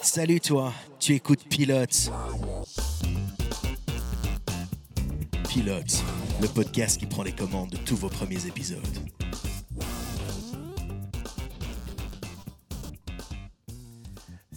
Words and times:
Salut 0.00 0.40
toi, 0.40 0.72
tu 0.98 1.14
écoutes 1.14 1.44
Pilote. 1.48 2.10
Pilote, 5.48 6.02
le 6.42 6.48
podcast 6.48 6.98
qui 6.98 7.06
prend 7.06 7.22
les 7.22 7.32
commandes 7.32 7.70
de 7.70 7.76
tous 7.78 7.96
vos 7.96 8.08
premiers 8.08 8.46
épisodes. 8.46 8.78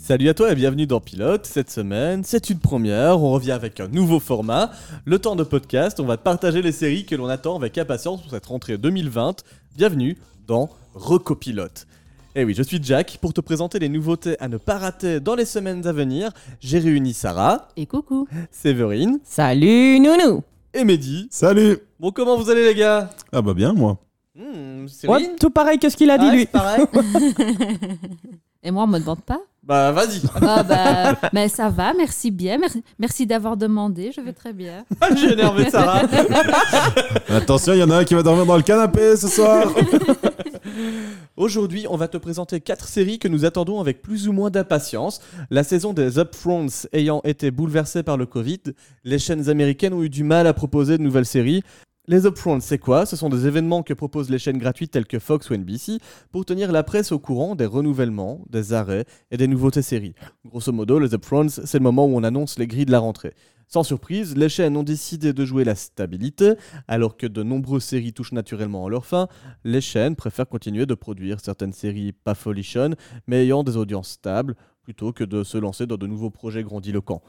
Salut 0.08 0.30
à 0.30 0.34
toi 0.34 0.54
et 0.54 0.56
bienvenue 0.56 0.88
dans 0.88 1.02
Pilote. 1.02 1.46
Cette 1.46 1.70
semaine, 1.70 2.24
c'est 2.24 2.50
une 2.50 2.60
première. 2.60 3.22
On 3.22 3.32
revient 3.32 3.52
avec 3.52 3.82
un 3.82 3.90
nouveau 3.90 4.22
format. 4.22 4.72
Le 5.04 5.20
temps 5.20 5.36
de 5.36 5.44
podcast, 5.44 6.00
on 6.00 6.06
va 6.06 6.16
partager 6.16 6.62
les 6.62 6.72
séries 6.72 7.06
que 7.06 7.14
l'on 7.14 7.28
attend 7.28 7.58
avec 7.58 7.78
impatience 7.78 8.22
pour 8.22 8.32
cette 8.32 8.46
rentrée 8.46 8.78
2020. 8.78 9.44
Bienvenue 9.76 10.18
dans 10.48 10.70
Recopilote. 10.94 11.88
Et 12.40 12.44
oui, 12.46 12.54
je 12.56 12.62
suis 12.62 12.80
Jack. 12.84 13.18
Pour 13.20 13.34
te 13.34 13.42
présenter 13.42 13.80
les 13.80 13.90
nouveautés 13.90 14.36
à 14.40 14.48
ne 14.48 14.58
pas 14.58 14.78
rater 14.78 15.20
dans 15.20 15.34
les 15.34 15.44
semaines 15.44 15.88
à 15.88 15.92
venir, 15.92 16.30
j'ai 16.60 16.78
réuni 16.78 17.12
Sarah, 17.16 17.68
Et 17.76 17.88
coucou. 17.88 18.28
Séverine 18.52 19.18
Salut 19.24 20.00
Nounou. 20.00 20.44
et 20.72 20.84
Mehdi. 20.84 21.28
Salut 21.32 21.80
Bon, 22.00 22.12
comment 22.12 22.38
vous 22.38 22.48
allez 22.52 22.64
les 22.64 22.76
gars? 22.76 23.10
Ah 23.34 23.42
bah 23.42 23.56
bien 23.56 23.74
moi. 23.74 23.98
Séverine 24.88 25.30
Ouais, 25.30 25.36
tout 25.40 25.50
pareil 25.50 25.80
que 25.80 25.90
ce 25.90 25.98
qu'il 25.98 26.12
a 26.12 26.20
dit 26.20 26.28
Ah, 26.30 26.32
lui. 26.32 26.42
c'est 26.42 26.52
pareil 26.52 26.86
Et 28.62 28.70
moi, 28.70 28.84
on 28.84 28.88
me 28.88 29.00
demande 29.00 29.22
pas 29.22 29.40
Bah 29.64 29.92
vas-y. 29.92 30.22
Ah 30.40 30.62
bah, 30.62 31.30
mais 31.34 31.48
ça 31.50 31.70
va, 31.70 31.94
merci 31.96 32.30
bien. 32.30 32.60
Merci, 32.60 32.84
merci 33.00 33.26
d'avoir 33.26 33.58
demandé, 33.58 34.12
je 34.16 34.22
vais 34.22 34.34
très 34.34 34.54
bien. 34.54 34.86
j'ai 35.16 35.34
énervé 35.34 35.72
Sarah. 35.72 36.04
Attention, 37.30 37.74
il 37.74 37.80
y 37.80 37.84
en 37.84 37.90
a 37.90 37.98
un 37.98 38.04
qui 38.04 38.14
va 38.14 38.22
dormir 38.22 38.46
dans 38.46 38.58
le 38.58 38.62
canapé 38.64 39.16
ce 39.16 39.28
soir. 39.28 39.74
Aujourd'hui, 41.36 41.86
on 41.90 41.98
va 41.98 42.08
te 42.08 42.18
présenter 42.18 42.62
quatre 42.62 42.88
séries 42.88 43.20
que 43.20 43.28
nous 43.28 43.46
attendons 43.46 43.80
avec 43.80 44.02
plus 44.02 44.28
ou 44.28 44.34
moins 44.34 44.50
d'impatience. 44.50 45.20
La 45.50 45.64
saison 45.64 45.94
des 45.94 46.18
Upfronts 46.18 46.88
ayant 46.94 47.22
été 47.24 47.52
bouleversée 47.52 48.04
par 48.04 48.18
le 48.18 48.26
Covid, 48.26 48.62
les 49.04 49.20
chaînes 49.20 49.50
américaines 49.50 49.94
ont 49.94 50.04
eu 50.04 50.10
du 50.10 50.24
mal 50.24 50.48
à 50.48 50.54
proposer 50.54 50.98
de 50.98 51.04
nouvelles 51.04 51.26
séries. 51.26 51.64
Les 52.08 52.26
Upfronts, 52.26 52.62
c'est 52.62 52.78
quoi? 52.78 53.06
Ce 53.06 53.18
sont 53.18 53.30
des 53.30 53.48
événements 53.48 53.84
que 53.84 53.94
proposent 53.94 54.30
les 54.30 54.40
chaînes 54.40 54.58
gratuites 54.58 54.92
telles 54.92 55.06
que 55.06 55.20
Fox 55.20 55.50
ou 55.50 55.56
NBC 55.56 56.00
pour 56.32 56.46
tenir 56.46 56.72
la 56.72 56.84
presse 56.84 57.12
au 57.12 57.20
courant 57.20 57.54
des 57.54 57.66
renouvellements, 57.66 58.46
des 58.50 58.72
arrêts 58.72 59.04
et 59.30 59.36
des 59.36 59.48
nouveautés 59.48 59.82
séries. 59.82 60.16
Grosso 60.46 60.72
modo, 60.72 61.00
les 61.00 61.14
Upfronts, 61.14 61.50
c'est 61.50 61.80
le 61.80 61.84
moment 61.84 62.06
où 62.06 62.16
on 62.16 62.24
annonce 62.24 62.58
les 62.58 62.68
grilles 62.68 62.86
de 62.86 62.92
la 62.92 63.00
rentrée. 63.00 63.34
Sans 63.70 63.84
surprise, 63.84 64.38
les 64.38 64.48
chaînes 64.48 64.78
ont 64.78 64.84
décidé 64.84 65.34
de 65.34 65.44
jouer 65.44 65.66
la 65.66 65.76
stabilité, 65.76 66.54
alors 66.88 67.18
que 67.18 67.28
de 67.28 67.44
nombreuses 67.44 67.84
séries 67.84 68.14
touchent 68.14 68.32
naturellement 68.32 68.86
à 68.86 68.90
leur 68.90 69.06
fin, 69.06 69.28
les 69.66 69.82
chaînes 69.82 70.16
préfèrent 70.16 70.48
continuer 70.48 70.86
de 70.86 70.94
produire 70.94 71.42
certaines 71.42 71.74
séries 71.74 72.14
pas 72.14 72.34
folichonnes, 72.34 72.96
mais 73.28 73.44
ayant 73.44 73.66
des 73.66 73.76
audiences 73.76 74.12
stables, 74.12 74.56
plutôt 74.84 75.12
que 75.12 75.26
de 75.26 75.44
se 75.44 75.58
lancer 75.58 75.86
dans 75.86 75.98
de 75.98 76.08
nouveaux 76.08 76.30
projets 76.30 76.64
grandiloquents. 76.64 77.22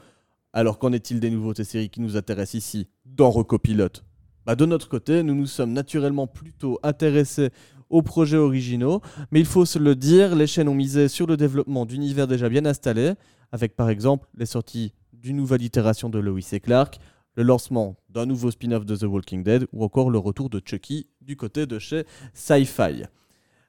Alors 0.53 0.79
qu'en 0.79 0.93
est-il 0.93 1.19
des 1.19 1.29
nouveautés 1.29 1.65
séries 1.65 1.89
qui 1.89 1.99
nous 1.99 2.15
intéressent 2.15 2.53
ici, 2.53 2.87
dans 3.05 3.31
Recopilote. 3.31 4.05
Bah 4.45 4.55
De 4.55 4.65
notre 4.65 4.87
côté, 4.87 5.23
nous 5.23 5.35
nous 5.35 5.45
sommes 5.45 5.73
naturellement 5.73 6.25
plutôt 6.25 6.79
intéressés 6.83 7.49
aux 7.89 8.01
projets 8.01 8.37
originaux, 8.37 9.01
mais 9.31 9.41
il 9.41 9.45
faut 9.45 9.65
se 9.65 9.77
le 9.77 9.93
dire, 9.93 10.35
les 10.35 10.47
chaînes 10.47 10.69
ont 10.69 10.75
misé 10.75 11.09
sur 11.09 11.27
le 11.27 11.35
développement 11.35 11.85
d'univers 11.85 12.27
déjà 12.27 12.47
bien 12.47 12.65
installés, 12.65 13.13
avec 13.51 13.75
par 13.75 13.89
exemple 13.89 14.29
les 14.37 14.45
sorties 14.45 14.93
d'une 15.21 15.37
nouvelle 15.37 15.61
itération 15.61 16.09
de 16.09 16.19
Lois 16.19 16.39
et 16.51 16.59
Clark, 16.59 16.99
le 17.35 17.43
lancement 17.43 17.95
d'un 18.09 18.25
nouveau 18.25 18.51
spin-off 18.51 18.85
de 18.85 18.95
The 18.95 19.03
Walking 19.03 19.43
Dead 19.43 19.67
ou 19.73 19.83
encore 19.83 20.09
le 20.09 20.17
retour 20.17 20.49
de 20.49 20.61
Chucky 20.63 21.07
du 21.21 21.35
côté 21.35 21.65
de 21.65 21.79
chez 21.79 22.05
Sci-Fi. 22.33 23.03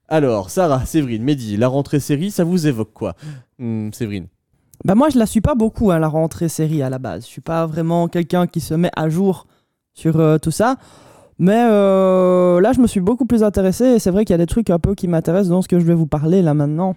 Alors, 0.08 0.50
Sarah, 0.50 0.84
Séverine, 0.86 1.22
Mehdi, 1.22 1.56
la 1.56 1.68
rentrée 1.68 2.00
série, 2.00 2.30
ça 2.30 2.42
vous 2.44 2.66
évoque 2.66 2.92
quoi? 2.92 3.14
Hmm, 3.58 3.90
Séverine 3.92 4.26
Bah 4.84 4.94
moi 4.94 5.08
je 5.08 5.18
la 5.18 5.26
suis 5.26 5.40
pas 5.40 5.54
beaucoup 5.54 5.90
hein, 5.90 5.98
la 5.98 6.08
rentrée 6.08 6.48
série 6.48 6.82
à 6.82 6.90
la 6.90 6.98
base. 6.98 7.22
Je 7.24 7.28
suis 7.28 7.40
pas 7.40 7.66
vraiment 7.66 8.08
quelqu'un 8.08 8.46
qui 8.46 8.60
se 8.60 8.74
met 8.74 8.90
à 8.96 9.08
jour 9.08 9.46
sur 9.94 10.18
euh, 10.18 10.38
tout 10.38 10.50
ça. 10.50 10.76
Mais 11.38 11.66
euh, 11.70 12.60
là 12.60 12.72
je 12.72 12.80
me 12.80 12.86
suis 12.86 13.00
beaucoup 13.00 13.24
plus 13.24 13.42
intéressé 13.42 13.84
et 13.84 13.98
c'est 13.98 14.10
vrai 14.10 14.24
qu'il 14.24 14.34
y 14.34 14.34
a 14.34 14.38
des 14.38 14.46
trucs 14.46 14.70
un 14.70 14.78
peu 14.78 14.94
qui 14.94 15.06
m'intéressent 15.08 15.50
dans 15.50 15.62
ce 15.62 15.68
que 15.68 15.78
je 15.78 15.84
vais 15.84 15.94
vous 15.94 16.06
parler 16.06 16.42
là 16.42 16.54
maintenant. 16.54 16.94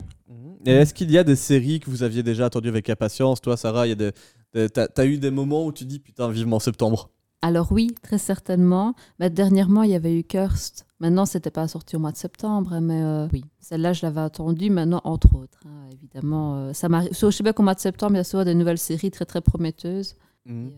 Et 0.65 0.71
est-ce 0.71 0.93
qu'il 0.93 1.11
y 1.11 1.17
a 1.17 1.23
des 1.25 1.35
séries 1.35 1.81
que 1.81 1.89
vous 1.89 2.03
aviez 2.03 2.23
déjà 2.23 2.45
attendues 2.45 2.69
avec 2.69 2.89
impatience? 2.89 3.41
Toi, 3.41 3.57
Sarah, 3.57 3.85
il 3.85 3.89
y 3.89 3.91
a 3.91 3.95
des- 3.95 4.11
t'as, 4.53 4.87
t'as 4.87 5.05
eu 5.05 5.17
des 5.17 5.31
moments 5.31 5.65
où 5.65 5.71
tu 5.71 5.85
dis 5.85 5.99
putain, 5.99 6.29
vivement 6.29 6.59
septembre 6.59 7.09
Alors 7.41 7.71
oui, 7.71 7.95
très 8.01 8.17
certainement. 8.17 8.93
Mais 9.19 9.29
dernièrement, 9.29 9.83
il 9.83 9.91
y 9.91 9.95
avait 9.95 10.17
eu 10.17 10.23
Cursed. 10.23 10.85
Maintenant, 10.99 11.25
c'était 11.25 11.51
pas 11.51 11.67
sorti 11.67 11.97
au 11.97 11.99
mois 11.99 12.13
de 12.13 12.17
septembre, 12.17 12.71
hein, 12.71 12.79
mais 12.79 13.01
euh, 13.03 13.27
oui, 13.33 13.43
celle-là, 13.59 13.91
je 13.91 14.05
l'avais 14.05 14.21
attendue. 14.21 14.69
Maintenant, 14.69 15.01
entre 15.03 15.35
autres, 15.35 15.59
hein, 15.65 15.89
évidemment, 15.91 16.55
euh, 16.55 16.73
ça 16.73 16.87
m'arrive. 16.87 17.11
Sais 17.11 17.43
bien 17.43 17.51
qu'au 17.51 17.63
mois 17.63 17.75
de 17.75 17.81
septembre, 17.81 18.13
il 18.13 18.17
y 18.17 18.21
a 18.21 18.23
souvent 18.23 18.45
des 18.45 18.53
nouvelles 18.55 18.77
séries 18.77 19.11
très 19.11 19.25
très 19.25 19.41
prometteuses. 19.41 20.15
Et, 20.45 20.51
euh, 20.51 20.69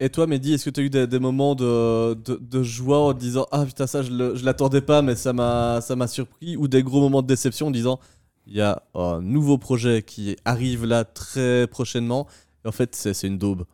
Et 0.00 0.10
toi, 0.10 0.26
Mehdi, 0.26 0.52
est-ce 0.52 0.66
que 0.66 0.70
tu 0.70 0.80
as 0.80 0.82
eu 0.82 0.90
des, 0.90 1.06
des 1.06 1.18
moments 1.18 1.54
de, 1.54 2.12
de, 2.12 2.38
de 2.38 2.62
joie 2.62 2.98
en 2.98 3.12
disant 3.14 3.46
Ah 3.52 3.64
putain, 3.64 3.86
ça, 3.86 4.02
je, 4.02 4.44
l'attendais 4.44 4.82
pas, 4.82 5.00
mais 5.00 5.14
ça 5.14 5.32
m'a, 5.32 5.80
ça 5.80 5.96
m'a 5.96 6.08
surpris 6.08 6.58
Ou 6.58 6.68
des 6.68 6.82
gros 6.82 7.00
moments 7.00 7.22
de 7.22 7.26
déception 7.26 7.68
en 7.68 7.70
disant 7.70 7.98
Il 8.46 8.54
y 8.54 8.60
a 8.60 8.82
un 8.94 9.22
nouveau 9.22 9.56
projet 9.56 10.02
qui 10.02 10.36
arrive 10.44 10.84
là 10.84 11.06
très 11.06 11.66
prochainement. 11.68 12.26
Et 12.64 12.68
en 12.68 12.72
fait, 12.72 12.94
c'est, 12.94 13.26
une 13.26 13.38
daube. 13.38 13.64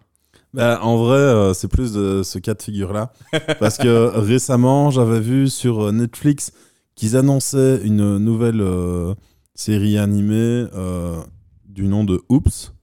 Bah, 0.53 0.81
en 0.83 0.97
vrai, 0.97 1.19
euh, 1.19 1.55
c'est 1.55 1.69
plus 1.69 1.93
de 1.93 2.23
ce 2.23 2.39
cas 2.39 2.55
de 2.55 2.63
figure-là. 2.63 3.13
Parce 3.61 3.79
que 3.79 4.11
récemment, 4.17 4.91
j'avais 4.91 5.21
vu 5.21 5.49
sur 5.49 5.87
euh, 5.87 5.93
Netflix 5.93 6.53
qu'ils 7.01 7.17
annonçaient 7.17 7.81
une 7.83 8.19
nouvelle 8.19 8.61
euh, 8.61 9.15
série 9.55 9.97
animée 9.97 10.67
euh, 10.75 11.19
du 11.65 11.89
nom 11.89 12.05
de 12.05 12.21
Oops. 12.29 12.75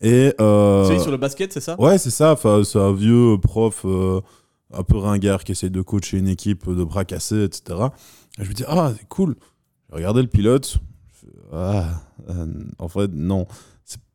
Et, 0.00 0.32
euh, 0.40 0.84
Série 0.86 1.00
sur 1.00 1.10
le 1.10 1.16
basket, 1.16 1.52
c'est 1.52 1.60
ça? 1.60 1.78
Ouais, 1.80 1.98
c'est 1.98 2.10
ça. 2.10 2.32
Enfin, 2.32 2.62
c'est 2.62 2.78
un 2.78 2.92
vieux 2.92 3.38
prof 3.42 3.84
un 4.72 4.82
peu 4.84 4.98
ringard 4.98 5.42
qui 5.42 5.50
essaie 5.50 5.68
de 5.68 5.82
coacher 5.82 6.18
une 6.18 6.28
équipe 6.28 6.70
de 6.70 6.84
bras 6.84 7.04
cassés, 7.04 7.42
etc. 7.42 7.80
Et 8.38 8.44
je 8.44 8.48
me 8.48 8.54
dis, 8.54 8.62
ah, 8.68 8.92
c'est 8.96 9.08
cool. 9.08 9.34
J'ai 9.88 9.96
regardé 9.96 10.22
le 10.22 10.28
pilote. 10.28 10.76
Ah, 11.52 11.88
en 12.78 12.86
fait, 12.86 13.10
non. 13.12 13.48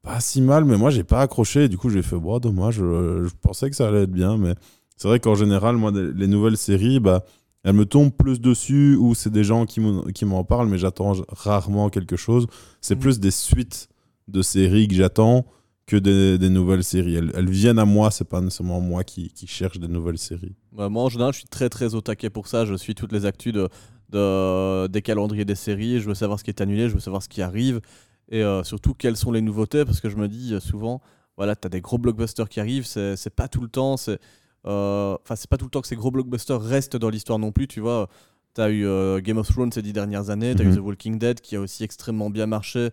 Pas 0.06 0.20
si 0.22 0.40
mal, 0.42 0.64
mais 0.66 0.78
moi, 0.78 0.92
j'ai 0.92 1.04
pas 1.04 1.22
accroché. 1.22 1.68
Du 1.68 1.78
coup, 1.78 1.90
j'ai 1.90 2.02
fait, 2.04 2.16
bon, 2.16 2.38
dommage. 2.40 2.76
Je, 2.76 3.26
je 3.28 3.34
pensais 3.42 3.70
que 3.70 3.76
ça 3.76 3.88
allait 3.90 4.04
être 4.04 4.12
bien, 4.12 4.38
mais 4.38 4.54
c'est 4.96 5.08
vrai 5.08 5.20
qu'en 5.20 5.36
général, 5.36 5.76
moi, 5.78 5.92
les 5.92 6.28
nouvelles 6.28 6.58
séries, 6.58 7.00
bah, 7.00 7.24
elles 7.64 7.74
me 7.74 7.86
tombent 7.86 8.14
plus 8.16 8.40
dessus 8.40 8.96
ou 8.96 9.16
c'est 9.16 9.32
des 9.32 9.44
gens 9.44 9.66
qui 9.66 9.80
m'en 10.26 10.44
parlent, 10.44 10.70
mais 10.70 10.78
j'attends 10.78 11.14
rarement 11.30 11.90
quelque 11.90 12.16
chose. 12.16 12.46
C'est 12.82 12.96
Mm. 12.96 13.00
plus 13.00 13.20
des 13.20 13.32
suites 13.32 13.90
de 14.28 14.42
séries 14.44 14.88
que 14.88 14.94
j'attends 14.96 15.46
que 15.88 15.96
des, 15.98 16.38
des 16.38 16.50
nouvelles 16.50 16.84
séries. 16.84 17.16
Elles, 17.16 17.32
elles 17.36 17.50
viennent 17.50 17.80
à 17.80 17.86
moi, 17.86 18.12
c'est 18.12 18.28
pas 18.30 18.42
nécessairement 18.42 18.80
moi 18.82 19.04
qui, 19.04 19.30
qui 19.30 19.48
cherche 19.48 19.80
des 19.80 19.88
nouvelles 19.88 20.18
séries. 20.20 20.56
Bah, 20.72 20.88
moi, 20.90 21.04
en 21.04 21.10
général, 21.10 21.34
je 21.34 21.40
suis 21.40 21.48
très 21.48 21.70
très 21.70 21.96
au 21.96 22.02
taquet 22.02 22.30
pour 22.30 22.48
ça. 22.48 22.66
Je 22.66 22.76
suis 22.76 22.94
toutes 22.96 23.12
les 23.12 23.26
actus 23.26 23.54
de, 23.54 23.68
de- 24.12 24.88
des 24.88 25.02
calendriers 25.02 25.46
des 25.46 25.56
séries. 25.56 26.00
Je 26.00 26.08
veux 26.08 26.16
savoir 26.16 26.40
ce 26.40 26.44
qui 26.44 26.52
est 26.52 26.62
annulé, 26.62 26.90
je 26.90 26.94
veux 26.94 27.00
savoir 27.00 27.24
ce 27.24 27.30
qui 27.30 27.42
arrive. 27.42 27.82
Et 28.30 28.44
euh, 28.44 28.64
surtout, 28.64 28.94
quelles 28.94 29.18
sont 29.18 29.32
les 29.32 29.42
nouveautés? 29.42 29.86
Parce 29.86 30.00
que 30.02 30.10
je 30.10 30.18
me 30.18 30.28
dis 30.28 30.54
euh, 30.54 30.60
souvent, 30.60 31.02
voilà, 31.38 31.56
tu 31.56 31.66
as 31.66 31.70
des 31.70 31.82
gros 31.82 31.98
blockbusters 31.98 32.50
qui 32.50 32.60
arrivent. 32.60 32.86
C'est 32.86 33.16
c'est 33.16 33.30
pas 33.34 33.48
tout 33.48 33.62
le 33.62 33.68
temps. 33.70 33.98
C'est 33.98 34.20
euh, 34.66 35.16
enfin, 35.24 35.36
c'est 35.36 35.50
pas 35.50 35.58
tout 35.58 35.66
le 35.66 35.72
temps 35.72 35.82
que 35.82 35.88
ces 35.88 35.96
gros 35.96 36.12
blockbusters 36.12 36.62
restent 36.62 36.98
dans 36.98 37.10
l'histoire 37.10 37.38
non 37.40 37.52
plus. 37.52 37.68
Tu 37.68 37.80
vois, 37.82 38.10
tu 38.56 38.62
as 38.62 38.70
eu 38.72 39.22
Game 39.22 39.38
of 39.38 39.48
Thrones 39.48 39.72
ces 39.72 39.82
dix 39.82 39.94
dernières 39.94 40.30
années. 40.30 40.56
Tu 40.56 40.62
as 40.62 40.66
eu 40.66 40.70
Mhm. 40.70 40.76
The 40.78 40.80
Walking 40.80 41.20
Dead 41.20 41.40
qui 41.42 41.56
a 41.56 41.62
aussi 41.62 41.84
extrêmement 41.84 42.30
bien 42.30 42.48
marché. 42.48 42.90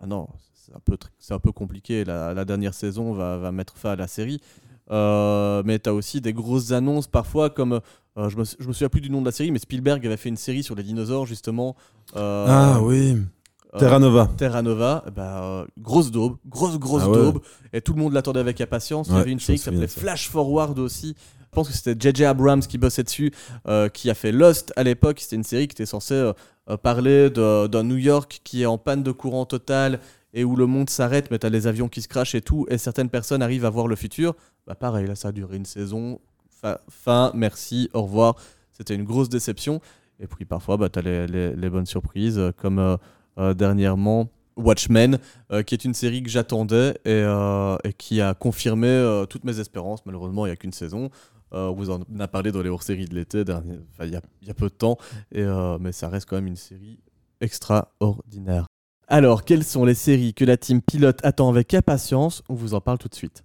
Ah 0.00 0.06
non, 0.06 0.26
c'est 0.54 0.74
un 0.74 0.80
peu, 0.80 0.96
un 1.30 1.38
peu 1.38 1.52
compliqué. 1.52 2.04
La, 2.04 2.32
la 2.34 2.44
dernière 2.44 2.72
saison 2.74 3.12
va, 3.12 3.36
va 3.36 3.52
mettre 3.52 3.76
fin 3.76 3.90
à 3.90 3.96
la 3.96 4.06
série. 4.08 4.40
Euh, 4.90 5.62
mais 5.64 5.78
tu 5.78 5.88
as 5.88 5.94
aussi 5.94 6.20
des 6.20 6.32
grosses 6.32 6.72
annonces 6.72 7.06
parfois 7.06 7.50
comme 7.50 7.80
euh, 8.18 8.28
je, 8.28 8.36
me, 8.36 8.44
je 8.44 8.66
me 8.66 8.72
souviens 8.72 8.88
plus 8.88 9.00
du 9.00 9.10
nom 9.10 9.20
de 9.20 9.26
la 9.26 9.30
série 9.32 9.52
mais 9.52 9.60
Spielberg 9.60 10.04
avait 10.04 10.16
fait 10.16 10.28
une 10.28 10.36
série 10.36 10.64
sur 10.64 10.74
les 10.74 10.82
dinosaures 10.82 11.24
justement 11.24 11.76
Euh, 12.16 12.46
ah 12.48 12.80
oui, 12.82 13.16
Terra 13.78 13.98
Nova. 13.98 14.28
Terra 14.36 14.62
Nova, 14.62 15.04
euh, 15.18 15.64
grosse 15.78 16.10
daube, 16.10 16.36
grosse 16.46 16.78
grosse 16.78 17.02
Ah 17.06 17.10
ouais. 17.10 17.16
daube, 17.16 17.40
et 17.72 17.80
tout 17.80 17.94
le 17.94 18.00
monde 18.00 18.12
l'attendait 18.12 18.40
avec 18.40 18.60
impatience. 18.60 19.08
Il 19.08 19.14
y 19.16 19.18
avait 19.18 19.32
une 19.32 19.40
série 19.40 19.58
qui 19.58 19.64
s'appelait. 19.64 19.86
Flash 19.86 20.28
Forward 20.28 20.78
aussi. 20.78 21.14
Je 21.40 21.54
pense 21.54 21.68
que 21.68 21.74
c'était 21.74 21.94
J.J. 21.98 22.24
Abrams 22.24 22.60
qui 22.62 22.78
bossait 22.78 23.02
dessus, 23.02 23.30
euh, 23.68 23.88
qui 23.90 24.08
a 24.10 24.14
fait 24.14 24.32
Lost 24.32 24.72
à 24.76 24.82
l'époque. 24.82 25.20
C'était 25.20 25.36
une 25.36 25.44
série 25.44 25.68
qui 25.68 25.72
était 25.74 25.86
censée 25.86 26.14
euh, 26.14 26.32
euh, 26.70 26.76
parler 26.78 27.28
d'un 27.30 27.82
New 27.82 27.96
York 27.96 28.40
qui 28.44 28.62
est 28.62 28.66
en 28.66 28.78
panne 28.78 29.02
de 29.02 29.12
courant 29.12 29.44
total 29.44 30.00
et 30.34 30.44
où 30.44 30.56
le 30.56 30.64
monde 30.66 30.88
s'arrête, 30.88 31.30
mais 31.30 31.38
t'as 31.38 31.50
les 31.50 31.66
avions 31.66 31.88
qui 31.88 32.00
se 32.00 32.08
crachent 32.08 32.34
et 32.34 32.40
tout, 32.40 32.64
et 32.70 32.78
certaines 32.78 33.10
personnes 33.10 33.42
arrivent 33.42 33.66
à 33.66 33.70
voir 33.70 33.86
le 33.86 33.96
futur. 33.96 34.34
Bah 34.66 34.74
pareil, 34.74 35.06
là 35.06 35.14
ça 35.14 35.28
a 35.28 35.32
duré 35.32 35.56
une 35.56 35.66
saison. 35.66 36.20
Fin, 36.62 36.78
fin, 36.88 37.32
merci, 37.34 37.90
au 37.92 38.02
revoir. 38.02 38.36
C'était 38.70 38.94
une 38.94 39.04
grosse 39.04 39.28
déception. 39.28 39.80
Et 40.20 40.26
puis 40.26 40.46
parfois, 40.46 40.76
bah, 40.78 40.88
tu 40.88 41.00
as 41.00 41.02
les, 41.02 41.26
les- 41.26 41.54
les 41.54 41.68
bonnes 41.70 41.84
surprises, 41.84 42.38
euh, 42.38 42.50
comme 42.56 42.78
euh, 42.78 42.92
euh, 42.92 42.96
dernièrement 43.36 44.28
Watchmen, 44.56 45.18
euh, 45.50 45.62
qui 45.62 45.74
est 45.74 45.84
une 45.84 45.94
série 45.94 46.22
que 46.22 46.30
j'attendais 46.30 46.90
et, 47.04 47.10
euh, 47.10 47.76
qui 47.98 48.20
a 48.20 48.34
confirmé 48.34 48.88
euh, 48.88 49.26
toutes 49.26 49.44
mes 49.44 49.60
espérances. 49.60 50.04
Malheureusement, 50.06 50.46
il 50.46 50.50
n'y 50.50 50.52
a 50.52 50.56
qu'une 50.56 50.72
saison. 50.72 51.10
Euh, 51.52 51.68
on 51.68 51.74
vous 51.74 51.90
en 51.90 52.00
a 52.18 52.28
parlé 52.28 52.50
dans 52.50 52.62
les 52.62 52.70
hors-séries 52.70 53.06
de 53.06 53.14
l'été, 53.14 53.44
il 54.00 54.10
y 54.10 54.50
a, 54.50 54.54
peu 54.54 54.68
de 54.68 54.74
temps, 54.74 54.96
et, 55.32 55.42
euh, 55.42 55.76
mais 55.78 55.92
ça 55.92 56.08
reste 56.08 56.26
quand 56.28 56.36
même 56.36 56.46
une 56.46 56.56
série 56.56 56.98
extraordinaire. 57.42 58.66
Alors, 59.06 59.44
quelles 59.44 59.64
sont 59.64 59.84
les 59.84 59.94
séries 59.94 60.32
que 60.32 60.46
la 60.46 60.56
team 60.56 60.80
pilote 60.80 61.18
attend 61.22 61.50
avec 61.50 61.74
impatience? 61.74 62.42
On 62.48 62.54
vous 62.54 62.72
en 62.72 62.80
parle 62.80 62.96
tout 62.96 63.08
de 63.08 63.14
suite. 63.14 63.42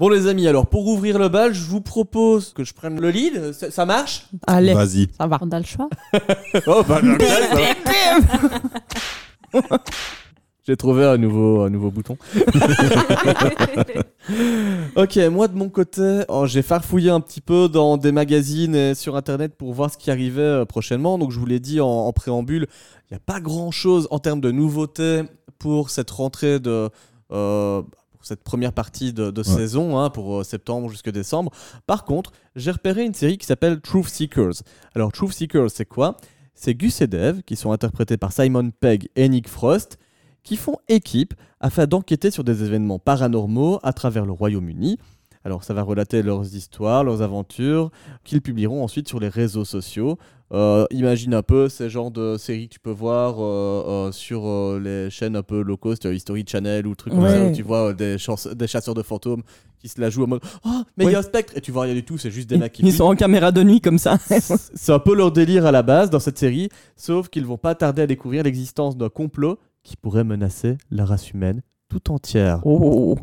Bon 0.00 0.08
les 0.08 0.26
amis, 0.28 0.48
alors 0.48 0.66
pour 0.66 0.86
ouvrir 0.86 1.18
le 1.18 1.28
bal, 1.28 1.52
je 1.52 1.62
vous 1.62 1.82
propose 1.82 2.54
que 2.54 2.64
je 2.64 2.72
prenne 2.72 2.98
le 2.98 3.10
lead. 3.10 3.52
Ça, 3.52 3.70
ça 3.70 3.84
marche? 3.84 4.28
Allez, 4.46 4.72
Vas-y. 4.72 5.08
ça 5.14 5.26
va. 5.26 5.36
On 5.42 5.50
a 5.50 5.58
le 5.58 5.66
choix. 5.66 5.90
Oh 6.66 6.82
bah. 6.88 7.02
J'ai 10.66 10.76
trouvé 10.76 11.04
un 11.04 11.18
nouveau, 11.18 11.60
un 11.62 11.68
nouveau 11.70 11.90
bouton. 11.90 12.16
ok, 14.96 15.16
moi 15.30 15.48
de 15.48 15.54
mon 15.56 15.68
côté, 15.68 16.22
oh, 16.28 16.46
j'ai 16.46 16.62
farfouillé 16.62 17.10
un 17.10 17.20
petit 17.20 17.40
peu 17.42 17.68
dans 17.68 17.98
des 17.98 18.12
magazines 18.12 18.74
et 18.74 18.94
sur 18.94 19.16
internet 19.16 19.54
pour 19.56 19.74
voir 19.74 19.90
ce 19.92 19.98
qui 19.98 20.10
arrivait 20.10 20.40
euh, 20.40 20.64
prochainement. 20.64 21.18
Donc 21.18 21.30
je 21.30 21.38
vous 21.38 21.46
l'ai 21.46 21.60
dit 21.60 21.78
en, 21.80 21.88
en 21.88 22.12
préambule, 22.14 22.66
il 23.10 23.14
n'y 23.14 23.16
a 23.16 23.20
pas 23.20 23.40
grand 23.40 23.70
chose 23.70 24.08
en 24.10 24.18
termes 24.18 24.40
de 24.40 24.50
nouveautés 24.50 25.24
pour 25.58 25.90
cette 25.90 26.10
rentrée 26.10 26.58
de. 26.58 26.88
euh, 27.32 27.82
pour 28.20 28.26
cette 28.26 28.44
première 28.44 28.74
partie 28.74 29.14
de, 29.14 29.30
de 29.30 29.42
saison, 29.42 29.98
hein, 29.98 30.10
pour 30.10 30.40
euh, 30.40 30.44
septembre 30.44 30.90
jusque 30.90 31.10
décembre. 31.10 31.50
Par 31.86 32.04
contre, 32.04 32.32
j'ai 32.54 32.70
repéré 32.70 33.02
une 33.02 33.14
série 33.14 33.38
qui 33.38 33.46
s'appelle 33.46 33.80
Truth 33.80 34.08
Seekers. 34.08 34.62
Alors, 34.94 35.10
Truth 35.10 35.32
Seekers, 35.32 35.70
c'est 35.70 35.86
quoi? 35.86 36.18
C'est 36.54 36.74
Gus 36.74 37.00
et 37.00 37.06
Dave, 37.06 37.40
qui 37.44 37.56
sont 37.56 37.72
interprétés 37.72 38.18
par 38.18 38.32
Simon 38.32 38.72
Pegg 38.78 39.08
et 39.16 39.26
Nick 39.30 39.48
Frost, 39.48 39.96
qui 40.42 40.56
font 40.56 40.76
équipe 40.88 41.32
afin 41.60 41.86
d'enquêter 41.86 42.30
sur 42.30 42.44
des 42.44 42.62
événements 42.62 42.98
paranormaux 42.98 43.80
à 43.82 43.94
travers 43.94 44.26
le 44.26 44.32
Royaume-Uni. 44.32 44.98
Alors 45.44 45.64
ça 45.64 45.72
va 45.72 45.82
relater 45.82 46.22
leurs 46.22 46.54
histoires, 46.54 47.02
leurs 47.02 47.22
aventures, 47.22 47.90
qu'ils 48.24 48.42
publieront 48.42 48.84
ensuite 48.84 49.08
sur 49.08 49.20
les 49.20 49.28
réseaux 49.28 49.64
sociaux. 49.64 50.18
Euh, 50.52 50.84
imagine 50.90 51.32
un 51.34 51.42
peu 51.42 51.68
ces 51.68 51.88
genres 51.88 52.10
de 52.10 52.36
séries 52.36 52.68
que 52.68 52.74
tu 52.74 52.80
peux 52.80 52.90
voir 52.90 53.36
euh, 53.38 54.08
euh, 54.08 54.12
sur 54.12 54.42
les 54.80 55.08
chaînes 55.08 55.36
un 55.36 55.42
peu 55.42 55.62
low 55.62 55.76
cost, 55.76 56.04
History 56.04 56.44
Channel 56.46 56.86
ou 56.86 56.94
trucs 56.94 57.14
comme 57.14 57.28
ça, 57.28 57.44
où 57.44 57.52
tu 57.52 57.62
vois 57.62 57.94
des, 57.94 58.18
chasseurs 58.18 58.94
de 58.94 59.02
fantômes 59.02 59.42
qui 59.78 59.88
se 59.88 60.00
la 60.00 60.10
jouent 60.10 60.24
en 60.24 60.26
mode 60.26 60.42
«Oh, 60.66 60.82
mais 60.98 61.06
il 61.06 61.12
y 61.12 61.14
a 61.14 61.20
un 61.20 61.22
spectre!» 61.22 61.54
Et 61.56 61.60
tu 61.60 61.70
vois 61.70 61.84
rien 61.84 61.94
du 61.94 62.04
tout, 62.04 62.18
c'est 62.18 62.30
juste 62.30 62.50
des 62.50 62.58
mecs 62.58 62.72
qui 62.72 62.82
Ils 62.82 62.92
sont 62.92 63.04
en 63.04 63.14
caméra 63.14 63.52
de 63.52 63.62
nuit 63.62 63.80
comme 63.80 63.98
ça. 63.98 64.18
C'est 64.74 64.92
un 64.92 64.98
peu 64.98 65.14
leur 65.14 65.32
délire 65.32 65.64
à 65.64 65.72
la 65.72 65.82
base 65.82 66.10
dans 66.10 66.20
cette 66.20 66.38
série, 66.38 66.68
sauf 66.96 67.28
qu'ils 67.28 67.46
vont 67.46 67.56
pas 67.56 67.74
tarder 67.74 68.02
à 68.02 68.06
découvrir 68.06 68.42
l'existence 68.42 68.96
d'un 68.96 69.08
complot 69.08 69.58
qui 69.82 69.96
pourrait 69.96 70.24
menacer 70.24 70.76
la 70.90 71.06
race 71.06 71.30
humaine 71.30 71.62
tout 71.88 72.10
entière. 72.10 72.60
Oh. 72.64 73.16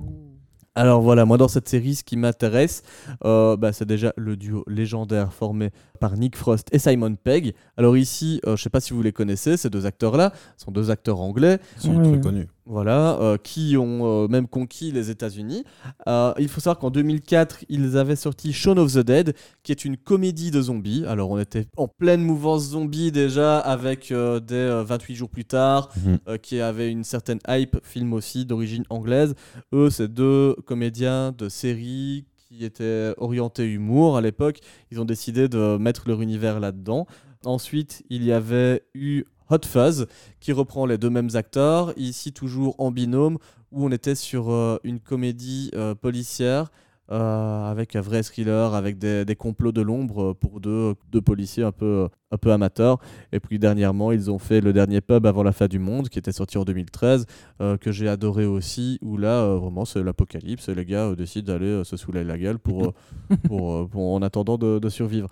Alors 0.78 1.02
voilà, 1.02 1.26
moi 1.26 1.38
dans 1.38 1.48
cette 1.48 1.68
série, 1.68 1.96
ce 1.96 2.04
qui 2.04 2.18
m'intéresse, 2.18 2.84
euh, 3.26 3.58
bah, 3.58 3.74
c'est 3.74 3.88
déjà 3.88 4.14
le 4.16 4.38
duo 4.38 4.64
légendaire 4.68 5.34
formé 5.34 5.72
par 5.98 6.16
Nick 6.18 6.36
Frost 6.36 6.68
et 6.72 6.80
Simon 6.80 7.16
Pegg. 7.16 7.54
Alors 7.76 7.98
ici, 7.98 8.40
euh, 8.46 8.56
je 8.56 8.64
sais 8.64 8.70
pas 8.70 8.80
si 8.80 8.94
vous 8.94 9.02
les 9.02 9.12
connaissez, 9.12 9.58
ces 9.58 9.70
deux 9.70 9.86
acteurs-là, 9.86 10.32
sont 10.58 10.72
deux 10.72 10.90
acteurs 10.92 11.20
anglais, 11.20 11.60
Ils 11.78 11.82
sont 11.82 11.96
Ouais. 11.98 12.12
très 12.12 12.22
connus. 12.22 12.48
voilà, 12.70 13.18
euh, 13.22 13.38
qui 13.38 13.78
ont 13.78 14.24
euh, 14.26 14.28
même 14.28 14.46
conquis 14.48 14.92
les 14.92 15.10
États-Unis. 15.10 15.64
Euh, 16.10 16.34
il 16.38 16.50
faut 16.50 16.60
savoir 16.60 16.80
qu'en 16.80 16.90
2004, 16.90 17.64
ils 17.70 17.96
avaient 17.98 18.18
sorti 18.18 18.52
Shaun 18.52 18.78
of 18.78 18.92
the 18.94 19.00
Dead, 19.00 19.34
qui 19.64 19.72
est 19.72 19.86
une 19.86 19.96
comédie 19.96 20.52
de 20.52 20.62
zombies. 20.62 21.06
Alors, 21.08 21.30
on 21.32 21.40
était 21.40 21.66
en 21.78 21.88
pleine 21.88 22.22
mouvance 22.22 22.64
zombie 22.70 23.12
déjà, 23.14 23.60
avec 23.60 24.12
euh, 24.12 24.40
des 24.42 24.56
euh, 24.56 24.84
28 24.84 25.16
jours 25.16 25.30
plus 25.30 25.46
tard, 25.46 25.90
Mhm. 26.06 26.18
euh, 26.28 26.38
qui 26.38 26.60
avait 26.60 26.92
une 26.92 27.06
certaine 27.06 27.40
hype, 27.48 27.78
film 27.84 28.12
aussi 28.14 28.46
d'origine 28.46 28.84
anglaise. 28.90 29.34
Eux, 29.74 29.90
c'est 29.90 30.10
deux 30.14 30.54
comédiens 30.66 31.32
de 31.38 31.48
série 31.48 32.26
qui 32.48 32.64
étaient 32.64 33.14
orientés 33.18 33.66
humour 33.66 34.16
à 34.16 34.22
l'époque. 34.22 34.60
Ils 34.92 35.02
ont 35.02 35.06
décidé 35.06 35.50
de 35.50 35.78
mettre 35.78 36.08
leur 36.08 36.22
univers 36.22 36.60
là-dedans. 36.60 37.06
Ensuite, 37.46 38.04
il 38.10 38.24
y 38.24 38.32
avait 38.32 38.84
eu 38.94 39.26
Hot 39.50 39.66
Fuzz, 39.66 40.08
qui 40.40 40.52
reprend 40.54 40.86
les 40.86 40.98
deux 40.98 41.10
mêmes 41.10 41.30
acteurs, 41.34 41.94
ici 41.98 42.32
toujours 42.34 42.76
en 42.78 42.92
binôme, 42.92 43.38
où 43.72 43.86
on 43.86 43.92
était 43.92 44.16
sur 44.16 44.50
euh, 44.50 44.78
une 44.84 45.00
comédie 45.00 45.72
euh, 45.76 45.94
policière. 45.94 46.72
Euh, 47.12 47.72
avec 47.72 47.96
un 47.96 48.02
vrai 48.02 48.22
thriller, 48.24 48.74
avec 48.74 48.98
des, 48.98 49.24
des 49.26 49.36
complots 49.36 49.72
de 49.72 49.82
l'ombre 49.82 50.34
pour 50.34 50.60
deux, 50.60 50.94
deux 51.12 51.22
policiers 51.22 51.64
un 51.64 51.72
peu, 51.72 52.08
un 52.32 52.38
peu 52.38 52.52
amateurs. 52.52 53.00
Et 53.32 53.40
puis 53.40 53.60
dernièrement, 53.60 54.12
ils 54.12 54.30
ont 54.30 54.40
fait 54.40 54.60
le 54.62 54.74
dernier 54.74 55.02
pub 55.02 55.26
avant 55.26 55.44
la 55.44 55.52
fin 55.52 55.68
du 55.68 55.80
monde, 55.80 56.10
qui 56.10 56.20
était 56.20 56.32
sorti 56.32 56.58
en 56.58 56.64
2013, 56.66 57.26
euh, 57.62 57.78
que 57.78 57.92
j'ai 57.92 58.08
adoré 58.10 58.46
aussi, 58.46 59.00
où 59.02 59.18
là, 59.18 59.42
euh, 59.44 59.56
vraiment, 59.58 59.86
c'est 59.86 60.04
l'apocalypse, 60.04 60.68
et 60.70 60.76
les 60.76 60.86
gars 60.86 61.16
décident 61.16 61.54
d'aller 61.54 61.84
se 61.84 61.96
saouler 61.98 62.24
la 62.24 62.38
gueule 62.38 62.60
pour, 62.60 62.94
pour, 63.48 63.90
pour- 63.90 64.14
en 64.14 64.22
attendant 64.22 64.58
de, 64.58 64.80
de 64.80 64.90
survivre. 64.90 65.30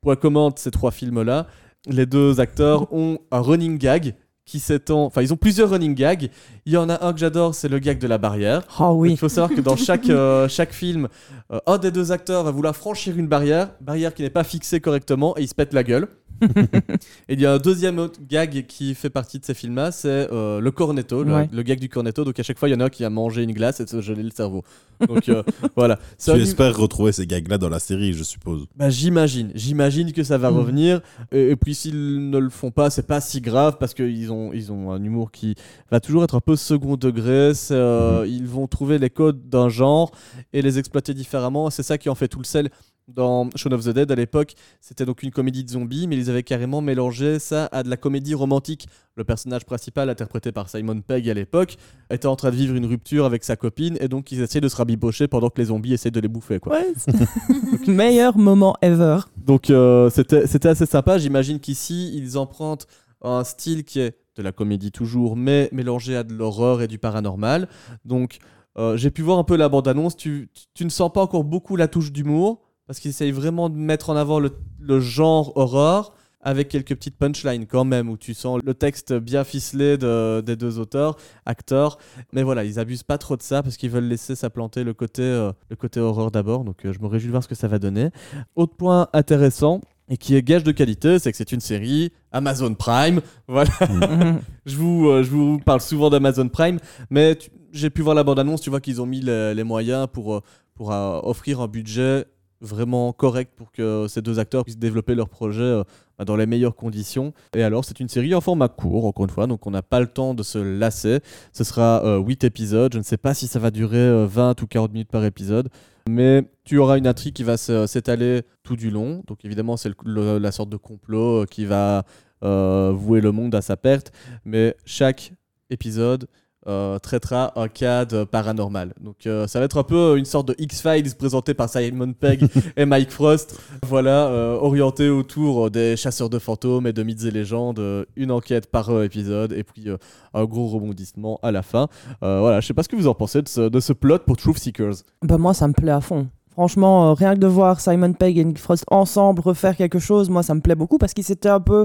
Point 0.00 0.16
commun 0.16 0.50
de 0.50 0.58
ces 0.58 0.70
trois 0.70 0.90
films-là, 0.92 1.46
les 1.88 2.06
deux 2.06 2.40
acteurs 2.40 2.92
ont 2.92 3.18
un 3.30 3.40
running 3.40 3.78
gag 3.78 4.14
qui 4.46 4.60
s'étend. 4.60 5.04
Enfin, 5.04 5.22
ils 5.22 5.32
ont 5.32 5.36
plusieurs 5.36 5.70
running 5.70 5.94
gags. 5.94 6.30
Il 6.64 6.72
y 6.72 6.76
en 6.76 6.88
a 6.88 7.04
un 7.04 7.12
que 7.12 7.18
j'adore, 7.18 7.54
c'est 7.54 7.68
le 7.68 7.78
gag 7.80 7.98
de 7.98 8.06
la 8.06 8.16
barrière. 8.16 8.62
Oh 8.80 8.92
Il 9.04 9.10
oui. 9.10 9.16
faut 9.16 9.28
savoir 9.28 9.50
que 9.54 9.60
dans 9.60 9.76
chaque, 9.76 10.08
euh, 10.08 10.48
chaque 10.48 10.72
film, 10.72 11.08
euh, 11.52 11.58
un 11.66 11.78
des 11.78 11.90
deux 11.90 12.12
acteurs 12.12 12.44
va 12.44 12.52
vouloir 12.52 12.74
franchir 12.74 13.18
une 13.18 13.26
barrière, 13.26 13.70
barrière 13.80 14.14
qui 14.14 14.22
n'est 14.22 14.30
pas 14.30 14.44
fixée 14.44 14.80
correctement, 14.80 15.36
et 15.36 15.42
il 15.42 15.48
se 15.48 15.54
pète 15.54 15.74
la 15.74 15.82
gueule. 15.82 16.08
et 17.28 17.34
il 17.34 17.40
y 17.40 17.46
a 17.46 17.52
un 17.54 17.58
deuxième 17.58 17.98
autre 17.98 18.20
gag 18.28 18.66
qui 18.66 18.94
fait 18.94 19.10
partie 19.10 19.38
de 19.38 19.44
ces 19.44 19.54
films-là, 19.54 19.92
c'est 19.92 20.28
euh, 20.32 20.60
le 20.60 20.70
cornetto, 20.70 21.22
le, 21.24 21.34
Ouais. 21.34 21.48
le 21.52 21.62
gag 21.62 21.78
du 21.78 21.88
cornetto. 21.88 22.24
Donc 22.24 22.38
à 22.38 22.42
chaque 22.42 22.58
fois, 22.58 22.68
il 22.68 22.72
y 22.72 22.74
en 22.74 22.80
a 22.80 22.84
un 22.84 22.88
qui 22.88 23.04
a 23.04 23.10
mangé 23.10 23.42
une 23.42 23.52
glace 23.52 23.80
et 23.80 23.84
de 23.84 23.88
se 23.88 24.00
geler 24.00 24.22
le 24.22 24.30
cerveau. 24.30 24.62
Donc 25.08 25.28
euh, 25.28 25.42
voilà. 25.76 25.98
Tu 26.22 26.30
un- 26.30 26.36
espères 26.36 26.76
retrouver 26.76 27.12
ces 27.12 27.26
gags-là 27.26 27.58
dans 27.58 27.68
la 27.68 27.78
série, 27.78 28.12
je 28.12 28.22
suppose. 28.22 28.66
bah, 28.76 28.88
j'imagine, 28.90 29.50
j'imagine 29.54 30.12
que 30.12 30.22
ça 30.24 30.38
va 30.38 30.50
Mm. 30.50 30.56
revenir. 30.56 31.00
Et, 31.32 31.50
et 31.50 31.56
puis 31.56 31.74
s'ils 31.74 32.30
ne 32.30 32.38
le 32.38 32.50
font 32.50 32.70
pas, 32.70 32.90
c'est 32.90 33.06
pas 33.06 33.20
si 33.20 33.40
grave 33.40 33.76
parce 33.78 33.94
qu'ils 33.94 34.30
ont, 34.32 34.52
ils 34.52 34.72
ont 34.72 34.92
un 34.92 35.02
humour 35.02 35.30
qui 35.30 35.54
va 35.90 36.00
toujours 36.00 36.24
être 36.24 36.34
un 36.34 36.40
peu 36.40 36.56
second 36.56 36.96
degré. 36.96 37.52
C'est, 37.54 37.74
euh, 37.74 38.26
Ils 38.26 38.46
vont 38.46 38.66
trouver 38.66 38.98
les 38.98 39.10
codes 39.10 39.48
d'un 39.48 39.68
genre 39.68 40.10
et 40.52 40.62
les 40.62 40.78
exploiter 40.78 41.14
différemment. 41.14 41.70
C'est 41.70 41.82
ça 41.82 41.98
qui 41.98 42.08
en 42.08 42.14
fait 42.14 42.28
tout 42.28 42.38
le 42.38 42.44
sel. 42.44 42.70
Dans 43.08 43.48
Shaun 43.54 43.72
of 43.72 43.84
the 43.84 43.90
Dead 43.90 44.10
à 44.10 44.16
l'époque, 44.16 44.54
c'était 44.80 45.04
donc 45.04 45.22
une 45.22 45.30
comédie 45.30 45.62
de 45.62 45.70
zombies, 45.70 46.08
mais 46.08 46.16
ils 46.16 46.28
avaient 46.28 46.42
carrément 46.42 46.80
mélangé 46.80 47.38
ça 47.38 47.66
à 47.70 47.84
de 47.84 47.88
la 47.88 47.96
comédie 47.96 48.34
romantique. 48.34 48.88
Le 49.14 49.22
personnage 49.22 49.64
principal, 49.64 50.10
interprété 50.10 50.50
par 50.50 50.68
Simon 50.68 51.00
Pegg 51.02 51.30
à 51.30 51.34
l'époque, 51.34 51.76
était 52.10 52.26
en 52.26 52.34
train 52.34 52.50
de 52.50 52.56
vivre 52.56 52.74
une 52.74 52.84
rupture 52.84 53.24
avec 53.24 53.44
sa 53.44 53.54
copine 53.54 53.96
et 54.00 54.08
donc 54.08 54.32
ils 54.32 54.40
essayaient 54.40 54.60
de 54.60 54.68
se 54.68 54.74
rabibocher 54.74 55.28
pendant 55.28 55.50
que 55.50 55.60
les 55.60 55.66
zombies 55.66 55.92
essaient 55.94 56.10
de 56.10 56.18
les 56.18 56.26
bouffer. 56.26 56.58
Quoi. 56.58 56.72
Ouais, 56.80 56.92
c'est- 56.96 57.86
Meilleur 57.88 58.36
moment 58.36 58.74
ever. 58.82 59.18
Donc 59.36 59.70
euh, 59.70 60.10
c'était 60.10 60.48
c'était 60.48 60.68
assez 60.70 60.86
sympa. 60.86 61.16
J'imagine 61.18 61.60
qu'ici, 61.60 62.10
ils 62.12 62.36
empruntent 62.36 62.88
un 63.22 63.44
style 63.44 63.84
qui 63.84 64.00
est 64.00 64.16
de 64.34 64.42
la 64.42 64.50
comédie 64.50 64.90
toujours, 64.90 65.36
mais 65.36 65.68
mélangé 65.72 66.16
à 66.16 66.24
de 66.24 66.34
l'horreur 66.34 66.82
et 66.82 66.88
du 66.88 66.98
paranormal. 66.98 67.68
Donc 68.04 68.38
euh, 68.78 68.96
j'ai 68.96 69.12
pu 69.12 69.22
voir 69.22 69.38
un 69.38 69.44
peu 69.44 69.54
la 69.56 69.68
bande-annonce. 69.68 70.16
Tu, 70.16 70.48
tu- 70.52 70.64
tu 70.74 70.84
ne 70.84 70.90
sens 70.90 71.12
pas 71.12 71.22
encore 71.22 71.44
beaucoup 71.44 71.76
la 71.76 71.86
touche 71.88 72.10
d'humour, 72.10 72.60
parce 72.86 72.98
qu'ils 73.00 73.10
essayent 73.10 73.32
vraiment 73.32 73.68
de 73.68 73.76
mettre 73.76 74.10
en 74.10 74.16
avant 74.16 74.38
le, 74.40 74.52
le 74.80 75.00
genre 75.00 75.52
horreur, 75.56 76.12
avec 76.40 76.68
quelques 76.68 76.94
petites 76.94 77.16
punchlines 77.16 77.66
quand 77.66 77.84
même, 77.84 78.08
où 78.08 78.16
tu 78.16 78.32
sens 78.32 78.60
le 78.64 78.72
texte 78.74 79.12
bien 79.12 79.42
ficelé 79.42 79.96
de- 79.98 80.40
des 80.46 80.54
deux 80.54 80.78
auteurs, 80.78 81.16
acteurs. 81.44 81.98
Mais 82.32 82.44
voilà, 82.44 82.62
ils 82.62 82.78
abusent 82.78 83.02
pas 83.02 83.18
trop 83.18 83.36
de 83.36 83.42
ça, 83.42 83.64
parce 83.64 83.76
qu'ils 83.76 83.90
veulent 83.90 84.04
laisser 84.06 84.36
s'implanter 84.36 84.84
le 84.84 84.94
côté, 84.94 85.22
euh, 85.22 85.50
le 85.70 85.74
côté 85.76 85.98
horreur 85.98 86.30
d'abord. 86.30 86.62
Donc 86.62 86.84
euh, 86.86 86.92
je 86.92 87.00
me 87.00 87.06
réjouis 87.08 87.26
de 87.26 87.32
voir 87.32 87.42
ce 87.42 87.48
que 87.48 87.56
ça 87.56 87.66
va 87.66 87.80
donner. 87.80 88.10
Autre 88.54 88.76
point 88.76 89.08
intéressant 89.12 89.80
et 90.08 90.16
qui 90.18 90.36
est 90.36 90.42
gage 90.42 90.62
de 90.62 90.70
qualité, 90.70 91.18
c'est 91.18 91.32
que 91.32 91.36
c'est 91.36 91.50
une 91.50 91.58
série 91.60 92.12
Amazon 92.30 92.74
Prime. 92.74 93.20
Voilà, 93.48 93.70
Mhm. 93.90 94.40
je 94.66 94.76
vous, 94.76 95.08
euh, 95.08 95.24
je 95.24 95.30
vous 95.30 95.58
parle 95.58 95.80
souvent 95.80 96.10
d'Amazon 96.10 96.48
Prime, 96.48 96.78
mais 97.10 97.36
j'ai 97.72 97.90
pu 97.90 98.02
voir 98.02 98.14
la 98.14 98.22
bande-annonce, 98.22 98.60
tu 98.60 98.70
vois 98.70 98.80
qu'ils 98.80 99.02
ont 99.02 99.06
mis 99.06 99.20
les, 99.20 99.52
les 99.52 99.64
moyens 99.64 100.06
pour, 100.12 100.42
pour 100.76 100.90
offrir 100.90 101.60
un 101.60 101.66
budget 101.66 102.24
vraiment 102.60 103.12
correct 103.12 103.52
pour 103.56 103.72
que 103.72 104.06
ces 104.08 104.22
deux 104.22 104.38
acteurs 104.38 104.64
puissent 104.64 104.78
développer 104.78 105.14
leur 105.14 105.28
projet 105.28 105.62
euh, 105.62 105.84
dans 106.24 106.36
les 106.36 106.46
meilleures 106.46 106.74
conditions. 106.74 107.32
Et 107.54 107.62
alors, 107.62 107.84
c'est 107.84 108.00
une 108.00 108.08
série 108.08 108.34
en 108.34 108.40
format 108.40 108.68
court, 108.68 109.04
encore 109.04 109.24
une 109.24 109.30
fois, 109.30 109.46
donc 109.46 109.66
on 109.66 109.70
n'a 109.70 109.82
pas 109.82 110.00
le 110.00 110.06
temps 110.06 110.34
de 110.34 110.42
se 110.42 110.58
lasser. 110.58 111.20
Ce 111.52 111.64
sera 111.64 112.18
8 112.18 112.44
épisodes, 112.44 112.92
je 112.92 112.98
ne 112.98 113.04
sais 113.04 113.16
pas 113.18 113.34
si 113.34 113.46
ça 113.46 113.58
va 113.58 113.70
durer 113.70 113.98
euh, 113.98 114.26
20 114.26 114.62
ou 114.62 114.66
40 114.66 114.92
minutes 114.92 115.10
par 115.10 115.24
épisode, 115.24 115.68
mais 116.08 116.44
tu 116.64 116.78
auras 116.78 116.98
une 116.98 117.06
intrigue 117.06 117.34
qui 117.34 117.42
va 117.42 117.56
s'étaler 117.56 118.42
tout 118.62 118.76
du 118.76 118.90
long. 118.90 119.22
Donc 119.26 119.44
évidemment, 119.44 119.76
c'est 119.76 119.92
la 120.04 120.52
sorte 120.52 120.70
de 120.70 120.76
complot 120.76 121.42
euh, 121.42 121.46
qui 121.46 121.64
va 121.64 122.04
euh, 122.42 122.92
vouer 122.94 123.20
le 123.20 123.32
monde 123.32 123.54
à 123.54 123.62
sa 123.62 123.76
perte, 123.76 124.12
mais 124.44 124.76
chaque 124.84 125.32
épisode 125.70 126.26
euh, 126.66 126.98
traitera 126.98 127.52
un 127.60 127.68
cas 127.68 128.04
de 128.04 128.24
paranormal. 128.24 128.92
Donc 129.00 129.26
euh, 129.26 129.46
ça 129.46 129.58
va 129.58 129.64
être 129.64 129.78
un 129.78 129.82
peu 129.82 130.16
une 130.18 130.24
sorte 130.24 130.48
de 130.48 130.54
X-Files 130.58 131.14
présenté 131.16 131.54
par 131.54 131.68
Simon 131.68 132.12
Pegg 132.12 132.44
et 132.76 132.84
Mike 132.84 133.10
Frost. 133.10 133.58
Voilà, 133.86 134.26
euh, 134.28 134.54
orienté 134.54 135.08
autour 135.08 135.70
des 135.70 135.96
chasseurs 135.96 136.30
de 136.30 136.38
fantômes 136.38 136.86
et 136.86 136.92
de 136.92 137.02
mythes 137.02 137.24
et 137.24 137.30
légendes, 137.30 137.78
euh, 137.78 138.04
une 138.16 138.30
enquête 138.30 138.70
par 138.70 138.90
euh, 138.90 139.04
épisode 139.04 139.52
et 139.52 139.64
puis 139.64 139.88
euh, 139.88 139.96
un 140.34 140.44
gros 140.44 140.68
rebondissement 140.68 141.38
à 141.42 141.52
la 141.52 141.62
fin. 141.62 141.88
Euh, 142.22 142.40
voilà, 142.40 142.60
je 142.60 142.66
sais 142.66 142.74
pas 142.74 142.82
ce 142.82 142.88
que 142.88 142.96
vous 142.96 143.08
en 143.08 143.14
pensez 143.14 143.42
de 143.42 143.48
ce, 143.48 143.68
de 143.68 143.80
ce 143.80 143.92
plot 143.92 144.18
pour 144.20 144.36
Truth 144.36 144.58
Seekers. 144.58 144.96
Bah 145.22 145.38
moi 145.38 145.54
ça 145.54 145.68
me 145.68 145.72
plaît 145.72 145.92
à 145.92 146.00
fond. 146.00 146.28
Franchement, 146.56 147.10
euh, 147.10 147.12
rien 147.12 147.34
que 147.34 147.38
de 147.38 147.46
voir 147.46 147.80
Simon 147.80 148.14
Pegg 148.14 148.38
et 148.38 148.44
Nick 148.44 148.58
Frost 148.58 148.86
ensemble 148.90 149.42
refaire 149.42 149.76
quelque 149.76 149.98
chose, 149.98 150.30
moi 150.30 150.42
ça 150.42 150.54
me 150.54 150.60
plaît 150.62 150.74
beaucoup 150.74 150.96
parce 150.96 151.12
qu'il 151.12 151.22
s'était 151.22 151.50
un 151.50 151.60
peu. 151.60 151.84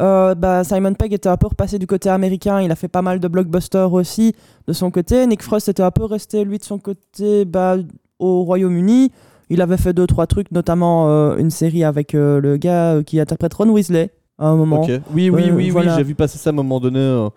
euh, 0.00 0.34
bah, 0.34 0.64
Simon 0.64 0.94
Pegg 0.94 1.12
était 1.12 1.28
un 1.28 1.36
peu 1.36 1.46
repassé 1.46 1.78
du 1.78 1.86
côté 1.86 2.08
américain, 2.08 2.60
il 2.60 2.72
a 2.72 2.74
fait 2.74 2.88
pas 2.88 3.00
mal 3.00 3.20
de 3.20 3.28
blockbusters 3.28 3.92
aussi 3.92 4.34
de 4.66 4.72
son 4.72 4.90
côté. 4.90 5.24
Nick 5.28 5.40
Frost 5.40 5.68
était 5.68 5.84
un 5.84 5.92
peu 5.92 6.04
resté 6.04 6.44
lui 6.44 6.58
de 6.58 6.64
son 6.64 6.80
côté 6.80 7.44
bah, 7.44 7.76
au 8.18 8.42
Royaume-Uni. 8.42 9.12
Il 9.50 9.62
avait 9.62 9.76
fait 9.76 9.92
deux 9.92 10.08
trois 10.08 10.26
trucs, 10.26 10.50
notamment 10.50 11.08
euh, 11.08 11.36
une 11.36 11.50
série 11.50 11.84
avec 11.84 12.12
le 12.12 12.56
gars 12.56 13.00
qui 13.06 13.20
interprète 13.20 13.54
Ron 13.54 13.68
Weasley 13.68 14.10
à 14.36 14.48
un 14.48 14.56
moment. 14.56 14.84
Oui, 15.14 15.30
oui, 15.30 15.52
oui, 15.54 15.70
voilà. 15.70 15.92
oui, 15.92 15.96
j'ai 15.96 16.02
vu 16.02 16.16
passer 16.16 16.38
ça 16.38 16.50
à 16.50 16.52
un 16.52 16.56
moment 16.56 16.80
donné. 16.80 17.28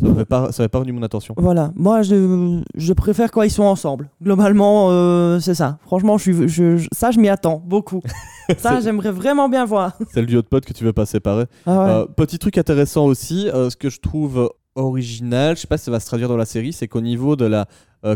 Ça 0.00 0.06
n'avait 0.08 0.24
pas, 0.24 0.52
ça 0.52 0.68
pas 0.68 0.78
retenu 0.78 0.92
mon 0.92 1.02
attention. 1.02 1.34
Voilà, 1.38 1.72
moi 1.74 2.02
je, 2.02 2.60
je 2.74 2.92
préfère 2.92 3.30
quand 3.30 3.42
ils 3.42 3.50
sont 3.50 3.62
ensemble. 3.64 4.10
Globalement, 4.22 4.88
euh, 4.90 5.40
c'est 5.40 5.54
ça. 5.54 5.78
Franchement, 5.82 6.18
je 6.18 6.22
suis, 6.22 6.48
je, 6.48 6.76
je- 6.76 6.88
ça 6.92 7.10
je 7.10 7.18
m'y 7.20 7.28
attends 7.28 7.62
beaucoup. 7.64 8.02
ça, 8.58 8.80
j'aimerais 8.80 9.10
vraiment 9.10 9.48
bien 9.48 9.64
voir. 9.64 9.96
C'est 10.12 10.20
le 10.20 10.26
duo 10.26 10.42
de 10.42 10.46
potes 10.46 10.64
que 10.66 10.72
tu 10.72 10.84
veux 10.84 10.92
pas 10.92 11.06
séparer. 11.06 11.44
Ah 11.66 11.78
ouais. 11.78 11.90
Euh, 11.90 12.06
petit 12.06 12.38
truc 12.38 12.58
intéressant 12.58 13.06
aussi, 13.06 13.48
euh, 13.48 13.70
ce 13.70 13.76
que 13.76 13.88
je 13.90 14.00
trouve 14.00 14.50
original, 14.74 15.56
je 15.56 15.62
sais 15.62 15.66
pas 15.66 15.78
si 15.78 15.84
ça 15.86 15.90
va 15.90 16.00
se 16.00 16.06
traduire 16.06 16.28
dans 16.28 16.36
la 16.36 16.44
série, 16.44 16.72
c'est 16.72 16.86
qu'au 16.88 17.00
niveau 17.00 17.34
de 17.36 17.46
la 17.46 17.66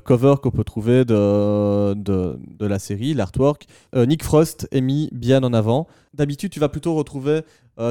cover 0.04 0.34
qu'on 0.40 0.50
peut 0.52 0.62
trouver 0.62 1.04
de, 1.04 1.94
de, 1.94 2.38
de 2.58 2.66
la 2.66 2.78
série, 2.78 3.12
l'artwork, 3.14 3.66
Nick 3.96 4.22
Frost 4.22 4.68
est 4.70 4.82
mis 4.82 5.08
bien 5.10 5.42
en 5.42 5.52
avant. 5.52 5.88
D'habitude, 6.14 6.52
tu 6.52 6.60
vas 6.60 6.68
plutôt 6.68 6.94
retrouver 6.94 7.40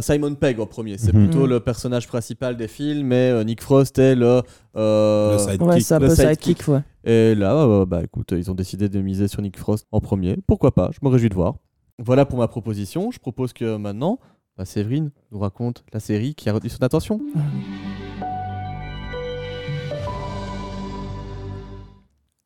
Simon 0.02 0.36
Pegg 0.36 0.60
en 0.60 0.66
premier. 0.68 0.98
C'est 0.98 1.14
Mhm. 1.14 1.28
plutôt 1.30 1.48
le 1.48 1.60
personnage 1.60 2.08
principal 2.08 2.56
des 2.56 2.68
films, 2.68 3.08
mais 3.08 3.32
euh, 3.32 3.44
Nick 3.44 3.62
Frost 3.62 3.98
est 4.00 4.16
le. 4.16 4.42
euh, 4.76 5.34
Le 5.34 5.38
sidekick. 5.40 5.62
ouais, 5.68 5.80
c'est 5.82 5.94
un 5.96 6.00
le 6.00 6.08
peu 6.08 6.16
sidekick. 6.16 6.44
sidekick, 6.58 6.68
ouais. 6.68 6.82
Et 7.04 7.36
là, 7.36 7.56
euh, 7.56 7.86
bah 7.86 8.02
écoute, 8.04 8.34
ils 8.38 8.50
ont 8.52 8.56
décidé 8.56 8.88
de 8.90 9.02
miser 9.02 9.28
sur 9.28 9.42
Nick 9.42 9.58
Frost 9.58 9.88
en 9.92 10.00
premier. 10.02 10.38
Pourquoi 10.48 10.72
pas? 10.74 10.90
Je 10.94 11.00
me 11.02 11.10
réjouis 11.12 11.30
de 11.30 11.36
voir. 11.36 11.56
Voilà 11.98 12.26
pour 12.26 12.38
ma 12.40 12.48
proposition. 12.48 13.12
Je 13.12 13.20
propose 13.20 13.52
que 13.54 13.78
maintenant, 13.78 14.20
bah, 14.58 14.66
Séverine 14.66 15.12
nous 15.32 15.40
raconte 15.40 15.84
la 15.94 16.00
série 16.00 16.36
qui 16.36 16.50
a 16.50 16.54
retenu 16.54 16.70
son 16.70 16.84
attention. 16.84 17.20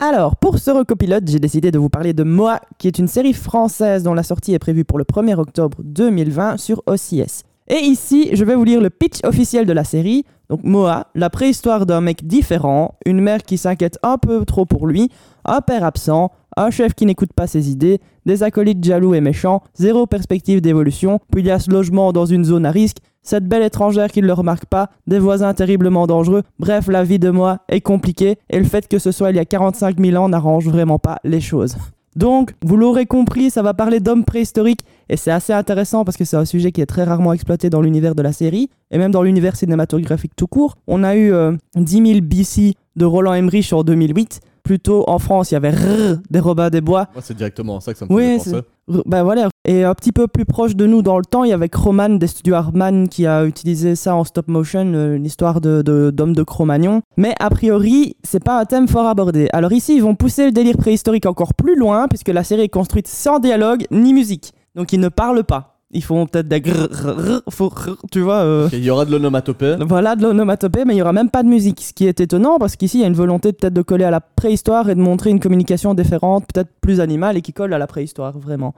Alors, 0.05 0.35
pour 0.35 0.59
ce 0.59 0.69
recopilote, 0.69 1.29
j'ai 1.29 1.39
décidé 1.39 1.71
de 1.71 1.79
vous 1.79 1.88
parler 1.88 2.12
de 2.12 2.23
Moa, 2.23 2.59
qui 2.77 2.88
est 2.89 3.00
une 3.00 3.07
série 3.07 3.31
française 3.31 4.03
dont 4.03 4.13
la 4.13 4.23
sortie 4.23 4.53
est 4.53 4.59
prévue 4.59 4.83
pour 4.83 4.97
le 4.97 5.05
1er 5.05 5.35
octobre 5.35 5.77
2020 5.81 6.57
sur 6.57 6.83
OCS. 6.88 7.43
Et 7.69 7.77
ici, 7.77 8.29
je 8.33 8.43
vais 8.43 8.55
vous 8.55 8.65
lire 8.65 8.81
le 8.81 8.89
pitch 8.89 9.19
officiel 9.23 9.65
de 9.65 9.71
la 9.71 9.85
série. 9.85 10.25
Donc 10.50 10.63
Moa, 10.63 11.07
la 11.15 11.29
préhistoire 11.29 11.85
d'un 11.85 12.01
mec 12.01 12.27
différent, 12.27 12.95
une 13.05 13.21
mère 13.21 13.43
qui 13.43 13.57
s'inquiète 13.57 13.97
un 14.03 14.17
peu 14.17 14.43
trop 14.43 14.65
pour 14.65 14.88
lui, 14.88 15.09
un 15.45 15.62
père 15.62 15.85
absent, 15.85 16.31
un 16.57 16.69
chef 16.69 16.93
qui 16.93 17.05
n'écoute 17.05 17.31
pas 17.33 17.47
ses 17.47 17.71
idées, 17.71 18.01
des 18.25 18.43
acolytes 18.43 18.83
jaloux 18.83 19.13
et 19.13 19.21
méchants, 19.21 19.63
zéro 19.73 20.05
perspective 20.05 20.59
d'évolution, 20.59 21.19
puis 21.31 21.43
il 21.43 21.47
y 21.47 21.51
a 21.51 21.59
ce 21.59 21.71
logement 21.71 22.12
dans 22.12 22.25
une 22.25 22.43
zone 22.43 22.65
à 22.65 22.71
risque, 22.71 22.97
cette 23.23 23.47
belle 23.47 23.63
étrangère 23.63 24.11
qui 24.11 24.21
ne 24.21 24.27
le 24.27 24.33
remarque 24.33 24.65
pas, 24.65 24.89
des 25.07 25.19
voisins 25.19 25.53
terriblement 25.53 26.07
dangereux, 26.07 26.43
bref, 26.59 26.87
la 26.87 27.03
vie 27.03 27.19
de 27.19 27.29
moi 27.29 27.59
est 27.69 27.81
compliquée 27.81 28.37
et 28.49 28.59
le 28.59 28.65
fait 28.65 28.87
que 28.87 28.99
ce 28.99 29.11
soit 29.11 29.31
il 29.31 29.37
y 29.37 29.39
a 29.39 29.45
45 29.45 29.99
000 29.99 30.21
ans 30.21 30.29
n'arrange 30.29 30.67
vraiment 30.67 30.99
pas 30.99 31.19
les 31.23 31.41
choses. 31.41 31.75
Donc, 32.15 32.53
vous 32.63 32.77
l'aurez 32.77 33.07
compris, 33.07 33.49
ça 33.49 33.63
va 33.63 33.73
parler 33.73 33.99
d'hommes 33.99 34.23
préhistoriques 34.23 34.81
et 35.09 35.17
c'est 35.17 35.31
assez 35.31 35.51
intéressant 35.51 36.05
parce 36.05 36.15
que 36.15 36.25
c'est 36.25 36.37
un 36.37 36.45
sujet 36.45 36.71
qui 36.71 36.79
est 36.81 36.85
très 36.85 37.03
rarement 37.03 37.33
exploité 37.33 37.71
dans 37.71 37.81
l'univers 37.81 38.13
de 38.13 38.21
la 38.21 38.31
série 38.31 38.69
et 38.91 38.99
même 38.99 39.11
dans 39.11 39.23
l'univers 39.23 39.55
cinématographique 39.55 40.33
tout 40.35 40.45
court. 40.45 40.75
On 40.85 41.03
a 41.03 41.15
eu 41.15 41.33
euh, 41.33 41.53
10 41.75 42.05
000 42.05 42.19
BC 42.21 42.75
de 42.95 43.05
Roland 43.05 43.33
Emmerich 43.33 43.73
en 43.73 43.83
2008. 43.83 44.41
Plutôt 44.61 45.03
en 45.09 45.19
France, 45.19 45.51
il 45.51 45.55
y 45.55 45.57
avait 45.57 45.71
Rrr 45.71 46.19
des 46.29 46.39
Robins 46.39 46.69
des 46.69 46.79
Bois. 46.81 47.07
Moi, 47.13 47.21
c'est 47.21 47.35
directement 47.35 47.79
ça 47.81 47.91
que 47.91 47.99
ça 47.99 48.05
me 48.05 48.13
Oui, 48.13 48.39
fait 48.39 48.51
penser. 48.51 48.63
Bah 48.87 49.23
voilà. 49.23 49.49
Et 49.65 49.85
un 49.85 49.93
petit 49.95 50.11
peu 50.11 50.27
plus 50.27 50.45
proche 50.45 50.75
de 50.75 50.85
nous 50.85 51.01
dans 51.01 51.17
le 51.17 51.23
temps, 51.23 51.45
il 51.45 51.49
y 51.49 51.53
avait 51.53 51.69
Croman 51.69 52.19
des 52.19 52.27
studios 52.27 52.55
Hartman 52.55 53.07
qui 53.07 53.25
a 53.25 53.45
utilisé 53.45 53.95
ça 53.95 54.15
en 54.15 54.25
stop 54.25 54.49
motion, 54.49 54.91
euh, 54.93 55.17
l'histoire 55.17 55.61
de, 55.61 55.81
de, 55.81 56.11
d'hommes 56.11 56.35
de 56.35 56.43
Cro-Magnon. 56.43 57.01
Mais 57.15 57.33
a 57.39 57.49
priori, 57.49 58.17
c'est 58.23 58.43
pas 58.43 58.59
un 58.59 58.65
thème 58.65 58.89
fort 58.89 59.07
abordé. 59.07 59.47
Alors 59.53 59.71
ici, 59.71 59.95
ils 59.95 60.03
vont 60.03 60.15
pousser 60.15 60.45
le 60.45 60.51
délire 60.51 60.77
préhistorique 60.77 61.25
encore 61.25 61.53
plus 61.53 61.77
loin, 61.77 62.07
puisque 62.09 62.29
la 62.29 62.43
série 62.43 62.63
est 62.63 62.69
construite 62.69 63.07
sans 63.07 63.39
dialogue 63.39 63.85
ni 63.89 64.13
musique. 64.13 64.53
Donc 64.75 64.91
ils 64.91 64.99
ne 64.99 65.09
parlent 65.09 65.45
pas. 65.45 65.72
Ils 65.93 66.03
font 66.03 66.25
peut-être 66.25 66.47
des 66.47 66.59
grrr, 66.59 66.88
grrr, 66.89 67.41
grrr, 67.47 67.97
tu 68.12 68.21
vois. 68.21 68.38
euh, 68.41 68.67
Il 68.73 68.83
y 68.83 68.89
aura 68.89 69.05
de 69.05 69.12
l'onomatopée. 69.12 69.75
voilà, 69.88 70.15
de 70.15 70.23
l'onomatopée, 70.23 70.85
mais 70.85 70.95
il 70.95 70.97
y 70.97 71.01
aura 71.01 71.13
même 71.13 71.29
pas 71.29 71.43
de 71.43 71.47
musique. 71.47 71.81
Ce 71.81 71.93
qui 71.93 72.07
est 72.07 72.19
étonnant 72.19 72.57
parce 72.59 72.75
qu'ici, 72.75 72.97
il 72.97 73.01
y 73.01 73.03
a 73.03 73.07
une 73.07 73.13
volonté 73.13 73.53
peut-être 73.53 73.73
de 73.73 73.81
coller 73.81 74.05
à 74.05 74.12
la 74.12 74.19
préhistoire 74.19 74.89
et 74.89 74.95
de 74.95 75.00
montrer 75.01 75.29
une 75.29 75.39
communication 75.39 75.93
différente, 75.93 76.45
peut-être 76.51 76.69
plus 76.81 77.00
animale 77.00 77.38
et 77.38 77.41
qui 77.41 77.53
colle 77.53 77.73
à 77.73 77.77
la 77.77 77.88
préhistoire, 77.88 78.38
vraiment. 78.39 78.73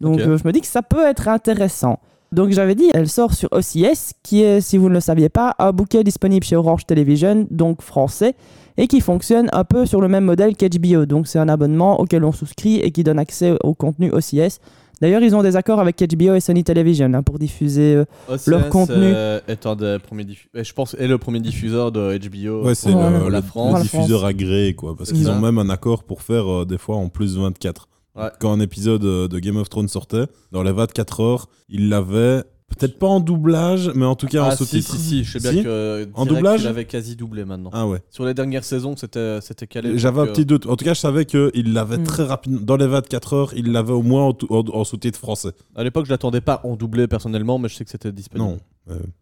Donc 0.00 0.20
euh, 0.20 0.38
je 0.38 0.46
me 0.46 0.52
dis 0.52 0.60
que 0.60 0.66
ça 0.66 0.82
peut 0.82 1.04
être 1.06 1.28
intéressant. 1.28 1.98
Donc 2.32 2.50
j'avais 2.50 2.76
dit, 2.76 2.88
elle 2.94 3.08
sort 3.08 3.34
sur 3.34 3.48
OCS, 3.52 4.12
qui 4.22 4.42
est, 4.42 4.60
si 4.60 4.78
vous 4.78 4.88
ne 4.88 4.94
le 4.94 5.00
saviez 5.00 5.28
pas, 5.28 5.56
un 5.58 5.72
bouquet 5.72 6.04
disponible 6.04 6.44
chez 6.46 6.54
Orange 6.54 6.86
Television, 6.86 7.46
donc 7.50 7.82
français, 7.82 8.34
et 8.76 8.86
qui 8.86 9.00
fonctionne 9.00 9.48
un 9.52 9.64
peu 9.64 9.84
sur 9.84 10.00
le 10.00 10.06
même 10.06 10.24
modèle 10.24 10.56
qu'HBO. 10.56 11.04
Donc 11.06 11.26
c'est 11.26 11.40
un 11.40 11.48
abonnement 11.48 11.98
auquel 12.00 12.24
on 12.24 12.30
souscrit 12.30 12.76
et 12.76 12.92
qui 12.92 13.02
donne 13.02 13.18
accès 13.18 13.56
au 13.64 13.74
contenu 13.74 14.12
OCS. 14.12 14.60
D'ailleurs, 15.00 15.22
ils 15.22 15.34
ont 15.34 15.42
des 15.42 15.56
accords 15.56 15.80
avec 15.80 15.98
HBO 16.02 16.34
et 16.34 16.40
Sony 16.40 16.62
Television 16.64 17.12
hein, 17.14 17.22
pour 17.22 17.38
diffuser 17.38 17.94
euh, 17.96 18.36
Leur 18.46 18.68
contenu. 18.68 18.96
euh, 19.02 19.40
est 19.48 19.64
un 19.66 19.74
des 19.76 19.96
premiers 20.02 20.24
diffu- 20.24 20.48
euh, 20.56 20.62
je 20.62 20.72
pense 20.74 20.94
est 20.94 21.06
le 21.08 21.16
premier 21.18 21.40
diffuseur 21.40 21.90
de 21.92 22.18
HBO. 22.18 22.64
Ouais, 22.66 22.74
c'est 22.74 22.92
la 22.92 23.28
le- 23.28 23.42
France. 23.42 23.76
le 23.78 23.82
diffuseur 23.82 24.24
agréé, 24.24 24.74
quoi. 24.74 24.94
Parce 24.96 25.12
qu'ils 25.12 25.30
ont 25.30 25.40
même 25.40 25.58
un 25.58 25.70
accord 25.70 26.04
pour 26.04 26.22
faire 26.22 26.46
euh, 26.52 26.64
des 26.66 26.78
fois 26.78 26.96
en 26.96 27.08
plus 27.08 27.38
24. 27.38 27.88
Ouais. 28.16 28.24
Quand 28.40 28.52
un 28.52 28.60
épisode 28.60 29.04
euh, 29.04 29.28
de 29.28 29.38
Game 29.38 29.56
of 29.56 29.68
Thrones 29.70 29.88
sortait, 29.88 30.24
dans 30.52 30.62
les 30.62 30.72
24 30.72 31.20
heures, 31.20 31.48
ils 31.68 31.88
l'avaient 31.88 32.42
peut-être 32.78 32.98
pas 32.98 33.06
en 33.06 33.20
doublage, 33.20 33.90
mais 33.94 34.06
en 34.06 34.14
tout 34.14 34.26
cas 34.26 34.42
en 34.42 34.46
Ah, 34.48 34.56
si, 34.56 34.64
sous-titres. 34.64 34.94
si, 34.94 34.98
si, 34.98 35.24
je 35.24 35.38
sais 35.38 35.40
bien 35.40 35.52
Si 35.60 35.64
que 35.64 36.08
En 36.14 36.24
direct, 36.24 36.36
doublage 36.42 36.60
il 36.62 36.66
avait 36.66 36.84
quasi 36.86 37.16
doublé 37.16 37.44
maintenant. 37.44 37.70
Ah 37.72 37.86
ouais. 37.86 38.00
Sur 38.10 38.24
les 38.24 38.34
dernières 38.34 38.64
saisons, 38.64 38.96
c'était 38.96 39.38
c'était 39.42 39.66
calé. 39.66 39.98
J'avais 39.98 40.20
un 40.20 40.24
donc, 40.26 40.34
petit 40.34 40.46
doute. 40.46 40.66
En 40.66 40.76
tout 40.76 40.84
cas, 40.84 40.94
je 40.94 41.00
savais 41.00 41.24
qu'il 41.26 41.72
l'avait 41.72 41.98
Mm. 41.98 42.04
très 42.04 42.24
rapidement. 42.24 42.60
Dans 42.62 42.76
les 42.76 42.86
24 42.86 43.32
heures, 43.34 43.52
il 43.56 43.72
l'avait 43.72 43.92
au 43.92 44.02
moins 44.02 44.24
en, 44.26 44.32
tou- 44.32 44.46
en- 44.50 44.64
en 44.72 44.84
sous-titres 44.84 45.18
français. 45.18 45.48
euh, 45.48 45.80
À 45.80 45.84
l'époque, 45.84 46.06
je 46.06 46.10
l'attendais 46.10 46.40
pas 46.40 46.60
en 46.64 46.76
doublé 46.76 47.06
personnellement, 47.08 47.58
mais 47.58 47.68
je 47.68 47.74
sais 47.76 47.84
que 47.84 47.90
c'était 47.90 48.12
disponible. 48.12 48.48
Non. 48.50 48.58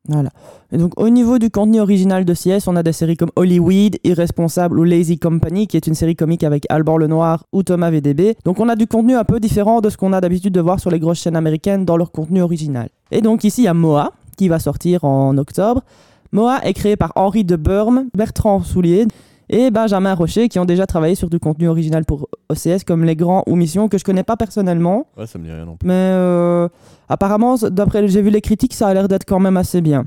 Voilà. 0.09 0.31
Et 0.73 0.79
donc, 0.79 0.99
au 0.99 1.09
niveau 1.11 1.39
du 1.39 1.51
contenu 1.51 1.81
original 1.81 2.25
de 2.25 2.35
CS, 2.35 2.69
on 2.69 2.77
a 2.77 2.83
des 2.83 2.93
séries 2.93 3.17
comme 3.17 3.31
Hollywood, 3.37 3.97
Irresponsable 4.05 4.79
ou 4.79 4.85
Lazy 4.85 5.19
Company, 5.19 5.67
qui 5.67 5.77
est 5.77 5.87
une 5.87 5.95
série 5.95 6.17
comique 6.17 6.45
avec 6.45 6.65
Alban 6.71 6.97
Lenoir 6.97 7.45
ou 7.53 7.63
Thomas 7.63 7.91
VDB. 7.91 8.37
Donc, 8.45 8.61
on 8.61 8.69
a 8.69 8.77
du 8.77 8.87
contenu 8.87 9.15
un 9.15 9.25
peu 9.25 9.41
différent 9.41 9.81
de 9.81 9.91
ce 9.91 9.97
qu'on 9.97 10.13
a 10.13 10.21
d'habitude 10.21 10.55
de 10.55 10.61
voir 10.61 10.81
sur 10.81 10.91
les 10.91 10.99
grosses 10.99 11.21
chaînes 11.21 11.37
américaines 11.37 11.85
dans 11.85 11.97
leur 11.97 12.13
contenu 12.13 12.41
original. 12.41 12.89
Et 13.11 13.21
donc, 13.21 13.45
ici, 13.45 13.63
il 13.63 13.65
y 13.65 13.69
a 13.69 13.75
Moa, 13.75 14.13
qui 14.37 14.49
va 14.49 14.59
sortir 14.59 15.05
en 15.05 15.37
octobre. 15.37 15.83
Moa 16.33 16.65
est 16.65 16.75
créé 16.75 16.97
par 16.97 17.13
Henri 17.17 17.45
de 17.45 17.57
Burme, 17.57 18.07
Bertrand 18.15 18.63
Soulier 18.63 19.07
et 19.49 19.71
Benjamin 19.71 20.15
Rocher, 20.15 20.49
qui 20.49 20.59
ont 20.59 20.65
déjà 20.65 20.87
travaillé 20.87 21.15
sur 21.15 21.31
du 21.31 21.39
contenu 21.39 21.69
original 21.69 22.05
pour 22.05 22.29
OCS, 22.51 22.85
comme 22.87 23.05
Les 23.05 23.17
Grands 23.17 23.43
ou 23.47 23.57
Mission, 23.57 23.89
que 23.89 23.99
je 23.99 24.05
connais 24.05 24.23
pas 24.25 24.37
personnellement. 24.37 25.07
Ouais, 25.17 25.27
ça 25.27 25.39
me 25.39 25.45
dit 25.45 25.51
rien 25.53 25.65
non 25.65 25.77
plus. 25.77 25.87
Mais 25.87 25.95
euh, 25.95 26.69
apparemment, 27.09 27.57
d'après 27.57 28.07
j'ai 28.09 28.23
vu 28.23 28.31
les 28.31 28.41
critiques, 28.41 28.75
ça 28.75 28.89
a 28.89 28.95
l'air 28.95 29.09
d'être 29.09 29.25
quand 29.25 29.41
même 29.41 29.57
assez 29.57 29.81
bien. 29.81 30.05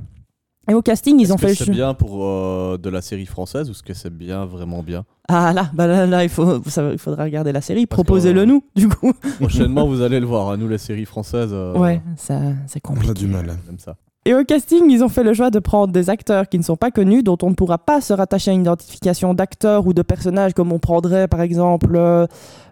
Et 0.69 0.75
au 0.75 0.83
casting, 0.83 1.19
ils 1.19 1.33
ont 1.33 1.37
que 1.37 1.41
fait 1.41 1.47
le 1.49 1.55
c'est 1.55 1.71
bien 1.71 1.95
pour 1.95 2.23
euh, 2.23 2.77
de 2.77 2.87
la 2.89 3.01
série 3.01 3.25
française 3.25 3.67
ou 3.67 3.71
est-ce 3.71 3.81
que 3.81 3.95
c'est 3.95 4.15
bien, 4.15 4.45
vraiment 4.45 4.83
bien? 4.83 5.03
Ah 5.27 5.53
là, 5.53 5.71
bah 5.73 5.87
là, 5.87 6.05
là, 6.05 6.23
il, 6.23 6.29
faut, 6.29 6.61
ça- 6.67 6.91
il 6.91 6.99
faudra 6.99 7.23
regarder 7.23 7.51
la 7.51 7.61
série. 7.61 7.87
Proposez-le 7.87 8.41
euh, 8.41 8.45
nous, 8.45 8.63
du 8.75 8.87
coup. 8.87 9.11
Prochainement, 9.39 9.87
vous 9.87 10.01
allez 10.01 10.19
le 10.19 10.25
voir. 10.27 10.49
hein, 10.49 10.57
Nous, 10.57 10.67
les 10.67 10.77
séries 10.77 11.05
françaises. 11.05 11.49
euh, 11.51 11.75
Ouais, 11.77 12.01
ça, 12.15 12.39
c'est 12.67 12.79
on 12.85 12.89
compliqué. 12.89 13.09
a 13.09 13.13
du 13.15 13.25
mal. 13.27 13.57
Comme 13.65 13.79
ça. 13.79 13.95
Et 14.23 14.35
au 14.35 14.43
casting, 14.43 14.83
ils 14.91 15.03
ont 15.03 15.09
fait 15.09 15.23
le 15.23 15.33
choix 15.33 15.49
de 15.49 15.57
prendre 15.57 15.91
des 15.91 16.11
acteurs 16.11 16.47
qui 16.47 16.59
ne 16.59 16.63
sont 16.63 16.75
pas 16.75 16.91
connus, 16.91 17.23
dont 17.23 17.39
on 17.41 17.49
ne 17.49 17.55
pourra 17.55 17.79
pas 17.79 18.01
se 18.01 18.13
rattacher 18.13 18.51
à 18.51 18.53
une 18.53 18.61
identification 18.61 19.33
d'acteur 19.33 19.87
ou 19.87 19.93
de 19.93 20.03
personnage, 20.03 20.53
comme 20.53 20.71
on 20.71 20.77
prendrait 20.77 21.27
par 21.27 21.41
exemple 21.41 21.95
euh, 21.95 22.27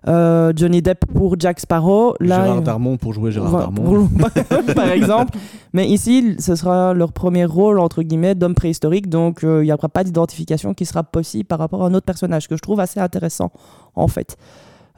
euh, 0.07 0.53
Johnny 0.55 0.83
Depp 0.83 1.07
pour 1.07 1.39
Jack 1.39 1.59
Sparrow. 1.59 2.13
Gérard 2.21 2.57
euh, 2.57 2.61
Darmon 2.61 2.97
pour 2.97 3.13
jouer 3.13 3.31
Gérard 3.31 3.51
Darmon. 3.61 4.07
pour- 4.07 4.75
par 4.75 4.89
exemple. 4.91 5.39
Mais 5.73 5.87
ici, 5.87 6.35
ce 6.37 6.53
sera 6.55 6.93
leur 6.93 7.13
premier 7.13 7.45
rôle, 7.45 7.79
entre 7.79 8.03
guillemets, 8.03 8.35
d'homme 8.35 8.53
préhistorique. 8.53 9.09
Donc, 9.09 9.43
euh, 9.43 9.63
il 9.63 9.65
n'y 9.65 9.73
aura 9.73 9.89
pas 9.89 10.03
d'identification 10.03 10.75
qui 10.75 10.85
sera 10.85 11.01
possible 11.01 11.45
par 11.45 11.57
rapport 11.57 11.83
à 11.83 11.87
un 11.87 11.93
autre 11.95 12.05
personnage, 12.05 12.47
que 12.47 12.57
je 12.57 12.61
trouve 12.61 12.79
assez 12.79 12.99
intéressant, 12.99 13.51
en 13.95 14.07
fait. 14.07 14.37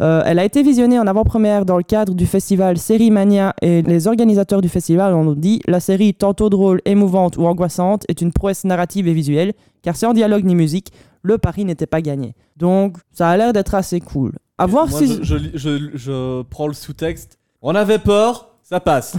Euh, 0.02 0.24
elle 0.26 0.40
a 0.40 0.46
été 0.46 0.64
visionnée 0.64 0.98
en 0.98 1.06
avant-première 1.06 1.64
dans 1.64 1.78
le 1.78 1.84
cadre 1.84 2.16
du 2.16 2.26
festival 2.26 2.78
Série 2.80 3.12
Mania 3.12 3.54
et 3.62 3.84
les 3.84 4.08
organisateurs 4.08 4.62
du 4.62 4.70
festival 4.70 5.14
ont 5.14 5.34
dit 5.34 5.62
la 5.68 5.80
série, 5.80 6.14
tantôt 6.16 6.50
drôle, 6.50 6.82
émouvante 6.86 7.38
ou 7.38 7.46
angoissante, 7.46 8.04
est 8.08 8.22
une 8.22 8.34
prouesse 8.34 8.64
narrative 8.64 9.08
et 9.08 9.14
visuelle, 9.14 9.54
car 9.84 9.96
sans 9.96 10.14
dialogue 10.14 10.44
ni 10.44 10.56
musique, 10.56 10.92
le 11.22 11.38
pari 11.38 11.66
n'était 11.66 11.86
pas 11.86 12.02
gagné. 12.02 12.34
Donc, 12.58 12.98
ça 13.12 13.30
a 13.30 13.38
l'air 13.38 13.54
d'être 13.54 13.76
assez 13.76 14.00
cool. 14.00 14.32
À 14.58 14.66
voir 14.66 14.88
Moi, 14.90 15.00
si. 15.00 15.08
je, 15.08 15.24
je 15.24 15.36
lis- 15.36 15.52
je- 15.54 15.90
je 15.94 16.42
prends 16.44 16.68
le 16.68 16.74
sous-texte. 16.74 17.38
On 17.62 17.76
avait 17.76 18.00
peur, 18.00 18.51
Ça 18.72 18.80
passe. 18.80 19.18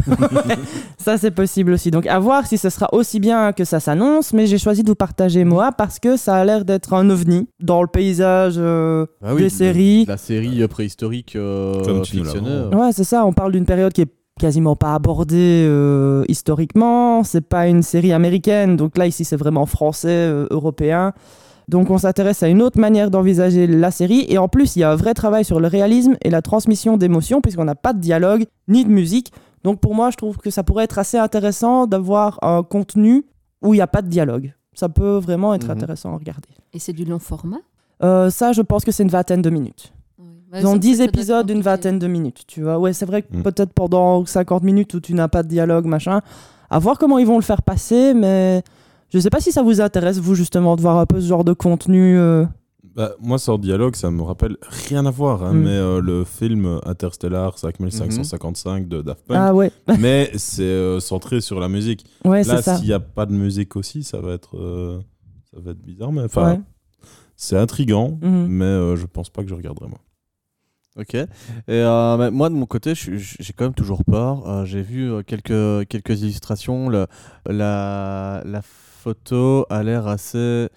Ça, 0.99 1.19
c'est 1.19 1.31
possible 1.31 1.73
aussi. 1.73 1.91
Donc, 1.91 2.07
à 2.07 2.19
voir 2.19 2.47
si 2.47 2.57
ce 2.57 2.71
sera 2.71 2.89
aussi 2.93 3.21
bien 3.21 3.53
que 3.53 3.65
ça 3.65 3.81
s'annonce. 3.81 4.33
Mais 4.33 4.47
j'ai 4.47 4.57
choisi 4.57 4.83
de 4.83 4.89
vous 4.89 4.95
partager 4.95 5.45
Moa 5.45 5.73
parce 5.73 5.99
que 5.99 6.17
ça 6.17 6.37
a 6.37 6.45
l'air 6.45 6.65
d'être 6.65 6.95
un 6.95 7.11
ovni 7.11 7.49
dans 7.61 7.83
le 7.83 7.89
paysage 7.89 8.55
euh, 8.57 9.05
Ah 9.23 9.35
oui, 9.35 9.43
des 9.43 9.51
séries. 9.51 10.07
La 10.07 10.17
série 10.17 10.63
euh, 10.63 10.69
préhistorique 10.69 11.37
euh, 11.37 11.85
Comme 11.85 12.05
fictionnelle. 12.05 12.75
Ouais, 12.75 12.93
c'est 12.93 13.05
ça. 13.05 13.27
On 13.27 13.35
parle 13.35 13.53
d'une 13.53 13.67
période 13.67 13.93
qui 13.93 14.03
est 14.03 14.13
quasiment 14.41 14.77
pas 14.77 14.95
abordée 14.95 15.67
euh, 15.69 16.25
historiquement. 16.29 17.23
C'est 17.23 17.47
pas 17.47 17.69
une 17.69 17.83
série 17.83 18.13
américaine. 18.13 18.77
Donc 18.77 18.97
là, 18.97 19.07
ici, 19.07 19.25
c'est 19.25 19.37
vraiment 19.37 19.67
français, 19.67 20.09
euh, 20.09 20.47
européen. 20.51 21.13
Donc 21.69 21.91
on 21.91 21.99
s'intéresse 21.99 22.43
à 22.43 22.49
une 22.49 22.61
autre 22.63 22.79
manière 22.79 23.11
d'envisager 23.11 23.67
la 23.67 23.91
série. 23.91 24.25
Et 24.29 24.39
en 24.39 24.49
plus, 24.49 24.77
il 24.77 24.81
y 24.81 24.83
a 24.83 24.91
un 24.91 24.97
vrai 24.97 25.15
travail 25.15 25.45
sur 25.45 25.61
le 25.61 25.69
réalisme 25.69 26.17
et 26.23 26.31
la 26.31 26.43
transmission 26.43 26.97
d'émotions, 26.97 27.41
puisqu'on 27.41 27.65
n'a 27.65 27.75
pas 27.75 27.93
de 27.93 28.01
dialogue 28.01 28.45
ni 28.69 28.85
de 28.85 28.91
musique. 28.91 29.33
Donc 29.65 29.81
pour 29.81 29.95
moi, 29.95 30.11
je 30.11 30.17
trouve 30.17 30.39
que 30.39 30.51
ça 30.51 30.63
pourrait 30.65 30.85
être 30.85 30.99
assez 30.99 31.19
intéressant 31.19 31.87
d'avoir 31.87 32.39
un 32.43 32.63
contenu 32.63 33.25
où 33.63 33.75
il 33.75 33.77
n'y 33.77 33.83
a 33.83 33.87
pas 33.87 34.03
de 34.03 34.09
dialogue. 34.09 34.55
Ça 34.75 34.89
peut 34.89 35.19
vraiment 35.19 35.55
être 35.55 35.67
Mhm. 35.67 35.71
intéressant 35.73 36.13
à 36.15 36.17
regarder. 36.19 36.49
Et 36.73 36.79
c'est 36.79 36.93
du 36.93 37.05
long 37.05 37.19
format? 37.19 37.59
Euh, 38.03 38.31
ça, 38.31 38.53
je 38.53 38.63
pense 38.63 38.85
que 38.85 38.91
c'est 38.91 39.05
une 39.05 39.11
vingtaine 39.11 39.43
de 39.43 39.51
minutes. 39.51 39.93
Ils 40.55 40.67
ont 40.67 40.73
ça- 40.73 40.79
10 40.79 40.91
ça 40.93 40.97
doit 40.97 41.05
être 41.07 41.15
épisodes 41.15 41.47
d'une 41.47 41.63
vingtaine 41.63 41.99
de 41.99 42.07
minutes, 42.07 42.43
tu 42.47 42.63
vois. 42.63 42.79
Ouais, 42.79 42.93
c'est 42.93 43.07
vrai 43.07 43.23
que 43.23 43.35
Mm. 43.37 43.43
peut-être 43.43 43.73
pendant 43.73 44.27
50 44.27 44.63
minutes 44.65 44.93
où 44.95 45.01
tu 45.01 45.15
n'as 45.15 45.29
pas 45.29 45.43
de 45.43 45.49
dialogue, 45.49 45.87
machin, 45.87 46.21
à 46.69 46.79
voir 46.79 46.99
comment 46.99 47.19
ils 47.19 47.27
vont 47.27 47.37
le 47.37 47.43
faire 47.43 47.63
passer, 47.63 48.13
mais 48.13 48.63
je 49.13 49.19
sais 49.19 49.31
pas 49.31 49.41
si 49.41 49.53
ça 49.53 49.63
vous 49.63 49.81
intéresse, 49.81 50.19
vous, 50.19 50.35
justement, 50.35 50.77
de 50.77 50.81
voir 50.81 50.99
un 50.99 51.07
peu 51.07 51.21
ce 51.21 51.27
genre 51.27 51.45
de 51.45 51.53
contenu. 51.53 52.17
euh. 52.19 52.45
Bah, 52.95 53.13
moi, 53.21 53.39
sans 53.39 53.57
dialogue, 53.57 53.97
ça 53.97 54.11
me 54.11 54.23
rappelle 54.23 54.57
rien 54.89 55.07
à 55.07 55.11
voir. 55.11 55.43
hein, 55.45 55.55
Mm. 55.55 55.63
Mais 55.63 55.71
euh, 55.71 56.01
le 56.03 56.25
film 56.25 56.79
Interstellar 56.85 57.57
5555 57.59 58.87
de 58.87 59.01
Daft 59.01 59.25
Punk. 59.27 59.39
Ah 59.41 59.55
ouais, 59.55 59.71
Mais 59.99 60.31
c'est 60.37 60.63
euh, 60.63 61.01
centré 61.01 61.41
sur 61.41 61.59
la 61.59 61.69
musique. 61.69 62.05
ouais, 62.25 62.43
Là, 62.45 62.57
c'est 62.57 62.63
ça. 62.63 62.77
s'il 62.77 62.87
n'y 62.89 62.93
a 62.93 63.01
pas 63.01 63.25
de 63.27 63.33
musique 63.33 63.77
aussi, 63.77 64.03
ça 64.03 64.21
va 64.21 64.33
être, 64.33 64.59
euh, 64.59 65.01
ça 65.55 65.61
va 65.61 65.71
être 65.71 65.81
bizarre. 65.83 66.13
Mais 66.13 66.23
enfin, 66.23 66.53
Ouais. 66.55 66.61
c'est 67.37 67.57
intriguant. 67.57 68.19
Mhm. 68.21 68.47
Mais 68.49 68.65
euh, 68.67 68.97
je 68.97 69.07
pense 69.07 69.31
pas 69.31 69.43
que 69.43 69.49
je 69.49 69.55
regarderai 69.55 69.89
moi. 69.89 69.99
Ok. 70.99 71.15
Et 71.15 71.27
euh, 71.69 72.17
bah, 72.19 72.31
moi, 72.31 72.51
de 72.51 72.55
mon 72.55 72.67
côté, 72.67 72.93
j'ai 72.95 73.53
quand 73.55 73.65
même 73.65 73.73
toujours 73.75 74.05
peur. 74.05 74.47
Euh, 74.47 74.65
j'ai 74.67 74.83
vu 74.83 75.11
quelques, 75.25 75.89
quelques 75.89 76.21
illustrations. 76.21 76.91
Le- 76.91 77.07
la, 77.47 78.43
la 78.45 78.61
photo 79.03 79.67
a 79.71 79.83
l'air 79.83 80.07
assez. 80.07 80.69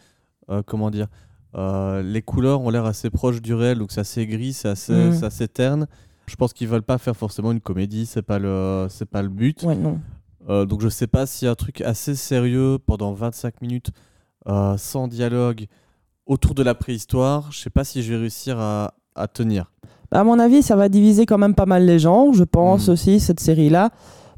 euh, 0.50 0.62
comment 0.66 0.92
dire 0.92 1.08
euh, 1.56 2.02
Les 2.04 2.22
couleurs 2.22 2.62
ont 2.62 2.70
l'air 2.70 2.86
assez 2.86 3.10
proches 3.10 3.42
du 3.42 3.54
réel, 3.54 3.80
donc 3.80 3.92
c'est 3.92 4.02
assez 4.02 4.26
gris, 4.28 4.54
c'est 4.54 4.70
assez, 4.70 4.94
Mm. 4.94 5.14
c'est 5.14 5.26
assez 5.26 5.48
terne. 5.48 5.88
Je 6.28 6.36
pense 6.36 6.54
qu'ils 6.54 6.68
veulent 6.68 6.82
pas 6.84 6.98
faire 6.98 7.16
forcément 7.16 7.52
une 7.52 7.62
comédie, 7.62 8.06
c'est 8.06 8.22
pas 8.22 8.40
le, 8.40 8.88
c'est 8.90 9.06
pas 9.10 9.22
le 9.22 9.30
but. 9.30 9.64
Ouais, 9.64 9.76
non. 9.76 10.00
Euh, 10.50 10.66
donc 10.66 10.82
je 10.82 10.90
sais 10.90 11.08
pas 11.08 11.26
a 11.26 11.50
un 11.50 11.56
truc 11.56 11.82
assez 11.82 12.14
sérieux 12.16 12.78
pendant 12.86 13.14
25 13.14 13.62
minutes 13.62 13.90
sans 14.78 15.08
dialogue 15.08 15.66
autour 16.28 16.54
de 16.54 16.62
la 16.64 16.76
préhistoire. 16.76 17.52
Je 17.52 17.60
sais 17.60 17.70
pas 17.72 17.84
si 17.84 18.04
je 18.04 18.14
vais 18.14 18.20
réussir 18.20 18.60
à, 18.60 18.94
à 19.16 19.28
tenir. 19.28 19.72
À 20.12 20.24
mon 20.24 20.38
avis, 20.40 20.62
ça 20.62 20.76
va 20.76 20.88
diviser 20.90 21.26
quand 21.26 21.40
même 21.40 21.56
pas 21.56 21.66
mal 21.66 21.86
les 21.86 21.98
gens, 22.00 22.32
je 22.34 22.44
pense 22.44 22.88
Mhm. 22.88 22.94
aussi, 22.94 23.20
cette 23.20 23.40
série-là. 23.40 23.90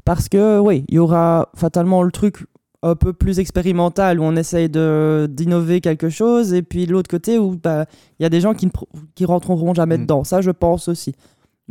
Parce 0.04 0.28
que, 0.30 0.58
oui, 0.58 0.84
il 0.88 0.94
y 0.94 0.98
aura 0.98 1.50
fatalement 1.54 2.02
le 2.02 2.10
truc 2.10 2.46
un 2.82 2.94
peu 2.94 3.12
plus 3.12 3.40
expérimental 3.40 4.20
où 4.20 4.22
on 4.22 4.36
essaye 4.36 4.68
de- 4.68 5.28
d'innover 5.30 5.80
quelque 5.80 6.08
chose, 6.10 6.52
et 6.54 6.62
puis 6.62 6.86
l'autre 6.86 7.10
côté 7.10 7.38
où 7.38 7.56
bah, 7.56 7.86
il 8.18 8.22
y 8.22 8.26
a 8.26 8.28
des 8.28 8.40
gens 8.40 8.54
qui 8.54 8.66
ne 8.66 8.70
qui 9.16 9.24
rentreront 9.24 9.74
jamais 9.74 9.96
Mhm. 9.96 10.02
dedans. 10.02 10.24
Ça, 10.24 10.40
je 10.40 10.50
pense 10.52 10.86
aussi. 10.88 11.14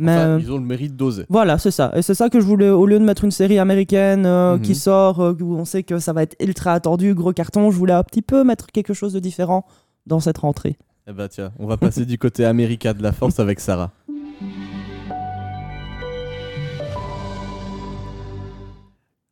Mais 0.00 0.12
Enfin, 0.12 0.26
euh, 0.28 0.38
ils 0.40 0.52
ont 0.52 0.58
le 0.58 0.64
mérite 0.64 0.94
d'oser. 0.96 1.24
voilà, 1.28 1.58
c'est 1.58 1.70
ça. 1.72 1.90
Et 1.96 2.02
c'est 2.02 2.14
ça 2.14 2.28
que 2.28 2.38
je 2.40 2.44
voulais, 2.46 2.68
au 2.68 2.86
lieu 2.86 2.98
de 3.00 3.04
mettre 3.04 3.24
une 3.24 3.30
série 3.32 3.58
américaine 3.58 4.26
euh, 4.26 4.54
Mhm. 4.56 4.60
qui 4.62 4.74
sort, 4.76 5.20
euh, 5.20 5.36
où 5.40 5.56
on 5.56 5.64
sait 5.64 5.82
que 5.82 5.98
ça 5.98 6.12
va 6.12 6.22
être 6.22 6.36
ultra 6.40 6.72
attendu, 6.74 7.14
gros 7.14 7.32
carton, 7.32 7.70
je 7.70 7.76
voulais 7.78 7.94
un 7.94 8.04
petit 8.04 8.22
peu 8.22 8.44
mettre 8.44 8.66
quelque 8.68 8.94
chose 8.94 9.12
de 9.14 9.18
différent 9.18 9.64
dans 10.06 10.20
cette 10.20 10.38
rentrée. 10.38 10.76
Eh 11.08 11.12
bah 11.12 11.28
tiens, 11.28 11.52
on 11.58 11.66
va 11.66 11.76
passer 11.78 12.04
du 12.04 12.18
côté 12.18 12.44
America 12.44 12.92
de 12.94 13.02
la 13.02 13.12
force 13.12 13.40
avec 13.40 13.58
Sarah. 13.60 13.90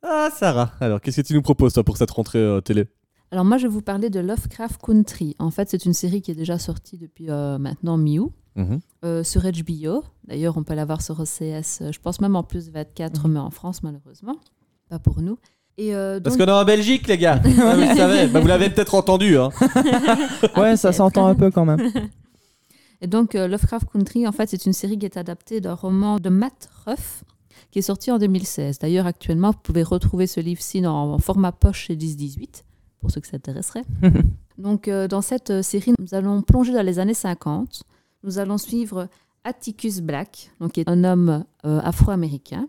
Ah 0.08 0.28
Sarah, 0.32 0.70
alors 0.80 1.00
qu'est-ce 1.00 1.20
que 1.20 1.26
tu 1.26 1.34
nous 1.34 1.42
proposes 1.42 1.72
toi 1.72 1.82
pour 1.84 1.96
cette 1.96 2.10
rentrée 2.10 2.38
euh, 2.38 2.60
télé? 2.60 2.86
Alors 3.32 3.44
moi, 3.44 3.58
je 3.58 3.64
vais 3.66 3.72
vous 3.72 3.82
parler 3.82 4.08
de 4.08 4.20
Lovecraft 4.20 4.80
Country. 4.80 5.34
En 5.40 5.50
fait, 5.50 5.68
c'est 5.68 5.84
une 5.84 5.92
série 5.94 6.22
qui 6.22 6.30
est 6.30 6.34
déjà 6.36 6.58
sortie 6.58 6.96
depuis 6.96 7.28
euh, 7.28 7.58
maintenant 7.58 7.96
mi-août 7.96 8.32
euh, 9.04 9.24
sur 9.24 9.42
HBO. 9.42 10.04
D'ailleurs, 10.28 10.56
on 10.56 10.62
peut 10.62 10.74
la 10.74 10.84
voir 10.84 11.02
sur 11.02 11.18
OCS, 11.20 11.82
je 11.90 11.98
pense 12.00 12.20
même 12.20 12.36
en 12.36 12.42
plus 12.44 12.70
24, 12.70 13.26
Mhm. 13.26 13.32
mais 13.34 13.40
en 13.40 13.50
France, 13.50 13.82
malheureusement. 13.82 14.36
Pas 14.88 14.98
pour 15.00 15.20
nous. 15.20 15.38
Et 15.76 15.94
euh, 15.94 16.20
Parce 16.20 16.36
donc- 16.36 16.46
qu'on 16.46 16.52
est 16.52 16.56
en 16.56 16.64
Belgique 16.64 17.06
les 17.08 17.18
gars, 17.18 17.40
Ah, 17.44 17.74
vous 17.74 17.80
le 17.82 17.94
savez, 17.96 18.28
Bah, 18.28 18.40
vous 18.40 18.46
l'avez 18.46 18.70
peut-être 18.70 18.94
entendu. 18.94 19.36
Hein. 19.36 19.50
Ouais, 20.56 20.76
ça 20.76 20.92
s'entend 20.92 21.26
un 21.26 21.34
peu 21.34 21.50
quand 21.50 21.64
même. 21.64 21.80
Et 23.02 23.06
donc, 23.08 23.34
euh, 23.34 23.46
Lovecraft 23.46 23.88
Country, 23.92 24.26
en 24.26 24.32
fait, 24.32 24.48
c'est 24.48 24.64
une 24.64 24.72
série 24.72 24.98
qui 24.98 25.04
est 25.04 25.18
adaptée 25.18 25.60
d'un 25.60 25.74
roman 25.74 26.18
de 26.18 26.30
Matt 26.30 26.70
Ruff, 26.86 27.24
qui 27.76 27.80
est 27.80 27.82
sorti 27.82 28.10
en 28.10 28.16
2016. 28.18 28.78
D'ailleurs, 28.78 29.04
actuellement, 29.04 29.50
vous 29.50 29.58
pouvez 29.62 29.82
retrouver 29.82 30.26
ce 30.26 30.40
livre-ci 30.40 30.86
en 30.86 31.18
format 31.18 31.52
poche 31.52 31.88
chez 31.88 31.94
10-18, 31.94 32.62
pour 33.00 33.10
ceux 33.10 33.20
que 33.20 33.26
ça 33.26 33.36
intéresserait. 33.36 33.84
donc, 34.56 34.88
euh, 34.88 35.06
dans 35.08 35.20
cette 35.20 35.50
euh, 35.50 35.60
série, 35.60 35.92
nous 35.98 36.14
allons 36.14 36.40
plonger 36.40 36.72
dans 36.72 36.80
les 36.80 36.98
années 36.98 37.12
50. 37.12 37.82
Nous 38.22 38.38
allons 38.38 38.56
suivre 38.56 39.08
Atticus 39.44 40.00
Black, 40.00 40.52
donc, 40.58 40.72
qui 40.72 40.80
est 40.80 40.88
un 40.88 41.04
homme 41.04 41.44
euh, 41.66 41.80
afro-américain, 41.80 42.66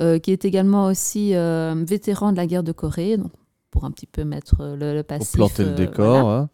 euh, 0.00 0.18
qui 0.18 0.30
est 0.32 0.46
également 0.46 0.86
aussi 0.86 1.34
vétéran 1.34 2.32
de 2.32 2.38
la 2.38 2.46
guerre 2.46 2.62
de 2.62 2.72
Corée, 2.72 3.18
donc, 3.18 3.32
pour 3.70 3.84
un 3.84 3.90
petit 3.90 4.06
peu 4.06 4.24
mettre 4.24 4.62
le, 4.64 4.94
le 4.94 5.02
Pour 5.02 5.18
passif. 5.18 5.34
planter 5.34 5.64
le 5.66 5.72
décor. 5.72 6.22
voilà. 6.22 6.38
hein. 6.38 6.48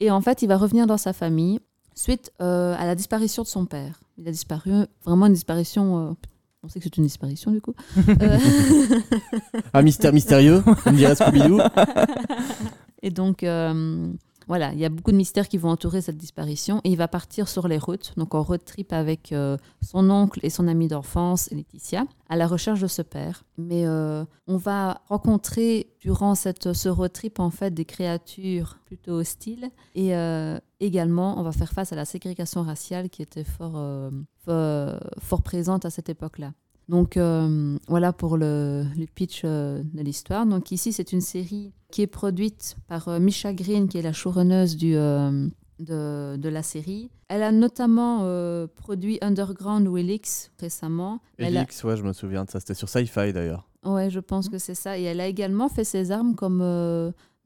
Et 0.00 0.10
en 0.10 0.20
fait, 0.20 0.42
il 0.42 0.48
va 0.48 0.58
revenir 0.58 0.86
dans 0.86 0.98
sa 0.98 1.14
famille 1.14 1.60
suite 1.94 2.30
à 2.40 2.84
la 2.84 2.94
disparition 2.94 3.42
de 3.42 3.48
son 3.48 3.64
père. 3.64 4.02
Il 4.18 4.28
a 4.28 4.30
disparu, 4.32 4.70
vraiment 5.06 5.24
une 5.24 5.32
disparition. 5.32 6.14
On 6.64 6.68
sait 6.68 6.78
que 6.78 6.84
c'est 6.84 6.96
une 6.96 7.04
disparition 7.04 7.50
du 7.50 7.60
coup. 7.60 7.74
Euh, 8.08 8.38
Un 9.74 9.82
mystère 9.82 10.12
mystérieux, 10.12 10.62
on 10.86 10.92
dirait 10.92 11.14
Scooby-Doo. 11.14 11.60
et 13.02 13.10
donc, 13.10 13.42
euh, 13.42 14.08
voilà, 14.48 14.72
il 14.72 14.78
y 14.78 14.84
a 14.84 14.88
beaucoup 14.88 15.12
de 15.12 15.16
mystères 15.16 15.48
qui 15.48 15.58
vont 15.58 15.70
entourer 15.70 16.00
cette 16.00 16.16
disparition. 16.16 16.80
Et 16.84 16.90
il 16.90 16.96
va 16.96 17.08
partir 17.08 17.48
sur 17.48 17.68
les 17.68 17.78
routes, 17.78 18.12
donc 18.16 18.34
en 18.34 18.42
road 18.42 18.64
trip 18.64 18.92
avec 18.92 19.32
euh, 19.32 19.56
son 19.82 20.10
oncle 20.10 20.40
et 20.42 20.50
son 20.50 20.68
amie 20.68 20.88
d'enfance, 20.88 21.50
Laetitia, 21.50 22.06
à 22.28 22.36
la 22.36 22.46
recherche 22.46 22.80
de 22.80 22.86
ce 22.86 23.02
père. 23.02 23.44
Mais 23.58 23.86
euh, 23.86 24.24
on 24.46 24.56
va 24.56 25.02
rencontrer 25.08 25.92
durant 26.00 26.34
cette, 26.34 26.72
ce 26.72 26.88
road 26.88 27.12
trip 27.12 27.40
en 27.40 27.50
fait 27.50 27.72
des 27.72 27.84
créatures 27.84 28.78
plutôt 28.86 29.12
hostiles. 29.12 29.70
Et 29.94 30.14
euh, 30.16 30.58
également, 30.80 31.38
on 31.38 31.42
va 31.42 31.52
faire 31.52 31.72
face 31.72 31.92
à 31.92 31.96
la 31.96 32.04
ségrégation 32.04 32.62
raciale 32.62 33.10
qui 33.10 33.22
était 33.22 33.44
fort, 33.44 34.10
fort 34.46 35.42
présente 35.42 35.84
à 35.84 35.90
cette 35.90 36.08
époque-là. 36.08 36.52
Donc 36.92 37.16
euh, 37.16 37.78
voilà 37.88 38.12
pour 38.12 38.36
le, 38.36 38.84
le 38.98 39.06
pitch 39.06 39.42
euh, 39.46 39.82
de 39.94 40.02
l'histoire. 40.02 40.44
Donc 40.44 40.70
ici, 40.70 40.92
c'est 40.92 41.12
une 41.12 41.22
série 41.22 41.72
qui 41.90 42.02
est 42.02 42.06
produite 42.06 42.76
par 42.86 43.08
euh, 43.08 43.18
Misha 43.18 43.54
Green, 43.54 43.88
qui 43.88 43.96
est 43.96 44.02
la 44.02 44.12
showrunneuse 44.12 44.76
du, 44.76 44.94
euh, 44.94 45.48
de, 45.78 46.36
de 46.36 46.48
la 46.50 46.62
série. 46.62 47.10
Elle 47.28 47.42
a 47.42 47.50
notamment 47.50 48.18
produit 48.76 49.16
Underground 49.22 49.88
ou 49.88 49.96
Elix 49.96 50.52
récemment. 50.60 51.20
Elle 51.38 51.56
a- 51.56 51.60
Elix, 51.62 51.82
ouais, 51.84 51.96
je 51.96 52.02
me 52.02 52.12
souviens 52.12 52.44
de 52.44 52.50
ça, 52.50 52.60
c'était 52.60 52.74
sur 52.74 52.90
Sci-Fi 52.90 53.32
d'ailleurs. 53.32 53.66
Ouais, 53.84 54.10
je 54.10 54.20
pense 54.20 54.50
que 54.50 54.58
c'est 54.58 54.74
ça. 54.74 54.98
Et 54.98 55.02
elle 55.04 55.20
a 55.20 55.26
également 55.26 55.70
fait 55.70 55.84
ses 55.84 56.10
armes 56.12 56.34
comme 56.34 56.58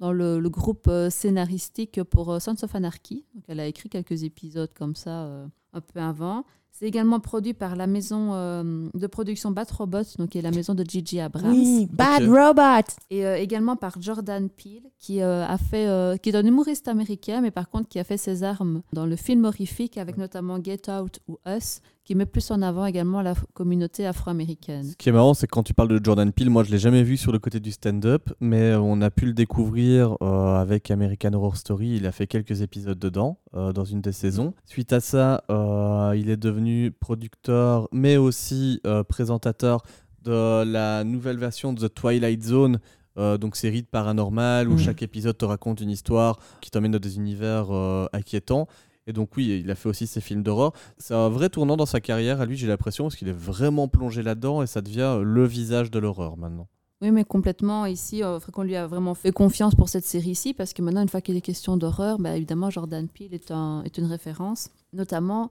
dans 0.00 0.12
le, 0.12 0.40
le 0.40 0.50
groupe 0.50 0.90
scénaristique 1.09 2.02
pour 2.02 2.42
Sons 2.42 2.56
of 2.64 2.74
Anarchy. 2.74 3.24
Donc, 3.35 3.44
elle 3.46 3.61
a 3.61 3.66
écrit 3.66 3.88
quelques 3.88 4.24
épisodes 4.24 4.74
comme 4.74 4.96
ça 4.96 5.30
un 5.72 5.80
peu 5.80 6.00
avant. 6.00 6.44
C'est 6.78 6.84
également 6.84 7.20
produit 7.20 7.54
par 7.54 7.74
la 7.74 7.86
maison 7.86 8.34
euh, 8.34 8.86
de 8.92 9.06
production 9.06 9.50
Bat 9.50 9.64
Robots, 9.78 10.02
donc 10.18 10.28
qui 10.28 10.38
est 10.38 10.42
la 10.42 10.50
maison 10.50 10.74
de 10.74 10.84
Gigi 10.84 11.20
Abrams. 11.20 11.50
Oui, 11.50 11.88
Bad. 11.90 12.24
Robot. 12.28 12.92
Et 13.08 13.24
euh, 13.24 13.38
également 13.38 13.76
par 13.76 13.98
Jordan 13.98 14.50
Peele, 14.50 14.82
qui 14.98 15.22
euh, 15.22 15.46
a 15.46 15.56
fait, 15.56 15.86
euh, 15.86 16.18
qui 16.18 16.28
est 16.28 16.36
un 16.36 16.44
humoriste 16.44 16.86
américain, 16.86 17.40
mais 17.40 17.50
par 17.50 17.70
contre 17.70 17.88
qui 17.88 17.98
a 17.98 18.04
fait 18.04 18.18
ses 18.18 18.42
armes 18.42 18.82
dans 18.92 19.06
le 19.06 19.16
film 19.16 19.46
horrifique, 19.46 19.96
avec 19.96 20.18
notamment 20.18 20.62
Get 20.62 20.90
Out 20.90 21.20
ou 21.28 21.38
Us, 21.48 21.80
qui 22.06 22.14
met 22.14 22.24
plus 22.24 22.52
en 22.52 22.62
avant 22.62 22.86
également 22.86 23.20
la 23.20 23.34
communauté 23.52 24.06
afro-américaine. 24.06 24.84
Ce 24.84 24.96
qui 24.96 25.08
est 25.08 25.12
marrant, 25.12 25.34
c'est 25.34 25.48
que 25.48 25.50
quand 25.50 25.64
tu 25.64 25.74
parles 25.74 25.88
de 25.88 26.02
Jordan 26.02 26.30
Peele, 26.32 26.50
moi 26.50 26.62
je 26.62 26.70
l'ai 26.70 26.78
jamais 26.78 27.02
vu 27.02 27.16
sur 27.16 27.32
le 27.32 27.40
côté 27.40 27.58
du 27.58 27.72
stand-up, 27.72 28.30
mais 28.40 28.76
on 28.76 29.00
a 29.00 29.10
pu 29.10 29.26
le 29.26 29.32
découvrir 29.32 30.16
euh, 30.22 30.54
avec 30.54 30.92
American 30.92 31.32
Horror 31.32 31.56
Story. 31.56 31.96
Il 31.96 32.06
a 32.06 32.12
fait 32.12 32.28
quelques 32.28 32.62
épisodes 32.62 32.98
dedans, 32.98 33.38
euh, 33.54 33.72
dans 33.72 33.84
une 33.84 34.00
des 34.00 34.12
saisons. 34.12 34.54
Suite 34.64 34.92
à 34.92 35.00
ça, 35.00 35.42
euh, 35.50 36.14
il 36.16 36.30
est 36.30 36.36
devenu 36.36 36.65
producteur, 37.00 37.88
mais 37.92 38.16
aussi 38.16 38.81
euh, 38.87 39.02
présentateur 39.02 39.83
de 40.22 40.64
la 40.64 41.05
nouvelle 41.05 41.38
version 41.38 41.72
de 41.72 41.87
The 41.87 41.94
Twilight 41.94 42.42
Zone. 42.42 42.79
euh, 43.18 43.38
donc 43.38 43.57
série 43.57 43.83
de 43.83 43.87
paranormal 43.87 44.68
où 44.68 44.79
chaque 44.79 45.02
épisode 45.02 45.38
te 45.38 45.44
raconte 45.44 45.81
une 45.81 45.90
histoire 45.90 46.38
qui 46.61 46.70
t'emmène 46.70 46.92
dans 46.92 46.98
des 46.98 47.16
univers 47.16 47.66
euh, 47.70 48.07
inquiétants. 48.12 48.66
Et 49.07 49.12
donc 49.12 49.37
oui, 49.37 49.62
il 49.64 49.70
a 49.70 49.74
fait 49.74 49.88
aussi 49.88 50.07
ses 50.07 50.20
films 50.20 50.42
d'horreur. 50.42 50.72
C'est 50.98 51.14
un 51.14 51.29
vrai 51.29 51.48
tournant 51.48 51.76
dans 51.76 51.87
sa 51.87 52.00
carrière, 52.00 52.40
à 52.40 52.46
lui 52.46 52.57
j'ai 52.57 52.66
l'impression, 52.66 53.05
parce 53.05 53.16
qu'il 53.16 53.29
est 53.29 53.33
vraiment 53.33 53.88
plongé 53.88 54.22
là-dedans 54.22 54.62
et 54.62 54.66
ça 54.66 54.81
devient 54.81 55.20
le 55.22 55.46
visage 55.46 55.90
de 55.90 55.98
l'horreur 55.98 56.37
maintenant. 56.37 56.66
Oui, 57.02 57.11
mais 57.11 57.24
complètement. 57.24 57.85
Ici, 57.87 58.22
euh, 58.22 58.38
qu'on 58.52 58.62
lui 58.62 58.74
a 58.74 58.87
vraiment 58.87 59.14
fait 59.14 59.31
confiance 59.31 59.74
pour 59.74 59.88
cette 59.90 60.05
série-ci, 60.07 60.55
parce 60.55 60.72
que 60.72 60.81
maintenant, 60.83 61.02
une 61.02 61.09
fois 61.11 61.20
qu'il 61.20 61.37
est 61.37 61.42
question 61.42 61.76
d'horreur, 61.76 62.18
bah, 62.18 62.35
évidemment, 62.37 62.70
Jordan 62.70 63.07
Peele 63.07 63.35
est, 63.35 63.50
un, 63.50 63.83
est 63.85 63.98
une 63.98 64.07
référence, 64.07 64.70
notamment 64.94 65.50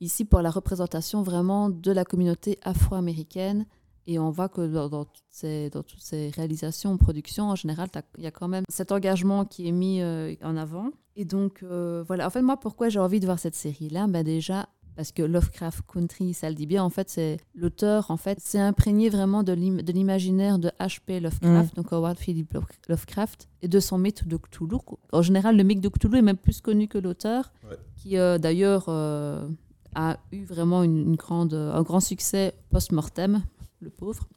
ici 0.00 0.24
pour 0.24 0.40
la 0.42 0.50
représentation 0.50 1.22
vraiment 1.22 1.70
de 1.70 1.90
la 1.92 2.04
communauté 2.04 2.58
afro-américaine. 2.62 3.66
Et 4.08 4.18
on 4.20 4.30
voit 4.30 4.48
que 4.48 4.64
dans, 4.72 4.88
dans 4.88 5.04
toutes, 5.04 5.24
ces, 5.30 5.68
dans 5.70 5.82
toutes 5.82 6.00
ces 6.02 6.30
réalisations, 6.30 6.96
productions, 6.96 7.50
en 7.50 7.56
général, 7.56 7.88
il 8.18 8.24
y 8.24 8.26
a 8.28 8.30
quand 8.30 8.46
même 8.46 8.62
cet 8.68 8.92
engagement 8.92 9.44
qui 9.44 9.66
est 9.66 9.72
mis 9.72 10.00
euh, 10.00 10.34
en 10.44 10.56
avant. 10.56 10.90
Et 11.16 11.24
donc, 11.24 11.64
euh, 11.64 12.04
voilà. 12.06 12.26
En 12.28 12.30
fait, 12.30 12.42
moi, 12.42 12.56
pourquoi 12.56 12.88
j'ai 12.88 13.00
envie 13.00 13.18
de 13.18 13.26
voir 13.26 13.40
cette 13.40 13.56
série-là? 13.56 14.06
Ben 14.06 14.22
Déjà, 14.22 14.68
parce 14.94 15.10
que 15.10 15.22
Lovecraft 15.22 15.80
Country, 15.92 16.34
ça 16.34 16.48
le 16.48 16.54
dit 16.54 16.66
bien, 16.66 16.84
en 16.84 16.88
fait, 16.90 17.10
c'est 17.10 17.38
l'auteur, 17.56 18.12
en 18.12 18.16
fait, 18.16 18.38
c'est 18.40 18.60
imprégné 18.60 19.08
vraiment 19.10 19.42
de 19.42 19.52
l'im- 19.52 19.82
de 19.82 19.92
l'imaginaire 19.92 20.60
de 20.60 20.70
H.P. 20.78 21.18
Lovecraft, 21.18 21.74
donc 21.74 21.92
Howard 21.92 22.16
Philip 22.16 22.52
Love- 22.54 22.64
Lovecraft, 22.88 23.48
et 23.62 23.66
de 23.68 23.80
son 23.80 23.98
mythe 23.98 24.26
de 24.28 24.36
Cthulhu. 24.36 24.76
En 25.12 25.20
général, 25.22 25.56
le 25.56 25.64
mythe 25.64 25.80
de 25.80 25.88
Cthulhu 25.88 26.18
est 26.18 26.22
même 26.22 26.36
plus 26.36 26.60
connu 26.60 26.86
que 26.86 26.96
l'auteur, 26.98 27.52
Ouais. 27.68 27.76
qui 27.96 28.16
euh, 28.18 28.38
d'ailleurs 28.38 28.84
euh, 28.88 29.48
a 29.96 30.18
eu 30.30 30.44
vraiment 30.44 30.84
une, 30.84 30.98
une 30.98 31.16
grande, 31.16 31.54
un 31.54 31.82
grand 31.82 32.00
succès 32.00 32.54
post-mortem, 32.70 33.42
le 33.80 33.90
pauvre. 33.90 34.28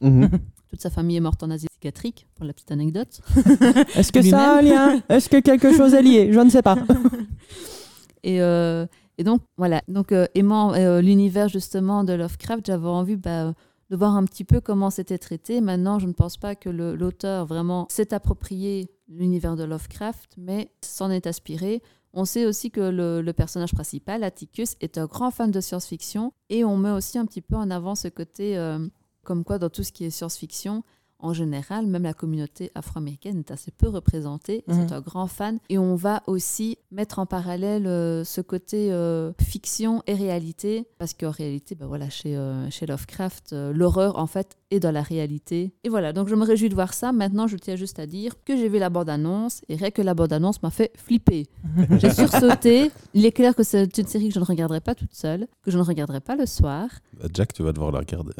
Toute 0.70 0.80
sa 0.80 0.90
famille 0.90 1.16
est 1.16 1.20
morte 1.20 1.42
en 1.42 1.50
asile 1.50 1.68
psychiatrique, 1.68 2.26
pour 2.36 2.44
la 2.44 2.52
petite 2.52 2.70
anecdote. 2.70 3.20
Est-ce 3.96 4.12
que 4.12 4.22
ça 4.22 4.52
a 4.52 4.58
un 4.58 4.62
lien? 4.62 5.02
Est-ce 5.08 5.28
que 5.28 5.40
quelque 5.40 5.76
chose 5.76 5.94
est 5.94 6.02
lié? 6.02 6.32
Je 6.32 6.40
ne 6.40 6.48
sais 6.50 6.62
pas. 6.62 6.76
Et, 8.22 8.42
euh, 8.42 8.86
et 9.16 9.24
donc, 9.24 9.40
voilà. 9.56 9.82
Donc, 9.88 10.12
euh, 10.12 10.26
aimant 10.34 10.74
euh, 10.74 11.00
l'univers 11.00 11.48
justement 11.48 12.04
de 12.04 12.12
Lovecraft, 12.12 12.66
j'avais 12.66 12.86
envie 12.86 13.16
bah, 13.16 13.54
de 13.88 13.96
voir 13.96 14.14
un 14.14 14.24
petit 14.24 14.44
peu 14.44 14.60
comment 14.60 14.90
c'était 14.90 15.16
traité. 15.16 15.62
Maintenant, 15.62 15.98
je 15.98 16.06
ne 16.06 16.12
pense 16.12 16.36
pas 16.36 16.54
que 16.54 16.68
l'auteur 16.68 17.46
vraiment 17.46 17.86
s'est 17.88 18.12
approprié 18.12 18.90
l'univers 19.08 19.56
de 19.56 19.64
Lovecraft, 19.64 20.34
mais 20.36 20.70
s'en 20.84 21.10
est 21.10 21.26
aspiré. 21.26 21.82
On 22.12 22.24
sait 22.24 22.44
aussi 22.44 22.70
que 22.70 22.80
le, 22.80 23.32
personnage 23.32 23.72
principal, 23.72 24.24
Atticus, 24.24 24.76
est 24.80 24.98
un 24.98 25.06
grand 25.06 25.30
fan 25.30 25.50
de 25.50 25.60
science-fiction 25.60 26.32
et 26.48 26.64
on 26.64 26.76
met 26.76 26.90
aussi 26.90 27.18
un 27.18 27.26
petit 27.26 27.40
peu 27.40 27.54
en 27.54 27.70
avant 27.70 27.94
ce 27.94 28.08
côté, 28.08 28.58
euh, 28.58 28.84
comme 29.22 29.44
quoi 29.44 29.58
dans 29.58 29.70
tout 29.70 29.84
ce 29.84 29.92
qui 29.92 30.04
est 30.04 30.10
science-fiction, 30.10 30.82
en 31.22 31.32
général, 31.32 31.86
même 31.86 32.02
la 32.02 32.14
communauté 32.14 32.70
afro-américaine 32.74 33.38
est 33.38 33.50
assez 33.50 33.70
peu 33.70 33.88
représentée. 33.88 34.64
Mhm. 34.66 34.74
C'est 34.88 34.94
un 34.94 35.00
grand 35.00 35.26
fan. 35.26 35.58
Et 35.68 35.78
on 35.78 35.94
va 35.94 36.22
aussi 36.26 36.78
mettre 36.90 37.18
en 37.18 37.26
parallèle 37.26 37.86
euh, 37.86 38.24
ce 38.24 38.40
côté 38.40 38.92
euh, 38.92 39.32
fiction 39.40 40.02
et 40.06 40.14
réalité. 40.14 40.86
Parce 40.98 41.14
qu'en 41.14 41.30
réalité, 41.30 41.74
ben 41.74 41.86
voilà, 41.86 42.10
chez, 42.10 42.36
euh, 42.36 42.68
chez 42.70 42.86
Lovecraft, 42.86 43.52
euh, 43.52 43.72
l'horreur, 43.72 44.18
en 44.18 44.26
fait, 44.26 44.56
est 44.70 44.80
dans 44.80 44.92
la 44.92 45.02
réalité. 45.02 45.72
Et 45.84 45.88
voilà, 45.88 46.12
donc 46.12 46.28
je 46.28 46.34
me 46.34 46.44
réjouis 46.44 46.68
de 46.68 46.74
voir 46.74 46.94
ça. 46.94 47.12
Maintenant, 47.12 47.46
je 47.46 47.56
tiens 47.56 47.76
juste 47.76 47.98
à 47.98 48.06
dire 48.06 48.34
que 48.44 48.56
j'ai 48.56 48.68
vu 48.68 48.78
la 48.78 48.90
bande-annonce. 48.90 49.62
Et 49.68 49.76
rien 49.76 49.90
que 49.90 50.02
la 50.02 50.14
bande-annonce 50.14 50.62
m'a 50.62 50.70
fait 50.70 50.92
flipper. 50.96 51.46
j'ai 51.98 52.10
sursauté. 52.10 52.90
Il 53.14 53.24
est 53.26 53.32
clair 53.32 53.54
que 53.54 53.62
c'est 53.62 53.98
une 53.98 54.06
série 54.06 54.28
que 54.28 54.34
je 54.34 54.40
ne 54.40 54.44
regarderai 54.44 54.80
pas 54.80 54.94
toute 54.94 55.14
seule, 55.14 55.46
que 55.62 55.70
je 55.70 55.78
ne 55.78 55.82
regarderai 55.82 56.20
pas 56.20 56.36
le 56.36 56.46
soir, 56.46 56.88
Bah, 57.18 57.28
Jack, 57.32 57.52
tu 57.52 57.62
vas 57.62 57.72
devoir 57.72 57.92
la 57.92 58.00
regarder. 58.00 58.32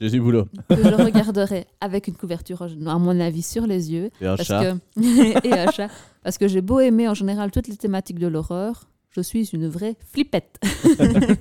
J'ai 0.00 0.10
du 0.10 0.20
boulot. 0.20 0.44
que 0.68 0.76
je 0.76 0.94
regarderai 0.94 1.66
avec 1.80 2.06
une 2.08 2.14
couverture, 2.14 2.62
à 2.62 2.98
mon 2.98 3.18
avis, 3.18 3.42
sur 3.42 3.66
les 3.66 3.92
yeux. 3.92 4.10
Et 4.20 4.26
un 4.26 4.36
Parce 4.36 4.48
chat. 4.48 4.74
que... 4.96 5.46
et 5.46 5.52
un 5.52 5.70
chat. 5.70 5.88
Parce 6.22 6.36
que 6.36 6.48
j'ai 6.48 6.60
beau 6.60 6.80
aimer 6.80 7.08
en 7.08 7.14
général 7.14 7.50
toutes 7.50 7.68
les 7.68 7.76
thématiques 7.76 8.18
de 8.18 8.26
l'horreur, 8.26 8.88
je 9.10 9.20
suis 9.22 9.48
une 9.54 9.68
vraie 9.68 9.96
flippette. 10.12 10.60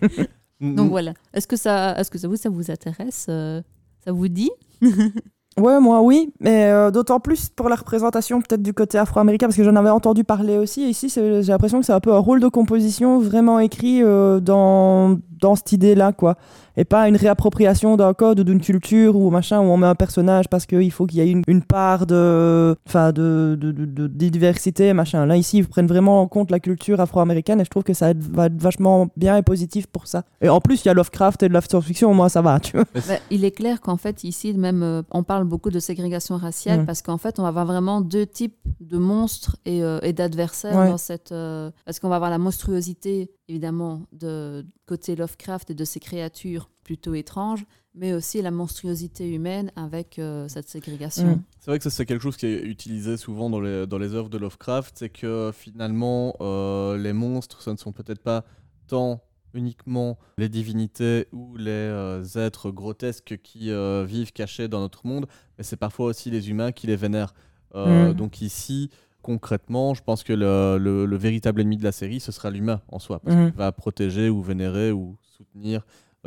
Donc 0.61 0.89
voilà. 0.89 1.13
Est-ce 1.33 1.47
que 1.47 1.57
ça, 1.57 1.99
est-ce 1.99 2.09
que 2.09 2.17
ça 2.17 2.27
vous, 2.29 2.37
ça 2.37 2.49
vous 2.49 2.71
intéresse 2.71 3.25
euh, 3.29 3.61
Ça 4.03 4.13
vous 4.13 4.29
dit? 4.29 4.51
Ouais, 5.57 5.79
moi 5.79 6.01
oui, 6.01 6.33
mais 6.41 6.65
euh, 6.65 6.91
d'autant 6.91 7.21
plus 7.21 7.47
pour 7.47 7.69
la 7.69 7.75
représentation 7.75 8.41
peut-être 8.41 8.61
du 8.61 8.73
côté 8.73 8.97
afro-américain, 8.97 9.47
parce 9.47 9.55
que 9.55 9.63
j'en 9.63 9.75
avais 9.77 9.89
entendu 9.89 10.25
parler 10.25 10.57
aussi. 10.57 10.89
Ici, 10.89 11.07
j'ai 11.15 11.41
l'impression 11.43 11.79
que 11.79 11.85
c'est 11.85 11.93
un 11.93 12.01
peu 12.01 12.13
un 12.13 12.17
rôle 12.19 12.41
de 12.41 12.47
composition 12.49 13.19
vraiment 13.19 13.59
écrit 13.59 14.03
euh, 14.03 14.41
dans, 14.41 15.17
dans 15.39 15.55
cette 15.55 15.71
idée-là, 15.71 16.11
quoi. 16.11 16.35
Et 16.77 16.83
pas 16.83 17.07
une 17.07 17.15
réappropriation 17.15 17.95
d'un 17.95 18.13
code 18.13 18.41
ou 18.41 18.43
d'une 18.43 18.59
culture 18.59 19.15
ou 19.15 19.29
machin 19.29 19.61
où 19.61 19.63
on 19.63 19.77
met 19.77 19.87
un 19.87 19.95
personnage 19.95 20.49
parce 20.49 20.65
qu'il 20.65 20.91
faut 20.91 21.05
qu'il 21.05 21.19
y 21.19 21.21
ait 21.21 21.41
une, 21.47 21.61
part 21.61 22.05
de, 22.05 22.75
enfin, 22.85 23.13
de- 23.13 23.57
de 23.57 24.07
diversité, 24.07 24.91
machin. 24.91 25.25
Là, 25.25 25.37
ici, 25.37 25.59
ils 25.59 25.65
prennent 25.69 25.87
vraiment 25.87 26.19
en 26.19 26.27
compte 26.27 26.51
la 26.51 26.59
culture 26.59 26.99
afro-américaine 26.99 27.61
et 27.61 27.63
je 27.63 27.69
trouve 27.69 27.83
que 27.83 27.93
ça 27.93 28.11
va 28.33 28.47
être 28.47 28.61
vachement 28.61 29.07
bien 29.15 29.37
et 29.37 29.41
positif 29.41 29.87
pour 29.87 30.05
ça. 30.07 30.23
Et 30.41 30.49
en 30.49 30.59
plus, 30.59 30.83
il 30.83 30.87
y 30.89 30.91
a 30.91 30.93
Lovecraft 30.93 31.43
et 31.43 31.47
de 31.47 31.53
la 31.53 31.61
science-fiction, 31.61 32.13
moi, 32.13 32.27
ça 32.27 32.41
va, 32.41 32.59
tu 32.59 32.75
vois. 32.75 32.85
Bah, 32.93 33.13
Il 33.31 33.45
est 33.45 33.51
clair 33.51 33.79
qu'en 33.79 33.95
fait, 33.95 34.25
ici, 34.25 34.53
même, 34.53 34.83
euh, 34.83 35.01
on 35.11 35.23
parle 35.23 35.44
beaucoup 35.45 35.69
de 35.69 35.79
ségrégation 35.79 36.37
raciale 36.37 36.81
Mm. 36.81 36.85
parce 36.85 37.01
qu'en 37.01 37.17
fait, 37.17 37.39
on 37.39 37.43
va 37.43 37.47
avoir 37.49 37.65
vraiment 37.65 38.01
deux 38.01 38.25
types 38.25 38.57
de 38.79 38.97
monstres 38.97 39.57
et, 39.65 39.83
euh, 39.83 39.99
et 40.01 40.11
d'adversaires 40.13 40.75
Ouais. 40.77 40.89
dans 40.89 40.97
cette. 40.97 41.31
euh, 41.31 41.71
parce 41.85 41.99
qu'on 41.99 42.09
va 42.09 42.15
avoir 42.17 42.29
la 42.31 42.37
monstruosité, 42.37 43.31
évidemment, 43.47 44.03
de 44.11 44.65
côté 44.85 45.15
Lovecraft 45.15 45.69
et 45.71 45.73
de 45.75 45.85
ces 45.85 45.99
créatures 45.99 46.69
plutôt 46.83 47.13
étranges, 47.15 47.65
mais 47.95 48.13
aussi 48.13 48.41
la 48.41 48.51
monstruosité 48.51 49.27
humaine 49.33 49.71
avec 49.75 50.19
euh, 50.19 50.47
cette 50.47 50.67
ségrégation. 50.69 51.37
Mm. 51.37 51.41
C'est 51.59 51.71
vrai 51.71 51.77
que 51.79 51.83
ça 51.83 51.89
c'est 51.89 52.05
quelque 52.05 52.21
chose 52.21 52.37
qui 52.37 52.45
est 52.47 52.61
utilisé 52.61 53.17
souvent 53.17 53.49
dans 53.49 53.59
les, 53.61 53.87
dans 53.87 53.97
les 53.97 54.13
œuvres 54.13 54.29
de 54.29 54.37
Lovecraft, 54.37 54.95
c'est 54.99 55.09
que 55.09 55.51
finalement 55.53 56.35
euh, 56.41 56.97
les 56.97 57.13
monstres, 57.13 57.61
ce 57.61 57.69
ne 57.71 57.77
sont 57.77 57.91
peut-être 57.91 58.21
pas 58.21 58.43
tant 58.87 59.21
uniquement 59.55 60.17
les 60.37 60.49
divinités 60.49 61.27
ou 61.31 61.55
les 61.57 61.65
euh, 61.71 62.23
êtres 62.35 62.71
grotesques 62.71 63.39
qui 63.43 63.71
euh, 63.71 64.05
vivent 64.07 64.31
cachés 64.33 64.67
dans 64.67 64.79
notre 64.81 65.07
monde, 65.07 65.25
mais 65.57 65.63
c'est 65.63 65.77
parfois 65.77 66.07
aussi 66.07 66.29
les 66.29 66.49
humains 66.49 66.71
qui 66.71 66.87
les 66.87 66.95
vénèrent. 66.95 67.33
Euh, 67.75 68.11
Mm. 68.11 68.13
Donc 68.13 68.41
ici, 68.41 68.89
concrètement, 69.21 69.93
je 69.93 70.03
pense 70.03 70.23
que 70.23 70.33
le, 70.33 70.77
le- 70.77 71.05
le 71.05 71.17
véritable 71.17 71.61
ennemi 71.61 71.77
de 71.77 71.83
la 71.83 71.91
série, 71.91 72.19
ce 72.19 72.31
sera 72.31 72.49
l'humain 72.51 72.81
en 72.91 72.99
soi, 72.99 73.19
parce 73.19 73.35
Mhm. 73.35 73.45
qu'il 73.49 73.57
va 73.57 73.71
protéger 73.71 74.29
ou 74.29 74.41
vénérer 74.41 74.91
ou 74.91 75.17
soutenir 75.37 75.85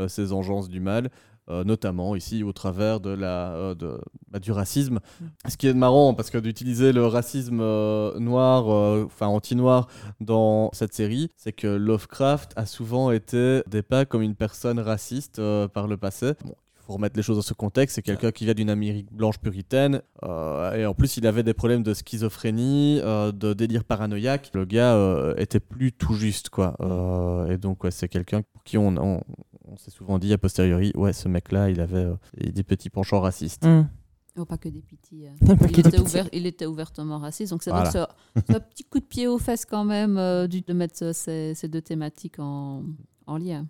ces 0.08 0.32
engences 0.32 0.68
du 0.68 0.78
mal. 0.80 1.10
Euh, 1.50 1.64
notamment 1.64 2.14
ici 2.14 2.42
au 2.42 2.52
travers 2.52 3.00
de 3.00 3.10
la, 3.10 3.52
euh, 3.52 3.74
de, 3.74 3.98
bah, 4.30 4.38
du 4.38 4.52
racisme. 4.52 5.00
Ce 5.48 5.56
qui 5.56 5.66
est 5.66 5.74
marrant, 5.74 6.12
parce 6.14 6.30
que 6.30 6.38
d'utiliser 6.38 6.92
le 6.92 7.06
racisme 7.06 7.60
euh, 7.60 8.18
noir, 8.18 8.66
enfin 9.06 9.26
anti-noir, 9.26 9.88
dans 10.20 10.70
cette 10.72 10.94
série, 10.94 11.30
c'est 11.36 11.52
que 11.52 11.66
Lovecraft 11.66 12.52
a 12.56 12.66
souvent 12.66 13.10
été 13.10 13.62
dépeint 13.66 14.04
comme 14.04 14.22
une 14.22 14.34
personne 14.34 14.78
raciste 14.78 15.40
par 15.72 15.86
le 15.86 15.96
passé. 15.96 16.34
Bon, 16.44 16.54
il 16.88 16.92
faut 16.92 16.92
remettre 16.94 17.16
les 17.16 17.22
choses 17.22 17.36
dans 17.36 17.42
ce 17.42 17.54
contexte, 17.54 17.96
c'est 17.96 18.02
quelqu'un 18.02 18.30
qui 18.30 18.46
vient 18.46 18.54
d'une 18.54 18.70
Amérique 18.70 19.12
blanche 19.12 19.38
puritaine, 19.38 20.00
euh, 20.22 20.72
et 20.72 20.86
en 20.86 20.94
plus 20.94 21.18
il 21.18 21.26
avait 21.26 21.42
des 21.42 21.52
problèmes 21.52 21.82
de 21.82 21.92
schizophrénie, 21.92 23.00
euh, 23.02 23.30
de 23.30 23.52
délire 23.52 23.84
paranoïaque. 23.84 24.50
Le 24.54 24.64
gars 24.64 24.94
euh, 24.94 25.34
était 25.36 25.60
plus 25.60 25.92
tout 25.92 26.14
juste, 26.14 26.48
quoi. 26.48 26.76
Et 27.50 27.58
donc 27.58 27.84
ouais, 27.84 27.90
c'est 27.90 28.08
quelqu'un 28.08 28.40
pour 28.40 28.57
qui 28.68 28.78
on, 28.78 28.96
on, 28.96 29.22
on 29.64 29.76
s'est 29.78 29.90
souvent 29.90 30.18
dit 30.18 30.32
a 30.32 30.38
posteriori, 30.38 30.92
ouais, 30.94 31.12
ce 31.12 31.28
mec-là, 31.28 31.70
il 31.70 31.80
avait 31.80 32.04
euh, 32.04 32.14
des 32.36 32.62
petits 32.62 32.90
penchants 32.90 33.20
racistes. 33.20 33.64
Mm. 33.66 33.88
Oh, 34.38 34.44
pas 34.44 34.58
que 34.58 34.68
des 34.68 34.82
petits. 34.82 35.26
euh. 35.26 35.30
Il, 35.40 35.48
que 35.56 35.66
des 35.66 35.80
était 35.80 35.90
petits. 35.90 36.00
ouvert- 36.02 36.28
il 36.32 36.46
était 36.46 36.66
ouvertement 36.66 37.18
raciste. 37.18 37.50
Donc 37.50 37.62
c'est 37.64 37.70
Voilà. 37.70 37.90
ce, 37.90 38.04
ce 38.52 38.58
petit 38.58 38.84
coup 38.84 39.00
de 39.00 39.04
pied 39.04 39.26
aux 39.26 39.38
fesses 39.38 39.64
quand 39.64 39.84
même 39.84 40.16
euh, 40.16 40.46
de 40.46 40.72
mettre 40.72 41.02
euh, 41.02 41.12
ces, 41.12 41.54
ces 41.54 41.66
deux 41.66 41.82
thématiques 41.82 42.38
en, 42.38 42.84
en 43.28 43.38
lien. 43.38 43.66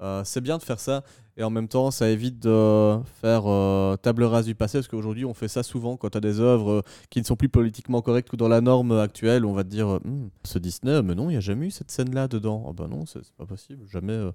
Euh, 0.00 0.22
c'est 0.24 0.40
bien 0.40 0.58
de 0.58 0.62
faire 0.62 0.78
ça 0.80 1.02
et 1.38 1.42
en 1.44 1.50
même 1.50 1.68
temps 1.68 1.90
ça 1.90 2.08
évite 2.10 2.38
de 2.40 2.98
faire 3.20 3.42
euh, 3.46 3.96
table 3.96 4.24
rase 4.24 4.46
du 4.46 4.54
passé 4.54 4.78
parce 4.78 4.88
qu'aujourd'hui 4.88 5.24
on 5.24 5.32
fait 5.34 5.48
ça 5.48 5.62
souvent 5.62 5.96
quand 5.96 6.10
tu 6.10 6.18
as 6.18 6.20
des 6.20 6.40
œuvres 6.40 6.70
euh, 6.70 6.82
qui 7.10 7.20
ne 7.20 7.24
sont 7.24 7.36
plus 7.36 7.48
politiquement 7.48 8.02
correctes 8.02 8.32
ou 8.32 8.36
dans 8.36 8.48
la 8.48 8.60
norme 8.60 8.92
actuelle. 8.92 9.44
On 9.44 9.52
va 9.52 9.64
te 9.64 9.68
dire 9.68 10.00
Hmm, 10.04 10.28
ce 10.44 10.58
Disney 10.58 11.02
mais 11.02 11.14
non 11.14 11.24
il 11.30 11.32
n'y 11.32 11.36
a 11.36 11.40
jamais 11.40 11.66
eu 11.66 11.70
cette 11.70 11.90
scène 11.90 12.14
là 12.14 12.28
dedans. 12.28 12.66
Ah 12.68 12.72
bah 12.72 12.86
non 12.90 13.06
c'est 13.06 13.22
c'est 13.24 13.34
pas 13.34 13.46
possible. 13.46 13.86
Jamais 13.90 14.12
euh, 14.12 14.32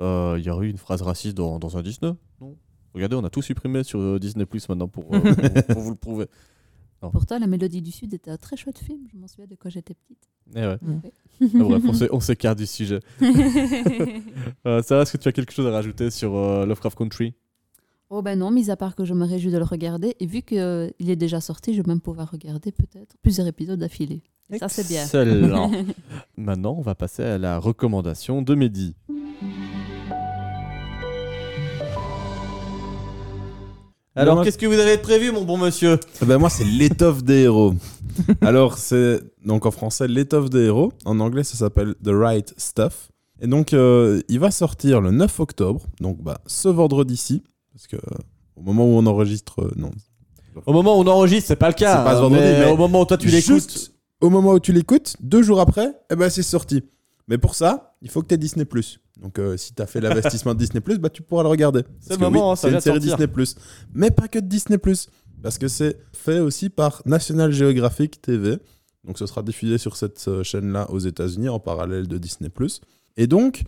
euh, 0.00 0.36
il 0.38 0.44
y 0.44 0.50
aurait 0.50 0.66
eu 0.66 0.70
une 0.70 0.78
phrase 0.78 1.02
raciste 1.02 1.36
dans, 1.36 1.58
dans 1.58 1.76
un 1.78 1.82
Disney. 1.82 2.12
Non. 2.40 2.54
Regardez 2.94 3.16
on 3.16 3.24
a 3.24 3.30
tout 3.30 3.42
supprimé 3.42 3.84
sur 3.84 4.18
Disney 4.18 4.46
Plus 4.46 4.68
maintenant 4.68 4.88
pour, 4.88 5.14
euh, 5.14 5.20
pour- 5.66 5.74
pour 5.74 5.82
vous 5.82 5.90
le 5.90 5.96
prouver 5.96 6.26
Pourtant, 7.00 7.38
La 7.38 7.46
Mélodie 7.46 7.80
du 7.82 7.92
Sud 7.92 8.12
était 8.14 8.30
un 8.30 8.36
très 8.36 8.56
chouette 8.56 8.78
film. 8.78 9.00
Je 9.12 9.16
m'en 9.18 9.28
souviens 9.28 9.46
de 9.46 9.54
quand 9.54 9.70
j'étais 9.70 9.94
petite. 9.94 10.28
Eh 10.56 10.60
ouais. 10.60 10.78
Mm. 10.82 11.00
Ah, 11.42 11.46
bref 11.64 11.82
on 11.86 11.92
s'é- 11.92 12.08
on 12.10 12.20
s'écarte 12.20 12.58
du 12.58 12.66
sujet 12.66 12.98
euh, 14.66 14.82
Sarah 14.82 15.02
est-ce 15.02 15.12
que 15.12 15.18
tu 15.18 15.28
as 15.28 15.32
quelque 15.32 15.52
chose 15.52 15.66
à 15.66 15.70
rajouter 15.70 16.10
sur 16.10 16.34
euh, 16.36 16.66
Lovecraft 16.66 16.96
Country? 16.98 17.34
Oh 18.10 18.22
ben 18.22 18.38
non, 18.38 18.50
mis 18.50 18.70
à 18.70 18.76
part 18.76 18.96
que 18.96 19.04
je 19.04 19.12
me 19.14 19.24
réjouis 19.26 19.52
de 19.52 19.58
le 19.58 19.64
regarder. 19.64 20.16
Et 20.18 20.26
vu 20.26 20.40
qu'il 20.42 20.56
est 20.98 21.16
déjà 21.16 21.40
sorti, 21.40 21.74
je 21.74 21.82
vais 21.82 21.88
même 21.88 22.00
pouvoir 22.00 22.30
regarder 22.30 22.72
peut-être 22.72 23.16
plusieurs 23.22 23.46
épisodes 23.46 23.78
d'affilée. 23.78 24.22
Et 24.50 24.58
Ça, 24.58 24.68
c'est 24.70 24.88
bien. 24.88 25.02
Excellent. 25.02 25.70
Maintenant, 26.38 26.74
on 26.78 26.80
va 26.80 26.94
passer 26.94 27.22
à 27.22 27.36
la 27.36 27.58
recommandation 27.58 28.40
de 28.40 28.54
Mehdi. 28.54 28.96
Alors, 34.18 34.34
moi- 34.36 34.44
qu'est-ce 34.44 34.58
que 34.58 34.66
vous 34.66 34.78
avez 34.78 34.98
prévu, 34.98 35.30
mon 35.32 35.44
bon 35.44 35.56
monsieur 35.58 35.98
Eh 36.22 36.24
ben 36.26 36.38
moi, 36.38 36.50
c'est 36.50 36.64
l'étoffe 36.64 37.22
des 37.22 37.42
héros. 37.42 37.74
Alors, 38.40 38.78
c'est 38.78 39.20
donc 39.44 39.64
en 39.66 39.70
français 39.70 40.08
l'étoffe 40.08 40.50
des 40.50 40.64
héros. 40.66 40.92
En 41.04 41.20
anglais, 41.20 41.44
ça 41.44 41.56
s'appelle 41.56 41.94
The 42.04 42.10
Right 42.10 42.52
Stuff. 42.56 43.10
Et 43.40 43.46
donc, 43.46 43.72
euh, 43.72 44.20
il 44.28 44.40
va 44.40 44.50
sortir 44.50 45.00
le 45.00 45.12
9 45.12 45.38
octobre, 45.40 45.82
donc 46.00 46.20
bah, 46.22 46.40
ce 46.46 46.68
vendredi-ci, 46.68 47.44
parce 47.72 47.86
que 47.86 47.96
euh, 47.96 48.18
au 48.56 48.62
moment 48.62 48.84
où 48.84 48.98
on 48.98 49.06
enregistre, 49.06 49.60
euh, 49.62 49.70
non. 49.76 49.90
Au 50.66 50.72
moment 50.72 50.98
où 50.98 51.02
on 51.02 51.06
enregistre, 51.06 51.46
c'est 51.46 51.54
pas 51.56 51.68
le 51.68 51.74
cas. 51.74 51.98
C'est 51.98 52.04
pas 52.04 52.12
ce 52.14 52.18
hein, 52.18 52.22
vendredi, 52.22 52.42
mais, 52.42 52.58
mais 52.66 52.70
au 52.72 52.76
moment 52.76 53.02
où 53.02 53.04
toi 53.04 53.16
tu 53.16 53.28
l'écoutes. 53.28 53.92
au 54.20 54.30
moment 54.30 54.52
où 54.54 54.58
tu 54.58 54.72
l'écoutes, 54.72 55.14
deux 55.20 55.42
jours 55.42 55.60
après, 55.60 55.92
eh 56.10 56.16
ben 56.16 56.28
c'est 56.28 56.42
sorti. 56.42 56.82
Mais 57.28 57.38
pour 57.38 57.54
ça, 57.54 57.94
il 58.02 58.10
faut 58.10 58.22
que 58.22 58.26
tu 58.26 58.34
aies 58.34 58.38
Disney+. 58.38 58.66
Donc, 59.20 59.38
euh, 59.38 59.56
si 59.56 59.74
tu 59.74 59.82
as 59.82 59.86
fait 59.86 60.00
l'investissement 60.00 60.54
de 60.54 60.58
Disney+, 60.58 60.80
bah, 60.98 61.10
tu 61.10 61.22
pourras 61.22 61.42
le 61.42 61.48
regarder. 61.48 61.82
C'est 62.00 62.12
le 62.14 62.18
que 62.18 62.22
moment, 62.22 62.48
oui, 62.48 62.52
hein, 62.52 62.56
ça 62.56 62.68
c'est 62.68 62.74
une 62.74 62.80
série. 62.80 63.00
Disney+. 63.00 63.26
Mais 63.92 64.10
pas 64.10 64.28
que 64.28 64.38
de 64.38 64.46
Disney+. 64.46 64.78
Parce 65.42 65.58
que 65.58 65.68
c'est 65.68 65.96
fait 66.12 66.40
aussi 66.40 66.68
par 66.68 67.02
National 67.04 67.52
Geographic 67.52 68.20
TV. 68.20 68.58
Donc, 69.04 69.18
ce 69.18 69.26
sera 69.26 69.42
diffusé 69.42 69.78
sur 69.78 69.96
cette 69.96 70.26
euh, 70.28 70.42
chaîne-là 70.42 70.90
aux 70.90 70.98
États-Unis 70.98 71.48
en 71.48 71.58
parallèle 71.58 72.06
de 72.06 72.18
Disney+. 72.18 72.50
Et 73.16 73.26
donc, 73.26 73.64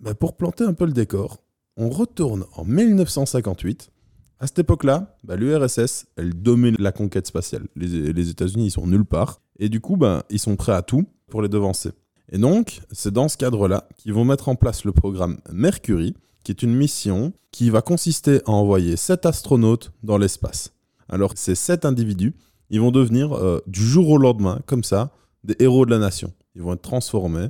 bah, 0.00 0.14
pour 0.14 0.36
planter 0.36 0.64
un 0.64 0.74
peu 0.74 0.84
le 0.84 0.92
décor, 0.92 1.42
on 1.76 1.88
retourne 1.88 2.44
en 2.54 2.64
1958. 2.64 3.90
À 4.38 4.46
cette 4.46 4.58
époque-là, 4.58 5.16
bah, 5.24 5.36
l'URSS, 5.36 6.06
elle 6.16 6.34
domine 6.34 6.76
la 6.78 6.92
conquête 6.92 7.26
spatiale. 7.26 7.68
Les, 7.76 8.12
les 8.12 8.28
États-Unis, 8.30 8.66
ils 8.66 8.70
sont 8.70 8.86
nulle 8.86 9.04
part. 9.04 9.40
Et 9.58 9.68
du 9.68 9.80
coup, 9.80 9.96
bah, 9.96 10.24
ils 10.30 10.38
sont 10.38 10.56
prêts 10.56 10.72
à 10.72 10.82
tout 10.82 11.06
pour 11.28 11.42
les 11.42 11.48
devancer. 11.48 11.90
Et 12.32 12.38
donc, 12.38 12.80
c'est 12.92 13.12
dans 13.12 13.28
ce 13.28 13.36
cadre-là 13.36 13.88
qu'ils 13.96 14.12
vont 14.14 14.24
mettre 14.24 14.48
en 14.48 14.54
place 14.54 14.84
le 14.84 14.92
programme 14.92 15.38
Mercury, 15.52 16.14
qui 16.44 16.52
est 16.52 16.62
une 16.62 16.74
mission 16.74 17.32
qui 17.50 17.70
va 17.70 17.82
consister 17.82 18.40
à 18.46 18.50
envoyer 18.50 18.96
sept 18.96 19.26
astronautes 19.26 19.92
dans 20.02 20.16
l'espace. 20.16 20.72
Alors, 21.08 21.32
ces 21.34 21.54
sept 21.56 21.84
individus, 21.84 22.34
ils 22.70 22.80
vont 22.80 22.92
devenir 22.92 23.32
euh, 23.32 23.60
du 23.66 23.84
jour 23.84 24.08
au 24.10 24.18
lendemain, 24.18 24.60
comme 24.66 24.84
ça, 24.84 25.10
des 25.42 25.56
héros 25.58 25.84
de 25.86 25.90
la 25.90 25.98
nation. 25.98 26.32
Ils 26.54 26.62
vont 26.62 26.74
être 26.74 26.82
transformés. 26.82 27.48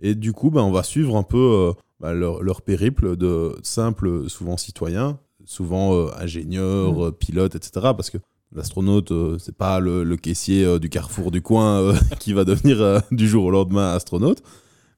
Et 0.00 0.14
du 0.14 0.32
coup, 0.32 0.50
bah, 0.50 0.62
on 0.62 0.72
va 0.72 0.82
suivre 0.82 1.16
un 1.16 1.22
peu 1.22 1.36
euh, 1.38 1.72
bah, 2.00 2.14
leur, 2.14 2.42
leur 2.42 2.62
périple 2.62 3.16
de 3.16 3.54
simples, 3.62 4.28
souvent 4.30 4.56
citoyens, 4.56 5.18
souvent 5.44 5.94
euh, 5.94 6.08
ingénieurs, 6.18 6.94
Mm. 6.94 7.02
euh, 7.02 7.10
pilotes, 7.10 7.54
etc. 7.54 7.70
Parce 7.94 8.08
que 8.10 8.18
l'astronaute, 8.54 9.12
euh, 9.12 9.36
c'est 9.38 9.56
pas 9.56 9.80
le, 9.80 10.04
le 10.04 10.16
caissier 10.16 10.64
euh, 10.64 10.78
du 10.78 10.88
carrefour 10.88 11.30
du 11.30 11.42
coin 11.42 11.80
euh, 11.80 11.94
qui 12.20 12.32
va 12.32 12.44
devenir 12.44 12.80
euh, 12.80 12.98
du 13.10 13.28
jour 13.28 13.44
au 13.44 13.50
lendemain 13.50 13.92
astronaute. 13.94 14.42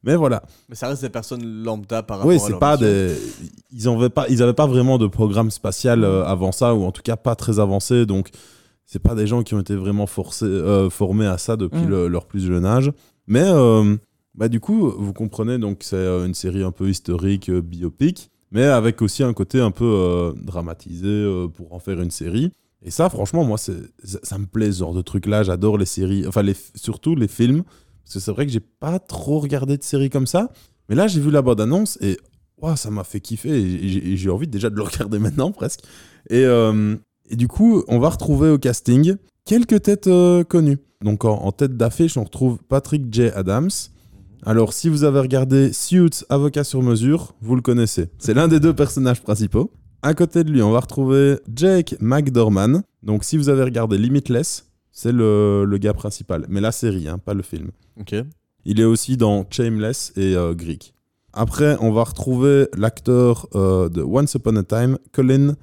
Mais 0.03 0.17
voilà. 0.17 0.43
Mais 0.69 0.75
ça 0.75 0.89
reste 0.89 1.01
des 1.03 1.09
personnes 1.09 1.63
lambda 1.63 2.03
par 2.03 2.19
rapport 2.19 2.29
Oui, 2.29 2.37
à 2.37 2.39
c'est 2.41 2.59
pas 2.59 2.73
mission. 2.77 2.87
des. 2.89 3.15
Ils 3.73 3.85
n'avaient 3.85 4.11
pas, 4.11 4.27
ils 4.29 4.43
avaient 4.43 4.53
pas 4.53 4.67
vraiment 4.67 4.99
de 4.99 5.07
programme 5.07 5.51
spatial 5.51 6.05
euh, 6.05 6.25
avant 6.27 6.53
ça, 6.53 6.75
ou 6.75 6.85
en 6.85 6.93
tout 6.93 7.01
cas 7.03 7.17
pas 7.17 7.35
très 7.35 7.59
avancé. 7.59 8.05
Donc, 8.05 8.29
c'est 8.85 8.99
pas 8.99 9.15
des 9.15 9.27
gens 9.27 9.43
qui 9.43 9.55
ont 9.55 9.61
été 9.61 9.75
vraiment 9.75 10.07
forcés, 10.07 10.45
euh, 10.45 10.91
formés 10.91 11.27
à 11.27 11.39
ça 11.39 11.57
depuis 11.57 11.87
Mm. 11.87 11.89
le- 11.89 12.09
leur 12.09 12.27
plus 12.27 12.45
jeune 12.47 12.67
âge. 12.67 12.93
Mais 13.27 13.45
euh, 13.47 13.97
bah, 14.35 14.49
du 14.49 14.61
coup, 14.61 14.91
vous 14.91 15.15
comprenez, 15.15 15.57
donc 15.57 15.79
c'est 15.81 15.97
euh, 15.97 16.27
une 16.27 16.35
série 16.35 16.63
un 16.63 16.71
peu 16.73 16.91
historique, 16.91 17.49
euh, 17.49 17.63
biopic, 17.63 18.31
mais 18.53 18.65
avec 18.65 19.01
aussi 19.01 19.23
un 19.23 19.33
côté 19.33 19.59
un 19.63 19.71
peu 19.71 19.87
euh, 19.87 20.33
dramatisé 20.37 21.07
euh, 21.09 21.49
pour 21.49 21.73
en 21.73 21.79
faire 21.79 21.99
une 22.03 22.11
série. 22.11 22.53
Et 22.85 22.91
ça, 22.91 23.09
franchement, 23.09 23.45
moi, 23.45 23.57
ça, 23.59 23.73
me 24.39 24.45
plaît 24.47 24.71
ce 24.71 24.81
genre 24.81 24.93
de 24.95 25.01
truc-là. 25.01 25.43
J'adore 25.43 25.79
les 25.79 25.87
séries, 25.87 26.27
enfin, 26.27 26.43
surtout 26.75 27.15
les 27.15 27.29
films. 27.29 27.63
Parce 28.05 28.15
que 28.15 28.21
c'est 28.21 28.31
vrai 28.31 28.45
que 28.47 28.53
j'ai 28.53 28.61
pas 28.61 28.99
trop 28.99 29.41
regardé 29.41 29.79
de 29.79 29.83
séries 29.83 30.11
comme 30.11 30.27
ça. 30.27 30.53
Mais 30.89 30.95
là, 30.95 31.07
j'ai 31.07 31.21
vu 31.21 31.31
la 31.31 31.41
bande-annonce 31.41 31.97
et 32.03 32.19
ouah, 32.61 32.77
ça 32.77 32.91
m'a 32.91 33.03
fait 33.05 33.21
kiffer. 33.21 33.51
Et 33.51 34.17
j'ai- 34.17 34.31
envie 34.31 34.47
déjà 34.47 34.69
de 34.69 34.77
le 34.77 34.83
regarder 34.91 35.19
maintenant, 35.19 35.51
presque. 35.51 35.81
Et, 36.29 36.45
euh, 36.45 36.97
et 37.31 37.37
du 37.37 37.49
coup, 37.49 37.83
on 37.89 37.99
va 37.99 38.11
retrouver 38.11 38.51
au 38.51 38.59
casting 38.59 39.17
quelques 39.47 39.81
têtes 39.83 40.09
euh, 40.09 40.45
connues. 40.45 40.79
Donc, 41.03 41.25
en, 41.25 41.37
en 41.37 41.53
tête 41.53 41.79
d'affiche, 41.79 42.19
on 42.19 42.25
retrouve 42.25 42.59
Patrick 42.69 43.13
J. 43.13 43.29
Adams. 43.29 43.71
Alors, 44.45 44.75
si 44.75 44.91
vous 44.91 45.05
avez 45.05 45.21
regardé 45.21 45.73
Suits, 45.73 46.25
Avocat 46.29 46.65
sur 46.65 46.83
mesure, 46.83 47.35
vous 47.41 47.57
le 47.57 47.63
connaissez. 47.63 48.11
C'est 48.19 48.35
l'un 48.35 48.47
des 48.47 48.61
deux 48.61 48.75
personnages 48.75 49.23
principaux. 49.23 49.71
À 50.05 50.13
côté 50.13 50.45
de 50.45 50.51
lui, 50.51 50.61
on 50.61 50.71
va 50.71 50.81
retrouver 50.81 51.39
Jake 51.51 51.97
McDorman. 51.99 52.83
Donc, 53.03 53.25
si 53.25 53.39
vous 53.39 53.49
avez 53.49 53.63
regardé 53.63 53.97
Limitless, 53.97 54.67
c'est 54.93 55.13
le, 55.13 55.65
le 55.65 55.79
gars 55.79 55.95
principal. 55.95 56.45
Mais 56.51 56.61
la 56.61 56.73
série, 56.73 57.09
hein, 57.09 57.17
pas 57.17 57.33
le 57.33 57.43
film. 57.43 57.71
Ok. 57.99 58.15
Il 58.67 58.81
est 58.81 58.85
aussi 58.85 59.17
dans 59.17 59.47
Shameless 59.49 60.13
et 60.17 60.37
euh, 60.37 60.53
Greek. 60.53 60.93
Après, 61.33 61.79
on 61.81 61.91
va 61.91 62.05
retrouver 62.05 62.69
l'acteur 62.77 63.49
euh, 63.55 63.89
de 63.89 64.03
Once 64.03 64.35
Upon 64.35 64.57
a 64.57 64.63
Time, 64.63 64.99
Colin 65.13 65.55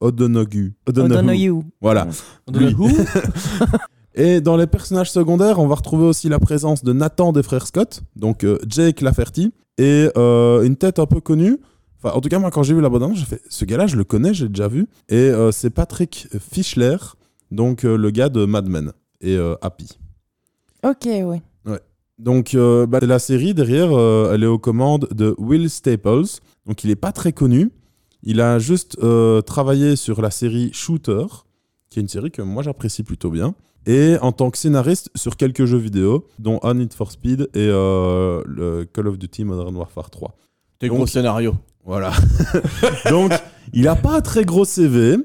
O'Donoghue. 0.00 0.72
O'Donoghue. 0.88 1.62
Voilà. 1.82 2.08
Who 2.48 2.88
Et 4.14 4.40
dans 4.40 4.56
les 4.56 4.66
personnages 4.66 5.10
secondaires, 5.12 5.58
on 5.58 5.66
va 5.66 5.74
retrouver 5.74 6.06
aussi 6.06 6.30
la 6.30 6.38
présence 6.38 6.82
de 6.82 6.94
Nathan 6.94 7.32
des 7.32 7.42
frères 7.42 7.66
Scott, 7.66 8.00
donc 8.16 8.44
euh, 8.44 8.58
Jake 8.66 9.02
Lafferty, 9.02 9.52
et 9.76 10.08
euh, 10.16 10.62
une 10.62 10.76
tête 10.76 10.98
un 10.98 11.06
peu 11.06 11.20
connue. 11.20 11.58
Enfin, 12.02 12.16
en 12.16 12.20
tout 12.20 12.28
cas, 12.28 12.38
moi, 12.38 12.50
quand 12.50 12.62
j'ai 12.62 12.74
vu 12.74 12.80
la 12.80 12.88
bande 12.88 13.14
j'ai 13.14 13.26
fait 13.26 13.42
ce 13.48 13.64
gars-là, 13.64 13.86
je 13.86 13.96
le 13.96 14.04
connais, 14.04 14.32
j'ai 14.32 14.48
déjà 14.48 14.68
vu. 14.68 14.86
Et 15.08 15.16
euh, 15.16 15.52
c'est 15.52 15.70
Patrick 15.70 16.28
Fischler, 16.38 16.96
donc 17.50 17.84
euh, 17.84 17.96
le 17.96 18.10
gars 18.10 18.30
de 18.30 18.46
Mad 18.46 18.66
Men 18.68 18.92
et 19.20 19.36
euh, 19.36 19.54
Happy. 19.60 19.98
Ok, 20.82 21.06
oui. 21.06 21.38
Donc, 22.18 22.54
bah, 22.54 23.00
la 23.00 23.18
série 23.18 23.54
derrière, 23.54 23.98
elle 24.30 24.42
est 24.42 24.46
aux 24.46 24.58
commandes 24.58 25.08
de 25.10 25.34
Will 25.38 25.70
Staples. 25.70 26.40
Donc, 26.66 26.84
il 26.84 26.88
n'est 26.88 26.96
pas 26.96 27.12
très 27.12 27.32
connu. 27.32 27.70
Il 28.22 28.42
a 28.42 28.58
juste 28.58 28.98
travaillé 29.46 29.96
sur 29.96 30.20
la 30.20 30.30
série 30.30 30.70
Shooter, 30.74 31.24
qui 31.88 31.98
est 31.98 32.02
une 32.02 32.08
série 32.08 32.30
que 32.30 32.42
moi 32.42 32.62
j'apprécie 32.62 33.04
plutôt 33.04 33.30
bien. 33.30 33.54
Et 33.86 34.16
en 34.20 34.32
tant 34.32 34.50
que 34.50 34.58
scénariste 34.58 35.08
sur 35.14 35.38
quelques 35.38 35.64
jeux 35.64 35.78
vidéo, 35.78 36.26
dont 36.38 36.60
On 36.62 36.74
Need 36.74 36.92
for 36.92 37.10
Speed 37.10 37.48
et 37.54 37.68
le 37.68 38.84
Call 38.92 39.08
of 39.08 39.16
Duty 39.16 39.44
Modern 39.44 39.74
Warfare 39.74 40.10
3. 40.10 40.36
Donc- 40.88 40.98
gros 40.98 41.06
scénarios. 41.06 41.54
Voilà. 41.84 42.12
Donc, 43.10 43.32
il 43.72 43.82
n'a 43.84 43.96
pas 43.96 44.16
un 44.16 44.20
très 44.20 44.44
gros 44.44 44.64
CV, 44.64 45.16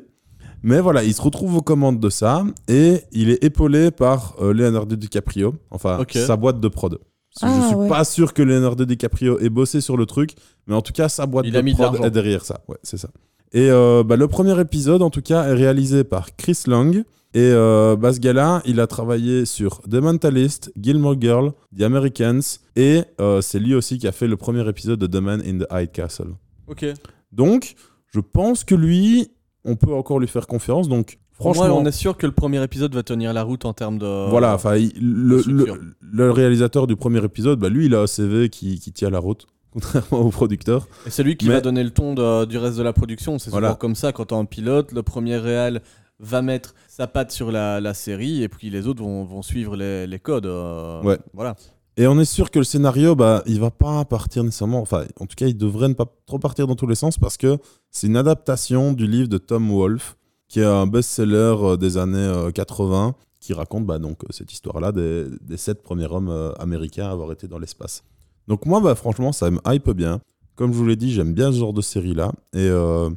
mais 0.63 0.79
voilà, 0.79 1.03
il 1.03 1.13
se 1.13 1.21
retrouve 1.21 1.55
aux 1.57 1.61
commandes 1.61 1.99
de 1.99 2.09
ça 2.09 2.43
et 2.67 3.01
il 3.11 3.29
est 3.29 3.43
épaulé 3.43 3.91
par 3.91 4.35
euh, 4.41 4.53
Leonardo 4.53 4.95
DiCaprio, 4.95 5.55
enfin 5.69 5.99
sa 6.09 6.35
boîte 6.37 6.59
de 6.59 6.67
prod. 6.67 6.99
Ah, 7.41 7.59
je 7.61 7.67
suis 7.67 7.75
ouais. 7.75 7.89
pas 7.89 8.05
sûr 8.05 8.33
que 8.33 8.41
Leonardo 8.41 8.85
DiCaprio 8.85 9.39
ait 9.39 9.49
bossé 9.49 9.81
sur 9.81 9.97
le 9.97 10.05
truc, 10.05 10.31
mais 10.67 10.75
en 10.75 10.81
tout 10.81 10.93
cas, 10.93 11.09
sa 11.09 11.25
boîte 11.25 11.45
Il 11.45 11.51
de 11.51 11.57
a 11.57 11.73
prod 11.73 12.05
est 12.05 12.09
derrière 12.09 12.45
ça. 12.45 12.61
Ouais, 12.69 12.77
c'est 12.81 12.97
ça. 12.97 13.09
Et 13.51 13.69
euh, 13.69 14.03
bah, 14.03 14.15
le 14.15 14.27
premier 14.27 14.59
épisode, 14.59 15.01
en 15.01 15.09
tout 15.09 15.21
cas, 15.21 15.43
est 15.45 15.53
réalisé 15.53 16.03
par 16.03 16.35
Chris 16.35 16.57
Long. 16.67 17.03
Et 17.35 17.51
euh, 17.51 17.95
bah, 17.97 18.13
ce 18.13 18.19
gars-là, 18.21 18.61
il 18.65 18.79
a 18.79 18.87
travaillé 18.87 19.43
sur 19.45 19.81
The 19.81 19.95
Mentalist, 19.95 20.71
Gilmore 20.81 21.15
Girl, 21.19 21.51
The 21.77 21.81
Americans, 21.81 22.39
et 22.77 23.03
euh, 23.19 23.41
c'est 23.41 23.59
lui 23.59 23.75
aussi 23.75 23.97
qui 23.97 24.07
a 24.07 24.11
fait 24.13 24.27
le 24.27 24.37
premier 24.37 24.67
épisode 24.69 24.99
de 24.99 25.05
The 25.07 25.21
Man 25.21 25.41
in 25.45 25.59
the 25.59 25.67
High 25.69 25.91
Castle. 25.91 26.29
Ok. 26.67 26.85
Donc, 27.33 27.75
je 28.13 28.21
pense 28.21 28.63
que 28.63 28.73
lui, 28.73 29.27
on 29.65 29.75
peut 29.75 29.93
encore 29.93 30.19
lui 30.19 30.27
faire 30.29 30.47
confiance. 30.47 30.87
Donc, 30.87 31.19
Franchement, 31.33 31.77
on 31.77 31.85
est 31.85 31.91
sûr 31.91 32.15
que 32.15 32.25
le 32.25 32.31
premier 32.31 32.63
épisode 32.63 32.95
va 32.95 33.03
tenir 33.03 33.33
la 33.33 33.43
route 33.43 33.65
en 33.65 33.73
termes 33.73 33.97
de. 33.97 34.29
voilà, 34.29 34.53
enfin, 34.55 34.75
le, 34.77 35.41
le, 35.45 35.67
le 35.99 36.31
réalisateur 36.31 36.87
du 36.87 36.95
premier 36.95 37.21
épisode, 37.25 37.59
bah, 37.59 37.67
lui, 37.67 37.87
il 37.87 37.95
a 37.95 37.99
un 38.03 38.07
CV 38.07 38.47
qui, 38.47 38.79
qui 38.79 38.93
tient 38.93 39.09
la 39.09 39.19
route, 39.19 39.45
contrairement 39.73 40.21
au 40.21 40.29
producteur. 40.29 40.87
Et 41.05 41.09
c'est 41.09 41.23
lui 41.23 41.35
qui 41.35 41.47
Mais- 41.49 41.55
va 41.55 41.59
donner 41.61 41.83
le 41.83 41.89
ton 41.91 42.13
de- 42.13 42.45
du 42.45 42.57
reste 42.57 42.77
de 42.77 42.83
la 42.83 42.93
production. 42.93 43.37
C'est 43.37 43.49
souvent 43.51 43.75
comme 43.75 43.95
ça 43.95 44.13
quand 44.13 44.23
t'es 44.27 44.35
un 44.35 44.45
pilote, 44.45 44.93
le 44.93 45.03
premier 45.03 45.35
réal 45.35 45.81
va 46.19 46.41
mettre 46.41 46.75
sa 46.87 47.07
patte 47.07 47.31
sur 47.31 47.51
la, 47.51 47.81
la 47.81 47.93
série 47.93 48.41
et 48.43 48.49
puis 48.49 48.69
les 48.69 48.87
autres 48.87 49.03
vont, 49.03 49.23
vont 49.25 49.41
suivre 49.41 49.75
les, 49.75 50.07
les 50.07 50.19
codes. 50.19 50.45
euh, 50.45 51.01
Ouais. 51.03 51.17
Voilà. 51.33 51.55
Et 51.97 52.07
on 52.07 52.19
est 52.19 52.25
sûr 52.25 52.51
que 52.51 52.59
le 52.59 52.65
scénario, 52.65 53.15
bah, 53.15 53.41
il 53.45 53.59
va 53.59 53.71
pas 53.71 54.03
partir 54.05 54.43
nécessairement. 54.43 54.81
Enfin, 54.81 55.05
en 55.19 55.25
tout 55.27 55.35
cas, 55.35 55.47
il 55.47 55.57
devrait 55.57 55.87
ne 55.87 55.93
pas 55.93 56.05
trop 56.25 56.39
partir 56.39 56.67
dans 56.67 56.75
tous 56.75 56.87
les 56.87 56.95
sens 56.95 57.17
parce 57.17 57.37
que 57.37 57.57
c'est 57.89 58.07
une 58.07 58.17
adaptation 58.17 58.91
du 58.91 59.07
livre 59.07 59.29
de 59.29 59.37
Tom 59.37 59.69
Wolfe, 59.71 60.17
qui 60.49 60.59
est 60.59 60.65
un 60.65 60.87
best-seller 60.87 61.55
euh, 61.61 61.77
des 61.77 61.97
années 61.97 62.17
euh, 62.17 62.51
80, 62.51 63.15
qui 63.39 63.53
raconte 63.53 63.85
bah, 63.85 63.97
donc 63.99 64.23
euh, 64.23 64.27
cette 64.31 64.51
histoire-là 64.51 64.91
des, 64.91 65.25
des 65.41 65.55
sept 65.57 65.81
premiers 65.83 66.07
hommes 66.11 66.29
euh, 66.29 66.51
américains 66.59 67.07
à 67.07 67.11
avoir 67.11 67.31
été 67.31 67.47
dans 67.47 67.59
l'espace. 67.59 68.03
Donc 68.49 68.65
moi, 68.65 68.81
bah, 68.81 68.95
franchement, 68.95 69.31
ça 69.31 69.49
me 69.49 69.59
hype 69.65 69.89
bien. 69.91 70.19
Comme 70.55 70.71
je 70.73 70.77
vous 70.77 70.85
l'ai 70.85 70.95
dit, 70.97 71.13
j'aime 71.13 71.33
bien 71.33 71.51
ce 71.51 71.57
genre 71.59 71.73
de 71.73 71.81
série-là. 71.81 72.31
Et 72.53 72.59
euh, 72.67 73.09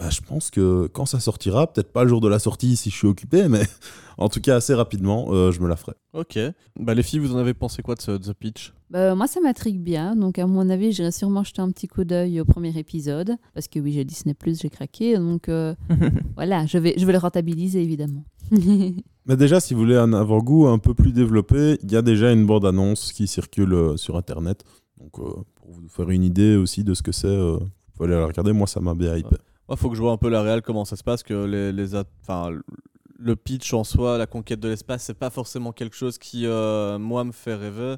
bah, 0.00 0.08
je 0.08 0.22
pense 0.22 0.50
que 0.50 0.86
quand 0.86 1.04
ça 1.04 1.20
sortira, 1.20 1.70
peut-être 1.70 1.92
pas 1.92 2.04
le 2.04 2.08
jour 2.08 2.22
de 2.22 2.28
la 2.28 2.38
sortie 2.38 2.74
si 2.74 2.88
je 2.88 2.96
suis 2.96 3.06
occupé, 3.06 3.48
mais 3.50 3.60
en 4.16 4.30
tout 4.30 4.40
cas 4.40 4.56
assez 4.56 4.72
rapidement, 4.72 5.26
euh, 5.28 5.52
je 5.52 5.60
me 5.60 5.68
la 5.68 5.76
ferai. 5.76 5.92
Ok. 6.14 6.38
Bah, 6.78 6.94
les 6.94 7.02
filles, 7.02 7.18
vous 7.18 7.34
en 7.34 7.38
avez 7.38 7.52
pensé 7.52 7.82
quoi 7.82 7.96
de 7.96 8.00
ce 8.00 8.12
The 8.12 8.32
Pitch? 8.32 8.72
Bah, 8.88 9.14
moi, 9.14 9.26
ça 9.26 9.40
m'intrigue 9.40 9.78
bien. 9.78 10.16
Donc, 10.16 10.38
à 10.38 10.46
mon 10.46 10.70
avis, 10.70 10.92
j'irai 10.92 11.12
sûrement 11.12 11.44
jeter 11.44 11.60
un 11.60 11.70
petit 11.70 11.86
coup 11.86 12.04
d'œil 12.04 12.40
au 12.40 12.46
premier 12.46 12.76
épisode. 12.78 13.36
Parce 13.52 13.68
que 13.68 13.78
oui, 13.78 13.92
j'ai 13.92 14.04
Disney, 14.06 14.34
j'ai 14.46 14.70
craqué. 14.70 15.18
Donc, 15.18 15.50
euh, 15.50 15.74
voilà, 16.34 16.64
je 16.64 16.78
vais, 16.78 16.94
je 16.96 17.04
vais 17.04 17.12
le 17.12 17.18
rentabiliser, 17.18 17.82
évidemment. 17.82 18.24
Mais 19.26 19.36
déjà, 19.36 19.60
si 19.60 19.74
vous 19.74 19.80
voulez 19.80 19.98
un 19.98 20.14
avant-goût 20.14 20.66
un 20.66 20.78
peu 20.78 20.94
plus 20.94 21.12
développé, 21.12 21.78
il 21.82 21.92
y 21.92 21.96
a 21.96 22.02
déjà 22.02 22.32
une 22.32 22.46
bande-annonce 22.46 23.12
qui 23.12 23.26
circule 23.26 23.74
euh, 23.74 23.96
sur 23.98 24.16
Internet. 24.16 24.64
Donc, 24.98 25.18
euh, 25.18 25.44
pour 25.56 25.72
vous 25.72 25.88
faire 25.88 26.08
une 26.08 26.24
idée 26.24 26.56
aussi 26.56 26.84
de 26.84 26.94
ce 26.94 27.02
que 27.02 27.12
c'est, 27.12 27.26
euh, 27.26 27.58
vous 27.58 27.92
pouvez 27.94 28.08
aller 28.08 28.18
la 28.18 28.26
regarder. 28.26 28.52
Moi, 28.52 28.66
ça 28.66 28.80
m'a 28.80 28.94
bien 28.94 29.14
hypé. 29.14 29.36
Il 29.70 29.76
faut 29.76 29.88
que 29.88 29.96
je 29.96 30.02
vois 30.02 30.12
un 30.12 30.16
peu 30.16 30.28
la 30.28 30.42
réelle, 30.42 30.62
comment 30.62 30.84
ça 30.84 30.96
se 30.96 31.04
passe, 31.04 31.22
que 31.22 31.44
les, 31.44 31.72
les 31.72 31.94
enfin, 32.22 32.50
le 33.18 33.36
pitch 33.36 33.72
en 33.72 33.84
soi, 33.84 34.18
la 34.18 34.26
conquête 34.26 34.60
de 34.60 34.68
l'espace, 34.68 35.04
c'est 35.04 35.18
pas 35.18 35.30
forcément 35.30 35.72
quelque 35.72 35.94
chose 35.94 36.18
qui, 36.18 36.46
euh, 36.46 36.98
moi, 36.98 37.24
me 37.24 37.32
fait 37.32 37.54
rêver. 37.54 37.96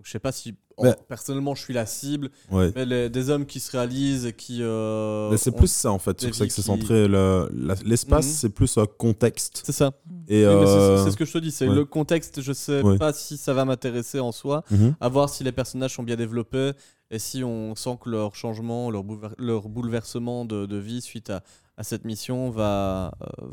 Donc 0.00 0.06
je 0.06 0.12
sais 0.12 0.18
pas 0.18 0.32
si, 0.32 0.54
Mais- 0.82 0.96
personnellement, 1.08 1.54
je 1.54 1.62
suis 1.62 1.74
la 1.74 1.84
cible, 1.84 2.30
Ouais. 2.50 2.72
mais 2.74 2.86
les- 2.86 3.10
des 3.10 3.28
hommes 3.28 3.44
qui 3.44 3.60
se 3.60 3.70
réalisent 3.70 4.24
et 4.24 4.32
qui... 4.32 4.60
euh, 4.62 5.28
Mais 5.30 5.36
c'est 5.36 5.50
plus 5.50 5.70
ça 5.70 5.92
en 5.92 5.98
fait, 5.98 6.18
sur 6.18 6.34
ça 6.34 6.46
que 6.46 6.52
c'est 6.54 6.62
centré. 6.62 7.06
le- 7.06 7.50
L'espace, 7.84 8.24
Mhm. 8.26 8.32
c'est 8.32 8.48
plus 8.48 8.78
un 8.78 8.86
contexte. 8.86 9.60
C'est 9.62 9.72
ça. 9.72 9.92
Et 10.26 10.40
c'est- 10.40 10.46
euh, 10.46 11.04
c'est 11.04 11.10
ce 11.10 11.18
que 11.18 11.26
je 11.26 11.32
te 11.34 11.36
dis, 11.38 11.50
c'est 11.50 11.68
ouais. 11.68 11.74
le 11.74 11.84
contexte, 11.84 12.40
je 12.40 12.54
sais 12.54 12.80
Ouais. 12.80 12.96
pas 12.96 13.12
si 13.12 13.36
ça 13.36 13.52
va 13.52 13.66
m'intéresser 13.66 14.20
en 14.20 14.32
soi, 14.32 14.64
mhm. 14.70 14.94
à 15.02 15.08
voir 15.10 15.28
si 15.28 15.44
les 15.44 15.52
personnages 15.52 15.92
sont 15.96 16.02
bien 16.02 16.16
développés 16.16 16.70
et 17.10 17.18
si 17.18 17.44
on 17.44 17.74
sent 17.74 17.98
que 18.02 18.08
leur 18.08 18.34
changement, 18.34 18.90
leur, 18.90 19.04
boulever- 19.04 19.34
leur 19.36 19.68
bouleversement 19.68 20.46
de, 20.46 20.64
de 20.64 20.76
vie 20.78 21.02
suite 21.02 21.28
à, 21.28 21.42
à 21.76 21.82
cette 21.82 22.06
mission 22.06 22.48
va, 22.48 23.12
euh, 23.20 23.46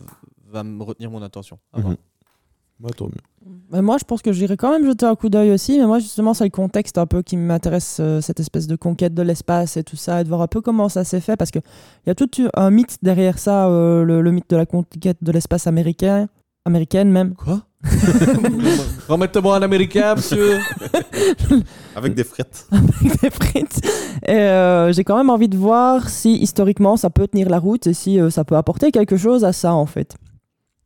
va 0.46 0.64
me 0.64 0.82
retenir 0.82 1.12
mon 1.12 1.22
attention. 1.22 1.60
À. 1.74 1.80
Mhm. 1.82 1.98
Bah, 2.80 2.90
tant 2.96 3.06
mieux. 3.06 3.12
Mais 3.72 3.82
moi, 3.82 3.98
je 3.98 4.04
pense 4.04 4.22
que 4.22 4.32
j'irai 4.32 4.58
quand 4.58 4.72
même 4.72 4.86
jeter 4.86 5.06
un 5.06 5.16
coup 5.16 5.30
d'œil 5.30 5.52
aussi. 5.52 5.78
Mais 5.80 5.86
moi, 5.86 6.00
justement, 6.00 6.34
c'est 6.34 6.44
le 6.44 6.50
contexte 6.50 6.98
un 6.98 7.06
peu 7.06 7.22
qui 7.22 7.38
m'intéresse, 7.38 7.98
euh, 8.00 8.22
cette 8.22 8.40
espèce 8.40 8.68
de 8.68 8.76
conquête 8.76 9.14
de 9.14 9.22
l'espace 9.22 9.78
et 9.78 9.84
tout 9.84 9.96
ça, 9.96 10.22
et 10.22 10.24
de 10.24 10.30
voir 10.30 10.42
un 10.42 10.48
peu 10.48 10.62
comment 10.62 10.90
ça 10.90 11.04
s'est 11.04 11.22
fait. 11.22 11.38
Parce 11.38 11.52
qu'il 11.52 11.62
y 12.06 12.10
a 12.10 12.16
tout 12.16 12.30
un 12.54 12.70
mythe 12.70 12.98
derrière 13.02 13.40
ça, 13.40 13.68
euh, 13.68 14.04
le, 14.04 14.22
le 14.22 14.32
mythe 14.32 14.50
de 14.50 14.58
la 14.58 14.66
conquête 14.66 15.18
de 15.22 15.32
l'espace 15.32 15.68
américain, 15.68 16.28
américaine 16.66 17.10
même. 17.10 17.34
Quoi? 17.36 17.64
Remettez-moi 19.08 19.56
un 19.56 19.62
américain, 19.62 20.16
monsieur 20.16 20.60
Avec 21.96 22.14
des 22.14 22.24
frettes. 22.24 22.68
avec 22.72 23.22
des 23.22 23.30
frites. 23.30 23.82
Et 24.26 24.32
euh, 24.32 24.92
j'ai 24.92 25.04
quand 25.04 25.18
même 25.18 25.30
envie 25.30 25.48
de 25.48 25.58
voir 25.58 26.10
si 26.10 26.36
historiquement 26.38 26.98
ça 26.98 27.10
peut 27.10 27.28
tenir 27.28 27.50
la 27.50 27.60
route 27.60 27.88
et 27.88 27.94
si 27.94 28.20
euh, 28.20 28.30
ça 28.30 28.44
peut 28.44 28.56
apporter 28.56 28.92
quelque 28.92 29.18
chose 29.18 29.46
à 29.46 29.54
ça 29.54 29.74
en 29.74 29.86
fait. 29.86 30.16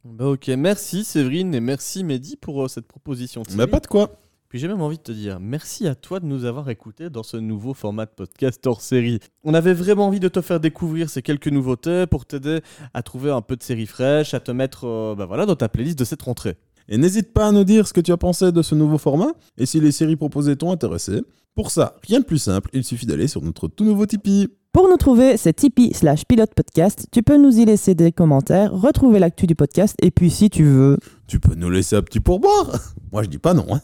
Bah 0.04 0.26
ok, 0.28 0.48
merci 0.50 1.04
Séverine 1.04 1.54
et 1.54 1.60
merci 1.60 2.04
Mehdi 2.04 2.36
pour 2.36 2.64
euh, 2.64 2.68
cette 2.68 2.88
proposition. 2.88 3.44
Mais 3.50 3.56
série. 3.56 3.70
pas 3.70 3.80
de 3.80 3.88
quoi. 3.88 4.10
Puis 4.50 4.60
j'ai 4.60 4.68
même 4.68 4.82
envie 4.82 4.98
de 4.98 5.04
te 5.04 5.12
dire 5.12 5.40
merci 5.40 5.88
à 5.88 5.96
toi 5.96 6.20
de 6.20 6.26
nous 6.26 6.44
avoir 6.44 6.70
écoutés 6.70 7.10
dans 7.10 7.24
ce 7.24 7.38
nouveau 7.38 7.74
format 7.74 8.06
de 8.06 8.12
podcast 8.12 8.66
hors 8.66 8.82
série. 8.82 9.20
On 9.44 9.54
avait 9.54 9.74
vraiment 9.74 10.08
envie 10.08 10.20
de 10.20 10.28
te 10.28 10.42
faire 10.42 10.60
découvrir 10.60 11.10
ces 11.10 11.22
quelques 11.22 11.48
nouveautés 11.48 12.06
pour 12.08 12.26
t'aider 12.26 12.62
à 12.94 13.04
trouver 13.04 13.30
un 13.32 13.42
peu 13.42 13.56
de 13.56 13.64
séries 13.64 13.86
fraîches, 13.86 14.34
à 14.34 14.40
te 14.40 14.52
mettre 14.52 14.88
euh, 14.88 15.16
bah 15.16 15.26
voilà, 15.26 15.46
dans 15.46 15.56
ta 15.56 15.70
playlist 15.70 16.00
de 16.00 16.04
cette 16.04 16.24
rentrée. 16.24 16.58
Et 16.90 16.98
n'hésite 16.98 17.32
pas 17.32 17.48
à 17.48 17.52
nous 17.52 17.64
dire 17.64 17.88
ce 17.88 17.94
que 17.94 18.02
tu 18.02 18.12
as 18.12 18.18
pensé 18.18 18.52
de 18.52 18.62
ce 18.64 18.74
nouveau 18.74 18.98
format 18.98 19.34
et 19.58 19.68
si 19.68 19.80
les 19.80 19.92
séries 19.92 20.16
proposées 20.16 20.56
t'ont 20.56 20.72
intéressé. 20.72 21.22
Pour 21.54 21.70
ça, 21.70 21.96
rien 22.08 22.22
de 22.22 22.26
plus 22.26 22.40
simple, 22.40 22.70
il 22.74 22.84
suffit 22.84 23.06
d'aller 23.06 23.28
sur 23.28 23.42
notre 23.44 23.68
tout 23.68 23.84
nouveau 23.84 24.06
Tipeee. 24.06 24.48
Pour 24.74 24.88
nous 24.88 24.96
trouver, 24.96 25.36
c'est 25.36 25.52
Tipeee 25.54 25.94
slash 25.94 26.24
pilote 26.26 26.54
podcast. 26.56 27.08
Tu 27.12 27.24
peux 27.24 27.36
nous 27.38 27.60
y 27.60 27.66
laisser 27.66 27.94
des 27.94 28.14
commentaires, 28.14 28.72
retrouver 28.72 29.20
l'actu 29.20 29.46
du 29.46 29.54
podcast 29.54 29.98
et 30.02 30.12
puis 30.12 30.30
si 30.30 30.50
tu 30.50 30.64
veux. 30.64 30.98
Tu 31.28 31.42
peux 31.42 31.56
nous 31.56 31.70
laisser 31.70 31.98
un 31.98 32.02
petit 32.02 32.22
pourboire. 32.22 32.68
Moi, 33.12 33.24
je 33.24 33.28
dis 33.28 33.38
pas 33.38 33.54
non. 33.54 33.66
hein. 33.74 33.82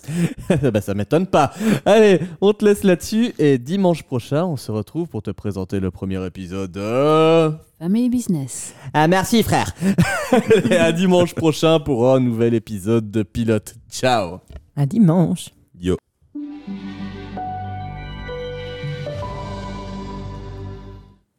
bah 0.74 0.80
ça 0.80 0.94
m'étonne 0.94 1.28
pas. 1.28 1.52
Allez, 1.86 2.22
on 2.40 2.54
te 2.54 2.64
laisse 2.64 2.86
là-dessus 2.86 3.34
et 3.38 3.58
dimanche 3.58 4.04
prochain, 4.04 4.46
on 4.46 4.56
se 4.56 4.72
retrouve 4.72 5.10
pour 5.10 5.22
te 5.22 5.32
présenter 5.32 5.82
le 5.82 5.92
premier 5.92 6.26
épisode. 6.26 6.72
de- 6.72 7.52
Family 7.80 8.10
business. 8.10 8.74
Ah 8.94 9.10
merci 9.10 9.44
frère 9.44 9.74
et 10.72 10.78
à 10.78 10.94
dimanche 10.94 11.36
prochain 11.36 11.82
pour 11.82 12.10
un 12.14 12.22
nouvel 12.22 12.54
épisode 12.54 13.12
de 13.12 13.24
Pilote. 13.24 13.76
Ciao 13.92 14.40
À 14.78 14.86
dimanche 14.86 15.50
Yo. 15.82 15.98